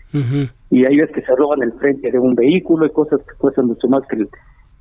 Y 0.71 0.87
hay 0.87 0.97
veces 0.97 1.15
que 1.15 1.23
se 1.23 1.35
roban 1.37 1.63
el 1.63 1.73
frente 1.75 2.11
de 2.11 2.19
un 2.19 2.35
vehículo 2.35 2.87
y 2.87 2.91
cosas 2.91 3.21
que 3.21 3.37
cuestan 3.39 3.67
mucho 3.67 3.89
más 3.89 4.01
que 4.09 4.17
el, 4.17 4.29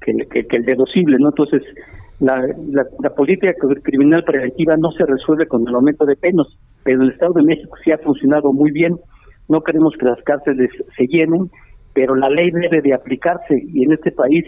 que, 0.02 0.14
que, 0.30 0.56
el 0.56 0.66
deducible, 0.66 1.18
¿no? 1.20 1.30
Entonces, 1.30 1.62
la, 2.20 2.46
la, 2.72 3.10
política 3.12 3.54
criminal 3.84 4.24
preventiva 4.24 4.76
no 4.78 4.92
se 4.92 5.06
resuelve 5.06 5.48
con 5.48 5.68
el 5.68 5.76
aumento 5.76 6.06
de 6.06 6.16
penas, 6.16 6.48
pero 6.84 7.02
el 7.02 7.12
Estado 7.12 7.34
de 7.34 7.44
México 7.44 7.76
sí 7.84 7.92
ha 7.92 7.98
funcionado 7.98 8.52
muy 8.52 8.72
bien 8.72 8.98
no 9.50 9.62
queremos 9.62 9.96
que 10.00 10.06
las 10.06 10.22
cárceles 10.22 10.70
se 10.96 11.08
llenen, 11.08 11.50
pero 11.94 12.16
la 12.16 12.30
ley 12.30 12.52
debe 12.52 12.82
de 12.82 12.94
aplicarse 12.94 13.62
y 13.68 13.84
en 13.84 13.94
este 13.94 14.12
país 14.12 14.46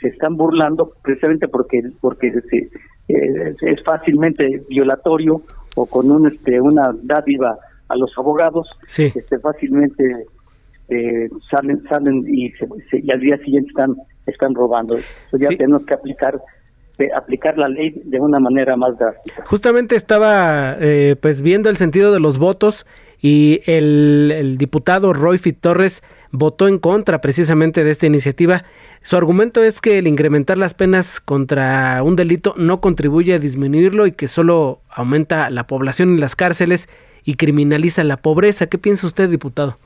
se 0.00 0.08
están 0.08 0.36
burlando 0.36 0.92
precisamente 1.02 1.46
porque 1.46 1.80
porque 2.00 2.26
eh, 2.26 3.54
es 3.60 3.84
fácilmente 3.84 4.62
violatorio 4.68 5.42
o 5.76 5.86
con 5.86 6.10
un 6.10 6.26
este 6.26 6.60
una 6.60 6.92
dádiva 7.04 7.56
a 7.88 7.96
los 7.96 8.10
abogados 8.18 8.68
este 8.98 9.38
fácilmente 9.38 10.26
eh, 10.88 11.28
salen 11.48 11.80
salen 11.88 12.24
y, 12.26 12.52
al 13.12 13.20
día 13.20 13.38
siguiente 13.38 13.68
están 13.68 13.94
están 14.26 14.54
robando 14.54 14.96
ya 15.32 15.48
tenemos 15.48 15.84
que 15.86 15.94
aplicar 15.94 16.40
aplicar 17.16 17.58
la 17.58 17.68
ley 17.68 18.00
de 18.04 18.20
una 18.20 18.38
manera 18.38 18.76
más 18.76 18.96
drástica 18.96 19.44
justamente 19.46 19.96
estaba 19.96 20.76
eh, 20.80 21.16
pues 21.20 21.42
viendo 21.42 21.68
el 21.68 21.76
sentido 21.76 22.12
de 22.12 22.20
los 22.20 22.38
votos 22.38 22.86
y 23.22 23.62
el, 23.66 24.56
diputado 24.58 25.12
Roy 25.12 25.38
Fit 25.38 25.60
Torres 25.60 26.02
votó 26.32 26.66
en 26.66 26.78
contra 26.78 27.20
precisamente 27.20 27.84
de 27.84 27.92
esta 27.92 28.06
iniciativa. 28.06 28.64
Su 29.00 29.16
argumento 29.16 29.62
es 29.62 29.80
que 29.80 29.98
el 29.98 30.08
incrementar 30.08 30.58
las 30.58 30.74
penas 30.74 31.20
contra 31.20 32.02
un 32.02 32.16
delito 32.16 32.54
no 32.56 32.80
contribuye 32.80 33.34
a 33.34 33.38
disminuirlo 33.38 34.08
y 34.08 34.12
que 34.12 34.26
solo 34.26 34.80
aumenta 34.90 35.50
la 35.50 35.68
población 35.68 36.10
en 36.10 36.20
las 36.20 36.34
cárceles 36.34 36.88
y 37.24 37.36
criminaliza 37.36 38.02
la 38.02 38.16
pobreza. 38.16 38.66
¿Qué 38.66 38.78
piensa 38.78 39.06
usted, 39.06 39.30
diputado? 39.30 39.78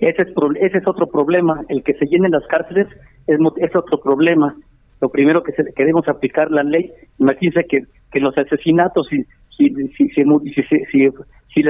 Ese 0.00 0.22
es, 0.22 0.28
ese 0.60 0.78
es 0.78 0.86
otro 0.86 1.06
problema. 1.06 1.62
El 1.68 1.82
que 1.82 1.94
se 1.94 2.06
llenen 2.06 2.32
las 2.32 2.46
cárceles 2.46 2.88
es, 3.26 3.38
es 3.56 3.76
otro 3.76 4.00
problema. 4.00 4.54
Lo 5.00 5.08
primero 5.08 5.42
que 5.42 5.52
se, 5.52 5.64
queremos 5.74 6.08
aplicar 6.08 6.50
la 6.50 6.62
ley, 6.62 6.90
imagínense 7.18 7.64
que, 7.68 7.84
que 8.10 8.20
los 8.20 8.36
asesinatos, 8.36 9.06
si, 9.08 9.22
si, 9.56 9.68
si, 9.96 10.08
si, 10.08 10.24
si, 10.54 10.62
si, 10.92 11.62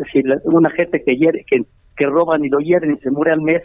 si 0.00 0.22
una 0.44 0.70
gente 0.70 1.02
que, 1.04 1.16
hiere, 1.16 1.44
que, 1.46 1.62
que 1.96 2.06
roban 2.06 2.44
y 2.44 2.48
lo 2.48 2.58
hieren 2.60 2.92
y 2.92 2.98
se 2.98 3.10
muere 3.10 3.32
al 3.32 3.42
mes, 3.42 3.62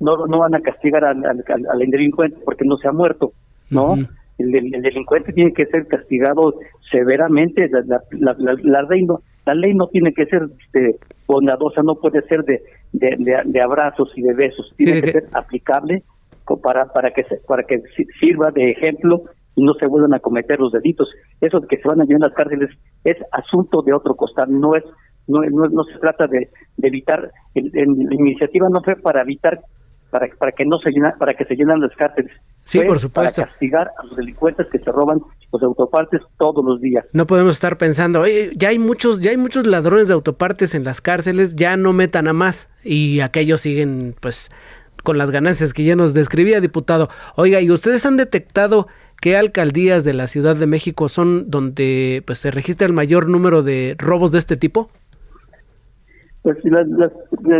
no, 0.00 0.26
no 0.26 0.38
van 0.38 0.54
a 0.54 0.60
castigar 0.60 1.04
al, 1.04 1.24
al, 1.24 1.44
al 1.46 1.90
delincuente 1.90 2.38
porque 2.44 2.64
no 2.64 2.76
se 2.76 2.88
ha 2.88 2.92
muerto, 2.92 3.32
¿no? 3.70 3.96
el, 4.40 4.82
delincuente 4.82 5.32
tiene 5.32 5.52
que 5.52 5.66
ser 5.66 5.86
castigado 5.86 6.54
severamente, 6.90 7.68
la, 7.68 8.00
la, 8.10 8.56
la, 8.62 8.82
ley 8.82 9.04
no 9.04 9.20
la 9.46 9.54
ley 9.54 9.74
no 9.74 9.88
tiene 9.88 10.12
que 10.12 10.26
ser 10.26 10.42
este, 10.60 10.96
bondadosa, 11.26 11.82
no 11.82 11.96
puede 11.96 12.22
ser 12.22 12.44
de, 12.44 12.62
de, 12.92 13.42
de, 13.44 13.60
abrazos 13.60 14.12
y 14.16 14.22
de 14.22 14.34
besos, 14.34 14.72
tiene 14.76 15.00
que, 15.00 15.12
ser 15.12 15.24
aplicable 15.32 16.02
para 16.62 16.86
para 16.86 17.12
que 17.12 17.24
para 17.46 17.62
que 17.62 17.80
sirva 18.18 18.50
de 18.50 18.72
ejemplo 18.72 19.22
y 19.54 19.64
no 19.64 19.74
se 19.74 19.86
vuelvan 19.86 20.14
a 20.14 20.20
cometer 20.20 20.58
los 20.58 20.72
delitos. 20.72 21.08
Eso 21.40 21.60
de 21.60 21.68
que 21.68 21.78
se 21.78 21.88
van 21.88 22.00
a 22.00 22.04
llenar 22.04 22.30
las 22.30 22.34
cárceles 22.34 22.70
es 23.04 23.16
asunto 23.32 23.82
de 23.82 23.92
otro 23.92 24.14
costado, 24.14 24.50
no 24.50 24.74
es 24.74 24.84
no, 25.28 25.40
no, 25.42 25.68
no 25.68 25.84
se 25.84 25.98
trata 25.98 26.26
de, 26.26 26.48
de 26.76 26.88
evitar, 26.88 27.30
la 27.54 28.14
iniciativa 28.14 28.68
no 28.68 28.82
fue 28.82 28.96
para 28.96 29.22
evitar 29.22 29.60
para, 30.10 30.26
para 30.38 30.52
que 30.52 30.64
no 30.64 30.78
se 30.78 30.90
llena, 30.90 31.14
para 31.18 31.34
que 31.34 31.44
se 31.44 31.54
llenan 31.54 31.80
las 31.80 31.94
cárceles. 31.96 32.32
Sí, 32.64 32.80
por 32.80 32.98
supuesto. 32.98 33.42
Para 33.42 33.50
castigar 33.50 33.90
a 33.98 34.04
los 34.04 34.16
delincuentes 34.16 34.66
que 34.70 34.78
se 34.78 34.92
roban 34.92 35.20
los 35.52 35.62
autopartes 35.62 36.20
todos 36.38 36.64
los 36.64 36.80
días. 36.80 37.04
No 37.12 37.26
podemos 37.26 37.54
estar 37.54 37.78
pensando, 37.78 38.20
Oye, 38.20 38.52
ya 38.54 38.68
hay 38.68 38.78
muchos, 38.78 39.20
ya 39.20 39.30
hay 39.30 39.36
muchos 39.36 39.66
ladrones 39.66 40.08
de 40.08 40.14
autopartes 40.14 40.74
en 40.74 40.84
las 40.84 41.00
cárceles, 41.00 41.56
ya 41.56 41.76
no 41.76 41.92
metan 41.92 42.28
a 42.28 42.32
más 42.32 42.68
y 42.84 43.20
aquellos 43.20 43.60
siguen, 43.60 44.14
pues, 44.20 44.50
con 45.02 45.18
las 45.18 45.30
ganancias 45.30 45.72
que 45.72 45.84
ya 45.84 45.96
nos 45.96 46.14
describía, 46.14 46.60
diputado. 46.60 47.08
Oiga, 47.36 47.60
¿y 47.60 47.70
ustedes 47.70 48.04
han 48.06 48.16
detectado 48.16 48.86
qué 49.20 49.36
alcaldías 49.36 50.04
de 50.04 50.14
la 50.14 50.26
Ciudad 50.26 50.56
de 50.56 50.66
México 50.66 51.08
son 51.08 51.50
donde 51.50 52.22
pues 52.26 52.38
se 52.38 52.50
registra 52.50 52.86
el 52.86 52.92
mayor 52.92 53.28
número 53.28 53.62
de 53.62 53.96
robos 53.98 54.32
de 54.32 54.38
este 54.38 54.56
tipo? 54.56 54.90
Pues 56.42 56.56
las, 56.64 56.88
las, 56.88 57.12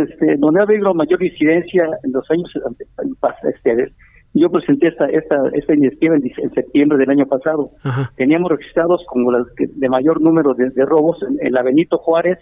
este, 0.09 0.37
donde 0.37 0.59
ha 0.59 0.63
habido 0.63 0.93
mayor 0.93 1.21
incidencia 1.23 1.83
en 2.03 2.11
los 2.11 2.29
años 2.31 2.51
este, 3.43 3.93
yo 4.33 4.49
presenté 4.49 4.87
esta 4.87 5.05
esta 5.07 5.35
esta 5.53 5.73
iniciativa 5.73 6.15
en, 6.15 6.53
septiembre 6.53 6.97
del 6.97 7.09
año 7.09 7.25
pasado. 7.25 7.71
Teníamos 8.15 8.51
registrados 8.51 9.03
como 9.07 9.31
las 9.31 9.45
de 9.57 9.89
mayor 9.89 10.21
número 10.21 10.53
de, 10.53 10.71
robos 10.85 11.17
en, 11.39 11.51
la 11.51 11.61
Benito 11.63 11.97
Juárez, 11.97 12.39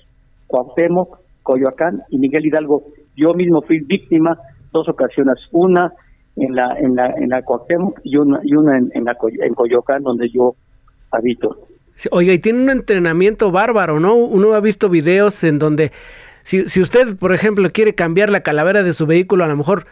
Cuauhtémoc, 0.48 1.18
Coyoacán 1.42 2.04
y 2.10 2.20
Miguel 2.20 2.46
Hidalgo. 2.46 2.84
Yo 3.16 3.34
mismo 3.34 3.62
fui 3.64 3.80
víctima 3.80 4.38
dos 4.72 4.88
ocasiones, 4.88 5.36
una 5.52 5.92
en 6.36 6.56
la 6.56 6.78
en 6.80 6.96
la 6.96 7.08
en 7.18 7.30
la 7.30 7.42
Cuauhtémoc 7.42 8.00
y 8.04 8.18
una 8.18 8.40
y 8.44 8.54
una 8.54 8.78
en, 8.78 9.04
la 9.04 9.18
en 9.42 9.54
Coyoacán 9.56 10.04
donde 10.04 10.30
yo 10.30 10.54
habito. 11.12 11.68
Oiga, 12.12 12.32
y 12.34 12.40
tiene 12.40 12.62
un 12.62 12.70
entrenamiento 12.70 13.52
bárbaro, 13.52 14.00
¿no? 14.00 14.16
Uno 14.16 14.54
ha 14.54 14.62
visto 14.62 14.90
videos 14.90 15.44
en 15.44 15.60
donde 15.60 15.92
si, 16.50 16.68
si 16.68 16.82
usted, 16.82 17.16
por 17.16 17.32
ejemplo, 17.32 17.70
quiere 17.70 17.94
cambiar 17.94 18.32
la 18.32 18.40
calavera 18.42 18.82
de 18.82 18.96
su 18.96 19.06
vehículo, 19.06 19.44
a 19.44 19.48
lo 19.48 19.56
mejor 19.56 19.86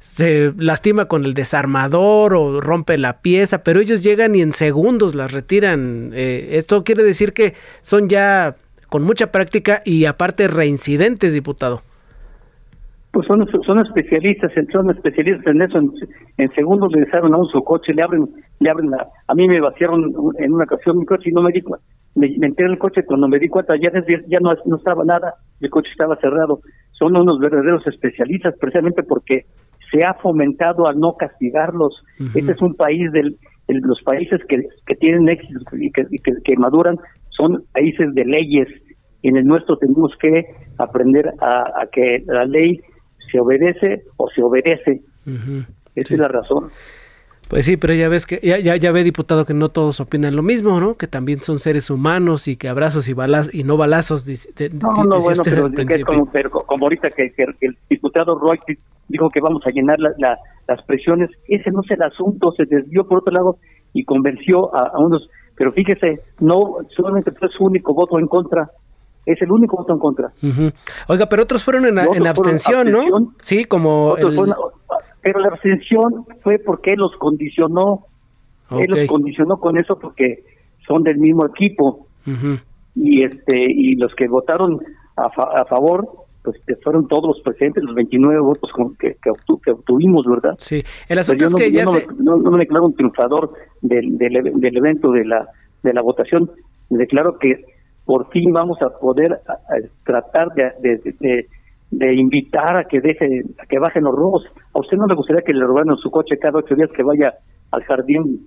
se 0.00 0.52
lastima 0.56 1.04
con 1.04 1.24
el 1.24 1.34
desarmador 1.34 2.34
o 2.34 2.60
rompe 2.60 2.98
la 2.98 3.20
pieza, 3.20 3.62
pero 3.62 3.78
ellos 3.78 4.02
llegan 4.02 4.34
y 4.34 4.40
en 4.40 4.52
segundos 4.52 5.14
las 5.14 5.30
retiran. 5.30 6.10
Eh, 6.12 6.48
esto 6.58 6.82
quiere 6.82 7.04
decir 7.04 7.32
que 7.32 7.54
son 7.80 8.08
ya 8.08 8.56
con 8.88 9.04
mucha 9.04 9.30
práctica 9.30 9.82
y 9.84 10.06
aparte 10.06 10.48
reincidentes, 10.48 11.32
diputado. 11.32 11.82
Pues 13.12 13.28
son, 13.28 13.46
son 13.64 13.78
especialistas, 13.78 14.50
son 14.72 14.90
especialistas 14.90 15.46
en 15.46 15.62
eso. 15.62 15.78
En, 16.38 16.52
segundos 16.54 16.90
le 16.90 17.06
un 17.20 17.46
su 17.46 17.62
coche, 17.62 17.94
le 17.94 18.02
abren, 18.02 18.28
le 18.58 18.68
abren 18.68 18.90
la. 18.90 19.06
A 19.28 19.34
mí 19.36 19.46
me 19.46 19.60
vaciaron 19.60 20.12
en 20.38 20.52
una 20.52 20.64
ocasión 20.64 20.98
mi 20.98 21.06
coche 21.06 21.30
y 21.30 21.32
no 21.32 21.42
me 21.42 21.52
di 21.52 21.60
cuenta 21.60 21.86
me, 22.14 22.26
entré 22.26 22.66
en 22.66 22.72
el 22.72 22.78
coche 22.78 23.04
cuando 23.04 23.28
me 23.28 23.38
di 23.38 23.48
cuenta 23.48 23.74
ya, 23.76 23.90
ya 24.28 24.40
no, 24.40 24.54
no 24.64 24.76
estaba 24.76 25.04
nada, 25.04 25.34
el 25.60 25.70
coche 25.70 25.90
estaba 25.90 26.16
cerrado. 26.16 26.60
Son 26.92 27.16
unos 27.16 27.38
verdaderos 27.38 27.86
especialistas 27.86 28.54
precisamente 28.58 29.02
porque 29.02 29.46
se 29.90 30.04
ha 30.04 30.14
fomentado 30.14 30.86
al 30.86 30.98
no 30.98 31.14
castigarlos. 31.14 32.02
Este 32.34 32.52
es 32.52 32.62
un 32.62 32.74
país 32.74 33.10
del, 33.12 33.36
los 33.68 34.00
países 34.02 34.40
que, 34.48 34.62
que 34.86 34.94
tienen 34.96 35.28
éxito 35.28 35.64
y, 35.72 35.90
que, 35.90 36.04
que, 36.44 36.56
maduran 36.56 36.96
son 37.30 37.64
países 37.72 38.14
de 38.14 38.24
leyes. 38.24 38.68
En 39.22 39.36
el 39.36 39.44
nuestro 39.44 39.76
tenemos 39.76 40.12
que 40.20 40.44
aprender 40.78 41.30
a, 41.40 41.86
que 41.92 42.22
la 42.26 42.44
ley 42.44 42.80
se 43.30 43.40
obedece 43.40 44.02
o 44.16 44.28
se 44.30 44.42
obedece. 44.42 45.02
Esa 45.94 46.14
es 46.14 46.20
la 46.20 46.28
razón. 46.28 46.70
Pues 47.50 47.64
sí, 47.64 47.76
pero 47.76 47.94
ya 47.94 48.08
ves 48.08 48.26
que 48.26 48.38
ya, 48.44 48.60
ya, 48.60 48.76
ya 48.76 48.92
ve 48.92 49.02
diputado 49.02 49.44
que 49.44 49.54
no 49.54 49.70
todos 49.70 49.98
opinan 49.98 50.36
lo 50.36 50.42
mismo, 50.42 50.78
¿no? 50.78 50.96
Que 50.96 51.08
también 51.08 51.40
son 51.40 51.58
seres 51.58 51.90
humanos 51.90 52.46
y 52.46 52.56
que 52.56 52.68
abrazos 52.68 53.08
y 53.08 53.12
balazos 53.12 53.52
y 53.52 53.64
no 53.64 53.76
balazos. 53.76 54.24
no, 54.24 55.04
no, 55.04 55.20
bueno, 55.20 55.42
pero, 55.44 55.66
es 55.66 56.04
como, 56.04 56.30
pero 56.30 56.50
como, 56.50 56.86
ahorita 56.86 57.10
que, 57.10 57.34
el 57.60 57.76
diputado 57.88 58.38
Roy 58.38 58.56
dijo 59.08 59.30
que 59.30 59.40
vamos 59.40 59.66
a 59.66 59.70
llenar 59.70 59.98
la, 59.98 60.38
las 60.68 60.82
presiones, 60.84 61.28
ese 61.48 61.72
no 61.72 61.80
es 61.82 61.90
el 61.90 62.02
asunto, 62.02 62.52
se 62.52 62.66
desvió 62.66 63.08
por 63.08 63.18
otro 63.18 63.32
lado 63.32 63.56
y 63.94 64.04
convenció 64.04 64.72
a, 64.72 64.96
unos, 65.00 65.28
pero 65.56 65.72
fíjese, 65.72 66.20
no 66.38 66.76
solamente 66.94 67.32
fue 67.32 67.48
su 67.48 67.64
único 67.64 67.94
voto 67.94 68.20
en 68.20 68.28
contra, 68.28 68.70
es 69.26 69.42
el 69.42 69.50
único 69.50 69.76
voto 69.76 69.92
en 69.92 69.98
contra. 69.98 70.30
Oiga, 71.08 71.28
pero 71.28 71.42
otros 71.42 71.64
fueron 71.64 71.86
en, 71.86 71.98
en 71.98 72.26
abstención, 72.28 72.92
¿no? 72.92 73.34
Sí, 73.42 73.64
como 73.64 74.16
el 74.16 74.36
pero 75.22 75.40
la 75.40 75.48
abstención 75.48 76.26
fue 76.42 76.58
porque 76.58 76.90
él 76.92 77.00
los 77.00 77.16
condicionó, 77.16 78.06
él 78.70 78.86
los 78.88 79.08
condicionó 79.08 79.58
con 79.58 79.78
eso 79.78 79.98
porque 79.98 80.44
son 80.86 81.02
del 81.02 81.18
mismo 81.18 81.46
equipo. 81.46 82.06
Y 82.94 83.24
este 83.24 83.56
y 83.56 83.94
los 83.96 84.14
que 84.14 84.28
votaron 84.28 84.80
a, 85.16 85.64
favor 85.64 86.08
pues 86.42 86.56
fueron 86.82 87.06
todos 87.06 87.36
los 87.36 87.40
presentes, 87.42 87.84
los 87.84 87.94
29 87.94 88.40
votos 88.40 88.70
que, 88.98 89.16
que, 89.22 89.70
obtuvimos, 89.70 90.26
¿verdad? 90.26 90.56
Sí, 90.58 90.82
el 91.08 91.18
asunto 91.18 91.46
es 91.46 91.54
que 91.54 91.70
ya 91.70 91.84
no, 91.84 91.92
se... 91.92 92.06
no, 92.18 92.38
me 92.38 92.58
declaro 92.58 92.86
un 92.86 92.94
triunfador 92.94 93.52
del, 93.82 94.16
del, 94.16 94.76
evento 94.76 95.10
de 95.12 95.26
la, 95.26 95.46
de 95.82 95.92
la 95.92 96.00
votación, 96.00 96.50
me 96.88 96.98
declaro 96.98 97.38
que 97.38 97.62
por 98.06 98.30
fin 98.30 98.52
vamos 98.52 98.78
a 98.80 98.88
poder 98.98 99.38
tratar 100.04 100.48
de 100.54 100.96
de 101.20 101.46
invitar 101.90 102.76
a 102.76 102.84
que 102.84 103.00
deje, 103.00 103.42
a 103.58 103.66
que 103.66 103.78
bajen 103.78 104.04
los 104.04 104.14
robos. 104.14 104.44
¿A 104.74 104.78
usted 104.78 104.96
no 104.96 105.06
le 105.06 105.14
gustaría 105.14 105.42
que 105.42 105.52
le 105.52 105.64
robaran 105.64 105.96
su 105.96 106.10
coche 106.10 106.38
cada 106.38 106.58
ocho 106.58 106.74
días 106.74 106.90
que 106.94 107.02
vaya 107.02 107.34
al 107.70 107.82
jardín 107.84 108.46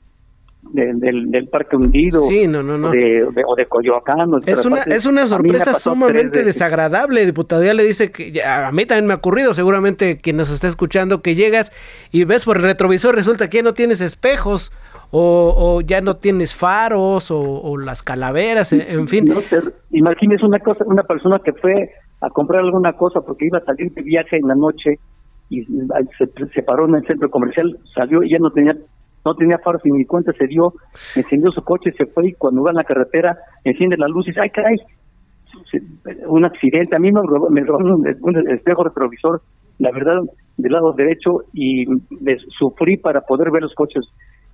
del, 0.71 1.29
del 1.29 1.47
Parque 1.49 1.75
Hundido 1.75 2.21
sí, 2.27 2.47
no, 2.47 2.63
no, 2.63 2.77
no. 2.77 2.89
O, 2.89 2.91
de, 2.91 3.27
de, 3.57 3.65
Coyoacán. 3.67 4.29
es, 4.45 4.65
una, 4.65 4.81
es 4.83 5.05
una 5.05 5.27
sorpresa 5.27 5.73
sumamente 5.73 6.43
desagradable, 6.43 7.25
diputado. 7.25 7.63
Ya 7.63 7.73
le 7.73 7.83
dice 7.83 8.11
que 8.11 8.41
a 8.43 8.71
mí 8.71 8.85
también 8.85 9.07
me 9.07 9.13
ha 9.13 9.17
ocurrido, 9.17 9.53
seguramente 9.53 10.17
quien 10.17 10.37
nos 10.37 10.49
está 10.49 10.67
escuchando, 10.67 11.21
que 11.21 11.35
llegas 11.35 11.71
y 12.11 12.23
ves 12.23 12.45
por 12.45 12.57
el 12.57 12.63
retrovisor, 12.63 13.15
resulta 13.15 13.49
que 13.49 13.57
ya 13.57 13.63
no 13.63 13.73
tienes 13.73 14.01
espejos. 14.01 14.71
O, 15.15 15.53
o 15.55 15.81
ya 15.81 16.01
no 16.01 16.15
tienes 16.15 16.55
faros 16.55 17.29
o, 17.29 17.77
las 17.77 18.01
calaveras, 18.01 18.73
en, 18.73 19.07
fin. 19.07 19.25
No, 19.25 19.43
imagínese 19.91 20.43
una 20.43 20.57
cosa, 20.57 20.83
una 20.87 21.03
persona 21.03 21.37
que 21.37 21.53
fue 21.53 21.91
a 22.23 22.29
comprar 22.29 22.61
alguna 22.61 22.93
cosa 22.93 23.21
porque 23.21 23.47
iba 23.47 23.57
a 23.57 23.65
salir 23.65 23.91
de 23.91 24.01
viaje 24.01 24.37
en 24.37 24.47
la 24.47 24.55
noche 24.55 24.97
y 25.49 25.63
se, 25.63 26.63
paró 26.63 26.87
en 26.87 26.95
el 26.95 27.05
centro 27.05 27.29
comercial, 27.29 27.77
salió 27.93 28.23
y 28.23 28.31
ya 28.31 28.39
no 28.39 28.49
tenía 28.49 28.75
no 29.25 29.35
tenía 29.35 29.57
faros 29.57 29.81
y 29.85 29.91
ni 29.91 30.03
cuenta 30.05 30.33
se 30.33 30.47
dio, 30.47 30.73
encendió 31.15 31.49
su 31.51 31.63
coche, 31.63 31.93
se 31.97 32.05
fue 32.07 32.29
y 32.29 32.33
cuando 32.33 32.63
va 32.63 32.71
en 32.71 32.77
la 32.77 32.83
carretera 32.83 33.37
enciende 33.63 33.95
la 33.97 34.07
luz 34.07 34.25
y 34.25 34.31
dice, 34.31 34.41
ay 34.41 34.49
caray, 34.49 34.77
un 36.27 36.45
accidente, 36.45 36.95
a 36.95 36.99
mí 36.99 37.09
me, 37.11 37.61
robaron 37.61 38.05
un, 38.21 38.49
espejo 38.49 38.83
retrovisor, 38.83 39.41
la 39.79 39.91
verdad, 39.91 40.19
del 40.57 40.71
lado 40.71 40.91
derecho 40.93 41.43
y 41.53 41.85
sufrí 42.57 42.97
para 42.97 43.21
poder 43.21 43.49
ver 43.51 43.61
los 43.61 43.73
coches 43.75 44.03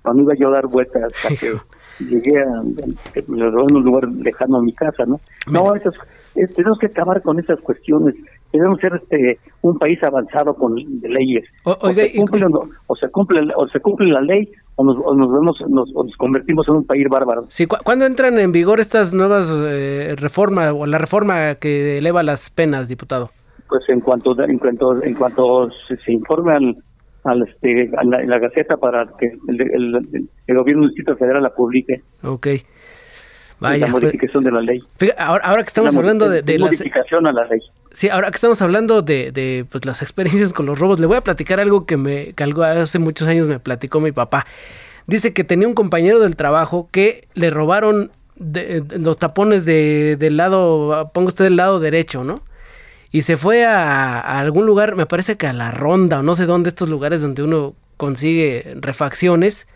cuando 0.02 0.22
iba 0.22 0.34
yo 0.34 0.48
a 0.48 0.52
dar 0.52 0.66
vueltas 0.66 1.02
hasta 1.02 1.34
que 1.34 1.52
llegué 2.04 2.40
a, 2.40 2.60
un 2.60 3.82
lugar 3.82 4.08
lejano 4.08 4.58
a 4.58 4.62
mi 4.62 4.72
casa, 4.72 5.04
¿no? 5.04 5.20
No, 5.50 5.74
esas 5.74 5.94
tenemos 6.54 6.78
que 6.78 6.86
acabar 6.86 7.22
con 7.22 7.38
esas 7.38 7.60
cuestiones. 7.60 8.14
Debemos 8.52 8.80
ser 8.80 8.92
este, 8.94 9.38
un 9.62 9.78
país 9.78 10.02
avanzado 10.02 10.54
con 10.54 10.74
leyes. 10.74 11.44
O, 11.64 11.74
se 11.92 12.12
cumple, 12.16 12.46
o, 12.86 12.96
se 12.96 13.08
cumple, 13.10 13.40
o 13.56 13.68
se 13.68 13.80
cumple 13.80 14.10
la 14.10 14.20
ley 14.20 14.50
o 14.76 14.84
nos, 14.84 14.96
nos 14.96 15.32
vemos, 15.32 15.56
nos, 15.68 16.16
convertimos 16.16 16.66
en 16.68 16.76
un 16.76 16.84
país 16.84 17.06
bárbaro. 17.08 17.44
Sí, 17.48 17.66
¿Cuándo 17.66 18.06
entran 18.06 18.38
en 18.38 18.52
vigor 18.52 18.80
estas 18.80 19.12
nuevas 19.12 19.52
eh, 19.52 20.14
reformas 20.16 20.72
o 20.76 20.86
la 20.86 20.98
reforma 20.98 21.54
que 21.56 21.98
eleva 21.98 22.22
las 22.22 22.50
penas, 22.50 22.88
diputado? 22.88 23.30
pues 23.70 23.88
en 23.88 24.00
cuanto 24.00 24.38
en 24.42 24.58
cuanto 24.58 25.02
en 25.02 25.14
cuanto 25.14 25.70
se, 25.86 25.96
se 25.98 26.12
informe 26.12 26.52
al, 26.52 26.76
al 27.24 27.48
este 27.48 27.90
a 27.96 28.04
la, 28.04 28.22
la 28.24 28.38
Gaceta 28.40 28.76
para 28.76 29.06
que 29.18 29.26
el, 29.48 29.60
el, 29.60 30.28
el 30.46 30.56
gobierno 30.56 30.82
del 30.82 30.90
Distrito 30.90 31.16
Federal 31.16 31.44
la 31.44 31.54
publique. 31.54 32.02
Ok. 32.24 32.48
Vaya, 33.60 33.86
la 33.86 33.92
modificación 33.92 34.42
pues, 34.42 34.44
de 34.44 34.52
la 34.52 34.60
ley. 34.62 34.82
Ahora, 35.18 35.44
ahora 35.44 35.62
que 35.62 35.68
estamos 35.68 35.92
la 35.92 36.00
hablando 36.00 36.28
de, 36.28 36.42
de 36.42 36.58
las 36.58 36.70
modificación 36.70 37.26
a 37.26 37.32
la 37.32 37.44
ley. 37.44 37.60
Sí, 37.92 38.08
ahora 38.08 38.30
que 38.30 38.36
estamos 38.36 38.62
hablando 38.62 39.02
de, 39.02 39.32
de 39.32 39.66
pues, 39.70 39.84
las 39.84 40.00
experiencias 40.00 40.52
con 40.52 40.66
los 40.66 40.78
robos, 40.78 40.98
le 40.98 41.06
voy 41.06 41.18
a 41.18 41.20
platicar 41.20 41.60
algo 41.60 41.84
que 41.84 41.96
me 41.96 42.32
que 42.32 42.42
algo 42.42 42.62
hace 42.62 42.98
muchos 42.98 43.28
años 43.28 43.48
me 43.48 43.60
platicó 43.60 44.00
mi 44.00 44.12
papá. 44.12 44.46
Dice 45.06 45.32
que 45.34 45.44
tenía 45.44 45.68
un 45.68 45.74
compañero 45.74 46.20
del 46.20 46.36
trabajo 46.36 46.88
que 46.90 47.28
le 47.34 47.50
robaron 47.50 48.12
de, 48.36 48.80
de, 48.80 48.98
los 48.98 49.18
tapones 49.18 49.64
de, 49.64 50.16
del 50.16 50.36
lado, 50.36 51.10
ponga 51.12 51.28
usted 51.28 51.44
del 51.44 51.56
lado 51.56 51.80
derecho, 51.80 52.24
¿no? 52.24 52.42
Y 53.12 53.22
se 53.22 53.36
fue 53.36 53.66
a, 53.66 54.20
a, 54.20 54.38
algún 54.38 54.66
lugar, 54.66 54.94
me 54.94 55.04
parece 55.04 55.36
que 55.36 55.46
a 55.46 55.52
la 55.52 55.70
ronda 55.70 56.20
o 56.20 56.22
no 56.22 56.36
sé 56.36 56.46
dónde, 56.46 56.68
estos 56.68 56.88
lugares 56.88 57.20
donde 57.20 57.42
uno 57.42 57.74
consigue 57.96 58.76
refacciones, 58.80 59.66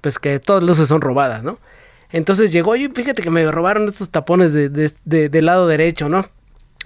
pues 0.00 0.18
que 0.18 0.40
todas 0.40 0.64
luces 0.64 0.88
son 0.88 1.00
robadas, 1.00 1.44
¿no? 1.44 1.58
Entonces 2.12 2.52
llegó 2.52 2.76
y 2.76 2.88
fíjate 2.88 3.22
que 3.22 3.30
me 3.30 3.50
robaron 3.50 3.88
estos 3.88 4.10
tapones 4.10 4.52
de, 4.52 4.68
de, 4.68 4.92
de, 5.04 5.28
del 5.28 5.46
lado 5.46 5.66
derecho, 5.66 6.08
¿no? 6.08 6.28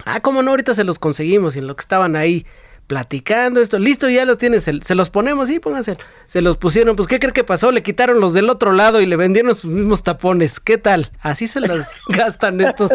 Ah, 0.05 0.19
cómo 0.21 0.41
no, 0.41 0.51
ahorita 0.51 0.75
se 0.75 0.83
los 0.83 0.99
conseguimos 0.99 1.55
y 1.55 1.59
en 1.59 1.67
lo 1.67 1.75
que 1.75 1.81
estaban 1.81 2.15
ahí 2.15 2.45
platicando 2.87 3.59
esto, 3.59 3.77
listo, 3.79 4.07
ya 4.07 4.23
los 4.25 4.37
tienes, 4.37 4.63
se, 4.63 4.79
se, 4.81 4.95
los 4.95 5.09
ponemos, 5.09 5.49
sí, 5.49 5.59
pónganse, 5.59 5.97
se 6.27 6.41
los 6.41 6.55
pusieron, 6.55 6.95
pues 6.95 7.09
¿qué 7.09 7.19
cree 7.19 7.33
que 7.33 7.43
pasó? 7.43 7.71
Le 7.71 7.83
quitaron 7.83 8.21
los 8.21 8.33
del 8.33 8.49
otro 8.49 8.71
lado 8.71 9.01
y 9.01 9.05
le 9.05 9.17
vendieron 9.17 9.53
sus 9.55 9.69
mismos 9.69 10.03
tapones, 10.03 10.61
¿qué 10.61 10.77
tal? 10.77 11.11
Así 11.19 11.47
se 11.47 11.59
los 11.59 11.85
gastan 12.07 12.61
estos, 12.61 12.91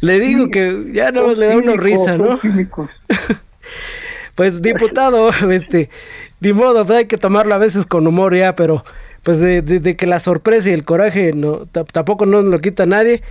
le 0.00 0.18
digo 0.18 0.50
que 0.50 0.90
ya 0.92 1.12
no 1.12 1.32
le 1.32 1.46
da 1.46 1.56
una 1.56 1.74
risa, 1.74 2.18
¿no? 2.18 2.40
pues 4.34 4.60
diputado, 4.60 5.30
este, 5.50 5.90
ni 6.40 6.52
modo, 6.52 6.84
pues, 6.84 6.98
hay 6.98 7.06
que 7.06 7.18
tomarlo 7.18 7.54
a 7.54 7.58
veces 7.58 7.86
con 7.86 8.06
humor 8.08 8.34
ya, 8.34 8.56
pero 8.56 8.84
pues 9.24 9.40
de, 9.40 9.62
de, 9.62 9.80
de 9.80 9.96
que 9.96 10.06
la 10.06 10.20
sorpresa 10.20 10.70
y 10.70 10.72
el 10.72 10.84
coraje 10.84 11.32
no, 11.32 11.66
tampoco 11.66 12.26
nos 12.26 12.44
lo 12.44 12.60
quita 12.60 12.86
nadie, 12.86 13.22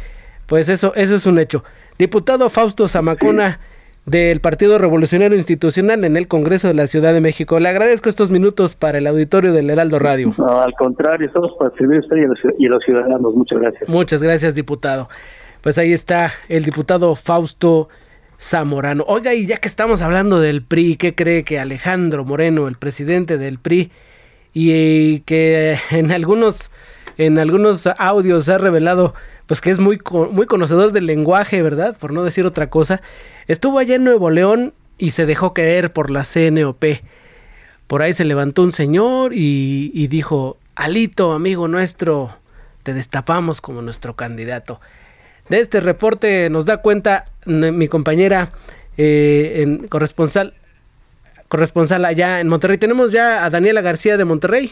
pues 0.48 0.68
eso, 0.68 0.94
eso 0.96 1.16
es 1.16 1.26
un 1.26 1.40
hecho. 1.40 1.64
Diputado 1.98 2.50
Fausto 2.50 2.88
Zamacona 2.88 3.60
del 4.06 4.42
Partido 4.42 4.78
Revolucionario 4.78 5.38
Institucional 5.38 6.04
en 6.04 6.18
el 6.18 6.28
Congreso 6.28 6.68
de 6.68 6.74
la 6.74 6.88
Ciudad 6.88 7.14
de 7.14 7.22
México. 7.22 7.60
Le 7.60 7.70
agradezco 7.70 8.10
estos 8.10 8.32
minutos 8.32 8.76
para 8.76 8.98
el 8.98 9.08
auditorio 9.08 9.54
del 9.54 9.70
Heraldo 9.70 10.00
Radio. 10.00 10.34
No, 10.38 10.62
al 10.62 10.74
contrario, 10.74 11.28
estamos 11.28 11.52
para 11.58 11.74
servir 11.78 11.98
a 11.98 12.00
usted 12.02 12.18
y 12.18 12.24
a, 12.24 12.28
los, 12.28 12.40
y 12.58 12.66
a 12.66 12.70
los 12.70 12.84
ciudadanos. 12.84 13.34
Muchas 13.36 13.60
gracias. 13.60 13.90
Muchas 13.90 14.22
gracias, 14.22 14.56
diputado. 14.56 15.08
Pues 15.62 15.78
ahí 15.78 15.94
está 15.94 16.32
el 16.50 16.66
diputado 16.66 17.16
Fausto 17.16 17.88
Zamorano. 18.38 19.06
Oiga, 19.08 19.34
y 19.34 19.46
ya 19.46 19.58
que 19.58 19.70
estamos 19.70 20.02
hablando 20.02 20.42
del 20.42 20.64
PRI, 20.64 20.98
¿qué 20.98 21.16
cree 21.16 21.44
que 21.44 21.60
Alejandro 21.60 22.26
Moreno, 22.26 22.68
el 22.68 22.76
presidente 22.76 23.38
del 23.38 23.60
PRI, 23.60 23.92
y 24.54 25.22
que 25.22 25.78
en 25.92 26.12
algunos 26.12 26.72
en 27.18 27.38
algunos 27.38 27.88
audios 27.98 28.50
ha 28.50 28.58
revelado 28.58 29.14
pues 29.46 29.62
que 29.62 29.72
es 29.72 29.80
muy 29.80 30.00
muy 30.32 30.46
conocedor 30.46 30.92
del 30.92 31.06
lenguaje, 31.06 31.62
¿verdad? 31.62 31.98
Por 31.98 32.14
no 32.14 32.24
decir 32.24 32.46
otra 32.46 32.70
cosa. 32.70 33.02
Estuvo 33.48 33.80
allá 33.80 33.96
en 33.96 34.04
Nuevo 34.04 34.30
León 34.30 34.74
y 34.98 35.12
se 35.12 35.26
dejó 35.26 35.54
caer 35.54 35.92
por 35.92 36.10
la 36.10 36.24
CNOP. 36.24 36.84
Por 37.88 38.02
ahí 38.02 38.14
se 38.14 38.26
levantó 38.26 38.64
un 38.64 38.72
señor 38.72 39.34
y, 39.34 39.92
y 39.94 40.08
dijo, 40.08 40.58
Alito, 40.76 41.34
amigo 41.34 41.68
nuestro, 41.68 42.38
te 42.84 42.94
destapamos 42.94 43.62
como 43.62 43.82
nuestro 43.82 44.16
candidato. 44.16 44.80
De 45.50 45.60
este 45.60 45.82
reporte 45.82 46.50
nos 46.50 46.66
da 46.66 46.78
cuenta 46.78 47.26
mi 47.46 47.88
compañera 47.90 48.54
eh, 48.98 49.62
en 49.62 49.88
corresponsal 49.88 50.54
corresponsal 51.54 52.04
allá 52.04 52.40
en 52.40 52.48
Monterrey. 52.48 52.80
Tenemos 52.80 53.12
ya 53.12 53.46
a 53.46 53.52
Daniela 53.52 53.82
García 53.82 54.18
de 54.18 54.26
Monterrey. 54.26 54.72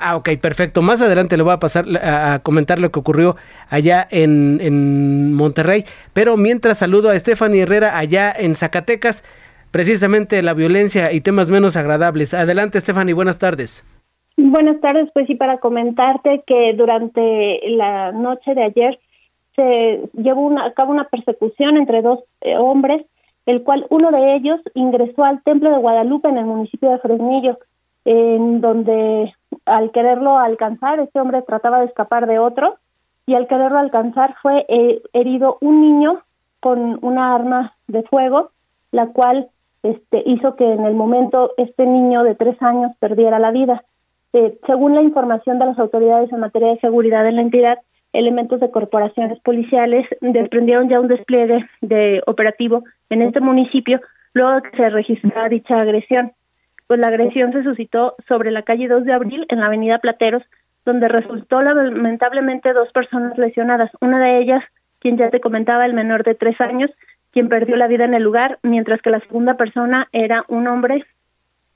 Ah, 0.00 0.14
ok, 0.14 0.30
perfecto. 0.40 0.82
Más 0.82 1.02
adelante 1.02 1.36
le 1.36 1.42
voy 1.42 1.52
a 1.52 1.58
pasar 1.58 1.84
a, 2.00 2.38
comentar 2.44 2.78
lo 2.78 2.92
que 2.92 3.00
ocurrió 3.00 3.34
allá 3.68 4.06
en, 4.08 4.60
en 4.60 5.32
Monterrey. 5.32 5.84
Pero 6.12 6.36
mientras 6.36 6.78
saludo 6.78 7.10
a 7.10 7.18
Stephanie 7.18 7.62
Herrera 7.62 7.98
allá 7.98 8.32
en 8.36 8.54
Zacatecas, 8.54 9.24
precisamente 9.72 10.40
la 10.44 10.54
violencia 10.54 11.10
y 11.10 11.20
temas 11.20 11.50
menos 11.50 11.74
agradables. 11.74 12.34
Adelante, 12.34 12.78
Stephanie, 12.78 13.14
buenas 13.14 13.40
tardes. 13.40 13.84
Buenas 14.36 14.80
tardes, 14.80 15.10
pues 15.12 15.26
sí, 15.26 15.34
para 15.34 15.58
comentarte 15.58 16.44
que 16.46 16.72
durante 16.76 17.58
la 17.66 18.12
noche 18.12 18.54
de 18.54 18.62
ayer 18.62 19.00
se 19.56 20.02
llevó 20.12 20.42
una, 20.42 20.66
a 20.66 20.72
cabo 20.72 20.92
una 20.92 21.08
persecución 21.08 21.76
entre 21.76 22.00
dos 22.00 22.20
eh, 22.42 22.56
hombres, 22.56 23.04
el 23.46 23.62
cual 23.62 23.86
uno 23.90 24.10
de 24.10 24.36
ellos 24.36 24.60
ingresó 24.74 25.24
al 25.24 25.42
Templo 25.42 25.70
de 25.70 25.78
Guadalupe 25.78 26.28
en 26.28 26.38
el 26.38 26.46
municipio 26.46 26.90
de 26.90 26.98
Fresnillo, 26.98 27.58
en 28.04 28.60
donde 28.60 29.32
al 29.66 29.90
quererlo 29.92 30.38
alcanzar, 30.38 31.00
este 31.00 31.20
hombre 31.20 31.42
trataba 31.42 31.80
de 31.80 31.86
escapar 31.86 32.26
de 32.26 32.38
otro 32.38 32.76
y 33.26 33.34
al 33.34 33.46
quererlo 33.46 33.78
alcanzar 33.78 34.34
fue 34.42 34.66
eh, 34.68 35.02
herido 35.12 35.58
un 35.60 35.80
niño 35.80 36.20
con 36.60 36.98
una 37.02 37.34
arma 37.34 37.74
de 37.88 38.02
fuego, 38.04 38.50
la 38.90 39.08
cual 39.08 39.48
este, 39.82 40.22
hizo 40.26 40.56
que 40.56 40.72
en 40.72 40.86
el 40.86 40.94
momento 40.94 41.52
este 41.56 41.86
niño 41.86 42.22
de 42.22 42.34
tres 42.34 42.60
años 42.62 42.92
perdiera 42.98 43.38
la 43.38 43.50
vida. 43.50 43.84
Eh, 44.32 44.58
según 44.66 44.94
la 44.94 45.02
información 45.02 45.58
de 45.58 45.66
las 45.66 45.78
autoridades 45.78 46.32
en 46.32 46.40
materia 46.40 46.68
de 46.68 46.80
seguridad 46.80 47.26
en 47.26 47.36
la 47.36 47.42
entidad, 47.42 47.78
elementos 48.14 48.60
de 48.60 48.70
corporaciones 48.70 49.38
policiales 49.40 50.06
desprendieron 50.20 50.88
ya 50.88 51.00
un 51.00 51.08
despliegue 51.08 51.66
de 51.80 52.22
operativo 52.26 52.84
en 53.10 53.22
este 53.22 53.40
municipio 53.40 54.00
luego 54.32 54.54
de 54.54 54.62
que 54.62 54.76
se 54.76 54.90
registrara 54.90 55.48
dicha 55.48 55.80
agresión 55.80 56.32
pues 56.86 57.00
la 57.00 57.08
agresión 57.08 57.52
se 57.52 57.62
suscitó 57.62 58.14
sobre 58.28 58.50
la 58.50 58.62
calle 58.62 58.88
2 58.88 59.04
de 59.04 59.12
abril 59.12 59.46
en 59.48 59.60
la 59.60 59.66
avenida 59.66 59.98
Plateros, 59.98 60.42
donde 60.84 61.08
resultó 61.08 61.62
lamentablemente 61.62 62.72
dos 62.72 62.90
personas 62.92 63.38
lesionadas. 63.38 63.90
Una 64.00 64.20
de 64.20 64.38
ellas, 64.40 64.62
quien 64.98 65.16
ya 65.16 65.30
te 65.30 65.40
comentaba, 65.40 65.86
el 65.86 65.94
menor 65.94 66.24
de 66.24 66.34
tres 66.34 66.60
años, 66.60 66.90
quien 67.32 67.48
perdió 67.48 67.76
la 67.76 67.88
vida 67.88 68.04
en 68.04 68.14
el 68.14 68.22
lugar, 68.22 68.58
mientras 68.62 69.00
que 69.00 69.10
la 69.10 69.20
segunda 69.20 69.54
persona 69.54 70.08
era 70.12 70.44
un 70.48 70.66
hombre 70.68 71.04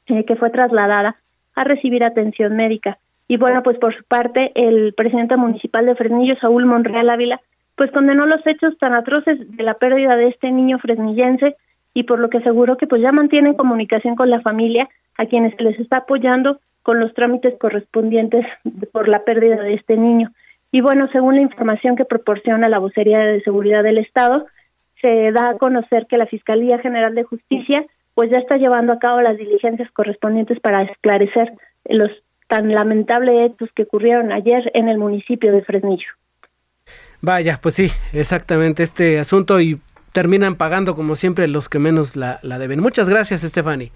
eh, 0.06 0.24
que 0.24 0.36
fue 0.36 0.50
trasladada 0.50 1.16
a 1.54 1.64
recibir 1.64 2.04
atención 2.04 2.54
médica. 2.54 2.98
Y 3.28 3.36
bueno, 3.36 3.62
pues 3.62 3.78
por 3.78 3.94
su 3.94 4.02
parte, 4.04 4.52
el 4.54 4.94
presidente 4.94 5.36
municipal 5.36 5.84
de 5.84 5.94
Fresnillo, 5.94 6.34
Saúl 6.40 6.64
Monreal 6.64 7.10
Ávila, 7.10 7.40
pues 7.76 7.92
condenó 7.92 8.26
los 8.26 8.44
hechos 8.46 8.76
tan 8.78 8.94
atroces 8.94 9.38
de 9.56 9.62
la 9.62 9.74
pérdida 9.74 10.16
de 10.16 10.28
este 10.28 10.50
niño 10.50 10.78
fresnillense 10.78 11.56
y 11.94 12.04
por 12.04 12.18
lo 12.18 12.30
que 12.30 12.38
aseguró 12.38 12.76
que 12.76 12.86
pues 12.86 13.02
ya 13.02 13.12
mantienen 13.12 13.54
comunicación 13.54 14.16
con 14.16 14.30
la 14.30 14.40
familia 14.40 14.88
a 15.16 15.26
quienes 15.26 15.58
les 15.60 15.78
está 15.78 15.98
apoyando 15.98 16.58
con 16.82 17.00
los 17.00 17.12
trámites 17.14 17.54
correspondientes 17.58 18.46
por 18.92 19.08
la 19.08 19.24
pérdida 19.24 19.62
de 19.62 19.74
este 19.74 19.96
niño. 19.96 20.32
Y 20.72 20.80
bueno, 20.80 21.08
según 21.12 21.36
la 21.36 21.42
información 21.42 21.96
que 21.96 22.04
proporciona 22.04 22.68
la 22.68 22.78
vocería 22.78 23.20
de 23.20 23.42
seguridad 23.42 23.82
del 23.82 23.98
Estado, 23.98 24.46
se 25.00 25.32
da 25.32 25.50
a 25.50 25.58
conocer 25.58 26.06
que 26.06 26.18
la 26.18 26.26
Fiscalía 26.26 26.78
General 26.78 27.14
de 27.14 27.24
Justicia 27.24 27.84
pues 28.14 28.30
ya 28.30 28.38
está 28.38 28.56
llevando 28.56 28.92
a 28.92 28.98
cabo 28.98 29.20
las 29.20 29.36
diligencias 29.36 29.90
correspondientes 29.92 30.58
para 30.60 30.82
esclarecer 30.82 31.52
los 31.84 32.10
tan 32.48 32.72
lamentables 32.74 33.50
hechos 33.50 33.68
que 33.74 33.84
ocurrieron 33.84 34.32
ayer 34.32 34.70
en 34.74 34.88
el 34.88 34.98
municipio 34.98 35.52
de 35.52 35.62
Fresnillo. 35.62 36.08
Vaya, 37.20 37.58
pues 37.62 37.74
sí, 37.74 37.90
exactamente 38.12 38.82
este 38.82 39.18
asunto 39.18 39.60
y 39.60 39.80
terminan 40.12 40.56
pagando 40.56 40.94
como 40.94 41.16
siempre 41.16 41.48
los 41.48 41.68
que 41.68 41.78
menos 41.78 42.16
la, 42.16 42.38
la 42.42 42.58
deben. 42.58 42.80
Muchas 42.80 43.08
gracias, 43.08 43.44
Estefani. 43.44 43.92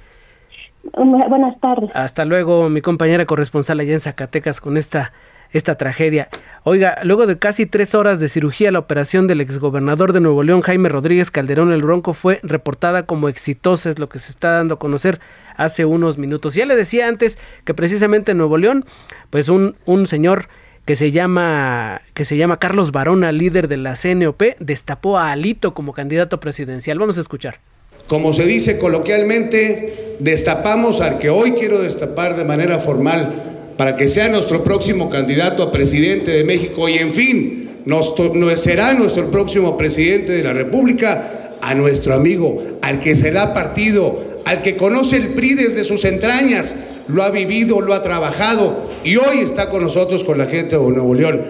Buenas 0.94 1.58
tardes. 1.60 1.90
Hasta 1.94 2.24
luego, 2.24 2.68
mi 2.68 2.80
compañera 2.80 3.24
corresponsal 3.24 3.80
allá 3.80 3.92
en 3.92 4.00
Zacatecas 4.00 4.60
con 4.60 4.76
esta 4.76 5.12
esta 5.52 5.76
tragedia. 5.76 6.28
Oiga, 6.64 6.98
luego 7.02 7.26
de 7.26 7.38
casi 7.38 7.66
tres 7.66 7.94
horas 7.94 8.20
de 8.20 8.28
cirugía, 8.28 8.70
la 8.70 8.78
operación 8.78 9.26
del 9.26 9.40
exgobernador 9.40 10.12
de 10.12 10.20
Nuevo 10.20 10.42
León, 10.42 10.60
Jaime 10.60 10.88
Rodríguez 10.88 11.30
Calderón 11.30 11.72
el 11.72 11.82
Bronco, 11.82 12.14
fue 12.14 12.38
reportada 12.42 13.04
como 13.04 13.28
exitosa, 13.28 13.90
es 13.90 13.98
lo 13.98 14.08
que 14.08 14.18
se 14.18 14.30
está 14.30 14.52
dando 14.52 14.74
a 14.74 14.78
conocer 14.78 15.20
hace 15.56 15.84
unos 15.84 16.18
minutos. 16.18 16.54
Ya 16.54 16.66
le 16.66 16.76
decía 16.76 17.08
antes 17.08 17.38
que 17.64 17.74
precisamente 17.74 18.32
en 18.32 18.38
Nuevo 18.38 18.58
León, 18.58 18.84
pues 19.30 19.48
un, 19.48 19.76
un 19.84 20.06
señor 20.06 20.48
que 20.84 20.96
se 20.96 21.12
llama 21.12 22.02
que 22.14 22.24
se 22.24 22.36
llama 22.36 22.58
Carlos 22.58 22.92
Barona, 22.92 23.32
líder 23.32 23.68
de 23.68 23.76
la 23.76 23.94
CNOP, 23.94 24.42
destapó 24.58 25.18
a 25.18 25.32
Alito 25.32 25.74
como 25.74 25.92
candidato 25.92 26.40
presidencial. 26.40 26.98
Vamos 26.98 27.18
a 27.18 27.20
escuchar. 27.20 27.60
Como 28.08 28.34
se 28.34 28.44
dice 28.44 28.78
coloquialmente, 28.78 30.16
destapamos 30.18 31.00
al 31.00 31.18
que 31.18 31.30
hoy 31.30 31.52
quiero 31.52 31.80
destapar 31.80 32.36
de 32.36 32.44
manera 32.44 32.80
formal 32.80 33.51
para 33.76 33.96
que 33.96 34.08
sea 34.08 34.28
nuestro 34.28 34.62
próximo 34.62 35.10
candidato 35.10 35.62
a 35.62 35.72
presidente 35.72 36.30
de 36.30 36.44
México 36.44 36.88
y 36.88 36.98
en 36.98 37.12
fin, 37.12 37.70
nos, 37.84 38.14
será 38.56 38.94
nuestro 38.94 39.30
próximo 39.30 39.76
presidente 39.76 40.32
de 40.32 40.42
la 40.42 40.52
República, 40.52 41.56
a 41.60 41.74
nuestro 41.74 42.14
amigo, 42.14 42.78
al 42.82 42.98
que 42.98 43.14
se 43.14 43.30
le 43.30 43.38
ha 43.38 43.54
partido, 43.54 44.42
al 44.44 44.62
que 44.62 44.76
conoce 44.76 45.16
el 45.16 45.28
PRI 45.28 45.54
desde 45.54 45.84
sus 45.84 46.04
entrañas, 46.04 46.74
lo 47.06 47.22
ha 47.22 47.30
vivido, 47.30 47.80
lo 47.80 47.94
ha 47.94 48.02
trabajado 48.02 48.90
y 49.04 49.16
hoy 49.16 49.38
está 49.42 49.70
con 49.70 49.82
nosotros, 49.82 50.24
con 50.24 50.38
la 50.38 50.46
gente 50.46 50.76
de 50.76 50.82
Nuevo 50.82 51.14
León. 51.14 51.40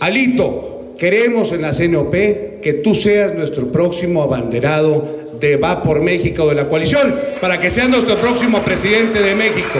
Alito, 0.00 0.70
Queremos 1.00 1.50
en 1.52 1.62
la 1.62 1.72
CNOP 1.72 2.12
que 2.60 2.80
tú 2.84 2.94
seas 2.94 3.34
nuestro 3.34 3.72
próximo 3.72 4.22
abanderado 4.22 5.30
de 5.40 5.56
Va 5.56 5.82
por 5.82 6.02
México 6.02 6.46
de 6.46 6.54
la 6.54 6.68
coalición, 6.68 7.18
para 7.40 7.58
que 7.58 7.70
seas 7.70 7.88
nuestro 7.88 8.18
próximo 8.18 8.62
presidente 8.62 9.22
de 9.22 9.34
México. 9.34 9.78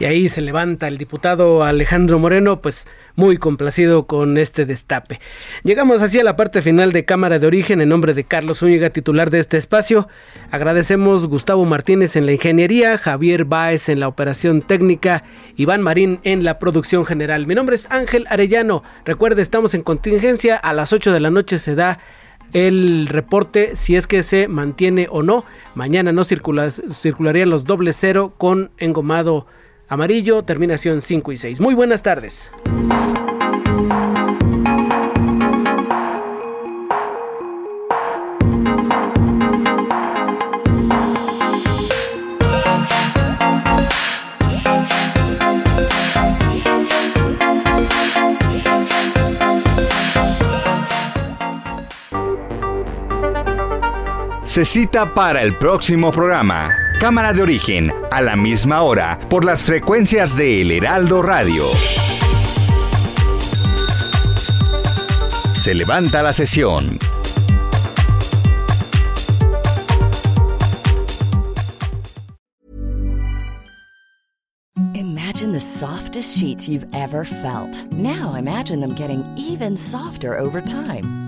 Y 0.00 0.04
ahí 0.04 0.28
se 0.28 0.40
levanta 0.40 0.86
el 0.86 0.96
diputado 0.96 1.64
Alejandro 1.64 2.20
Moreno, 2.20 2.62
pues 2.62 2.86
muy 3.16 3.36
complacido 3.36 4.06
con 4.06 4.38
este 4.38 4.64
destape. 4.64 5.18
Llegamos 5.64 6.02
así 6.02 6.20
a 6.20 6.24
la 6.24 6.36
parte 6.36 6.62
final 6.62 6.92
de 6.92 7.04
Cámara 7.04 7.40
de 7.40 7.48
Origen 7.48 7.80
en 7.80 7.88
nombre 7.88 8.14
de 8.14 8.22
Carlos 8.22 8.58
Zúñiga, 8.58 8.90
titular 8.90 9.30
de 9.30 9.40
este 9.40 9.56
espacio. 9.56 10.06
Agradecemos 10.52 11.26
Gustavo 11.26 11.64
Martínez 11.64 12.14
en 12.14 12.26
la 12.26 12.32
ingeniería, 12.32 12.96
Javier 12.96 13.44
Báez 13.44 13.88
en 13.88 13.98
la 13.98 14.06
operación 14.06 14.62
técnica, 14.62 15.24
Iván 15.56 15.82
Marín 15.82 16.20
en 16.22 16.44
la 16.44 16.60
producción 16.60 17.04
general. 17.04 17.48
Mi 17.48 17.56
nombre 17.56 17.74
es 17.74 17.90
Ángel 17.90 18.24
Arellano. 18.30 18.84
Recuerde, 19.04 19.42
estamos 19.42 19.74
en 19.74 19.82
contingencia. 19.82 20.56
A 20.56 20.74
las 20.74 20.92
8 20.92 21.12
de 21.12 21.18
la 21.18 21.30
noche 21.30 21.58
se 21.58 21.74
da 21.74 21.98
el 22.52 23.08
reporte 23.08 23.74
si 23.74 23.96
es 23.96 24.06
que 24.06 24.22
se 24.22 24.46
mantiene 24.46 25.08
o 25.10 25.24
no. 25.24 25.44
Mañana 25.74 26.12
no 26.12 26.22
circularían 26.24 27.50
los 27.50 27.64
doble 27.64 27.92
cero 27.92 28.32
con 28.38 28.70
engomado 28.78 29.46
amarillo, 29.88 30.42
terminación 30.44 31.02
5 31.02 31.32
y 31.32 31.38
6. 31.38 31.60
Muy 31.60 31.74
buenas 31.74 32.02
tardes. 32.02 32.50
Se 54.44 54.64
cita 54.64 55.14
para 55.14 55.42
el 55.42 55.54
próximo 55.54 56.10
programa. 56.10 56.68
Cámara 56.98 57.32
de 57.32 57.42
origen, 57.42 57.92
a 58.10 58.20
la 58.20 58.34
misma 58.34 58.82
hora, 58.82 59.20
por 59.30 59.44
las 59.44 59.62
frecuencias 59.62 60.36
de 60.36 60.62
El 60.62 60.72
Heraldo 60.72 61.22
Radio. 61.22 61.62
Se 65.54 65.74
levanta 65.74 66.24
la 66.24 66.32
sesión. 66.32 66.98
Imagine 74.94 75.52
the 75.52 75.60
softest 75.60 76.36
sheets 76.36 76.68
you've 76.68 76.88
ever 76.92 77.24
felt. 77.24 77.86
Now 77.92 78.34
imagine 78.34 78.80
them 78.80 78.96
getting 78.96 79.24
even 79.36 79.76
softer 79.76 80.36
over 80.36 80.60
time. 80.60 81.27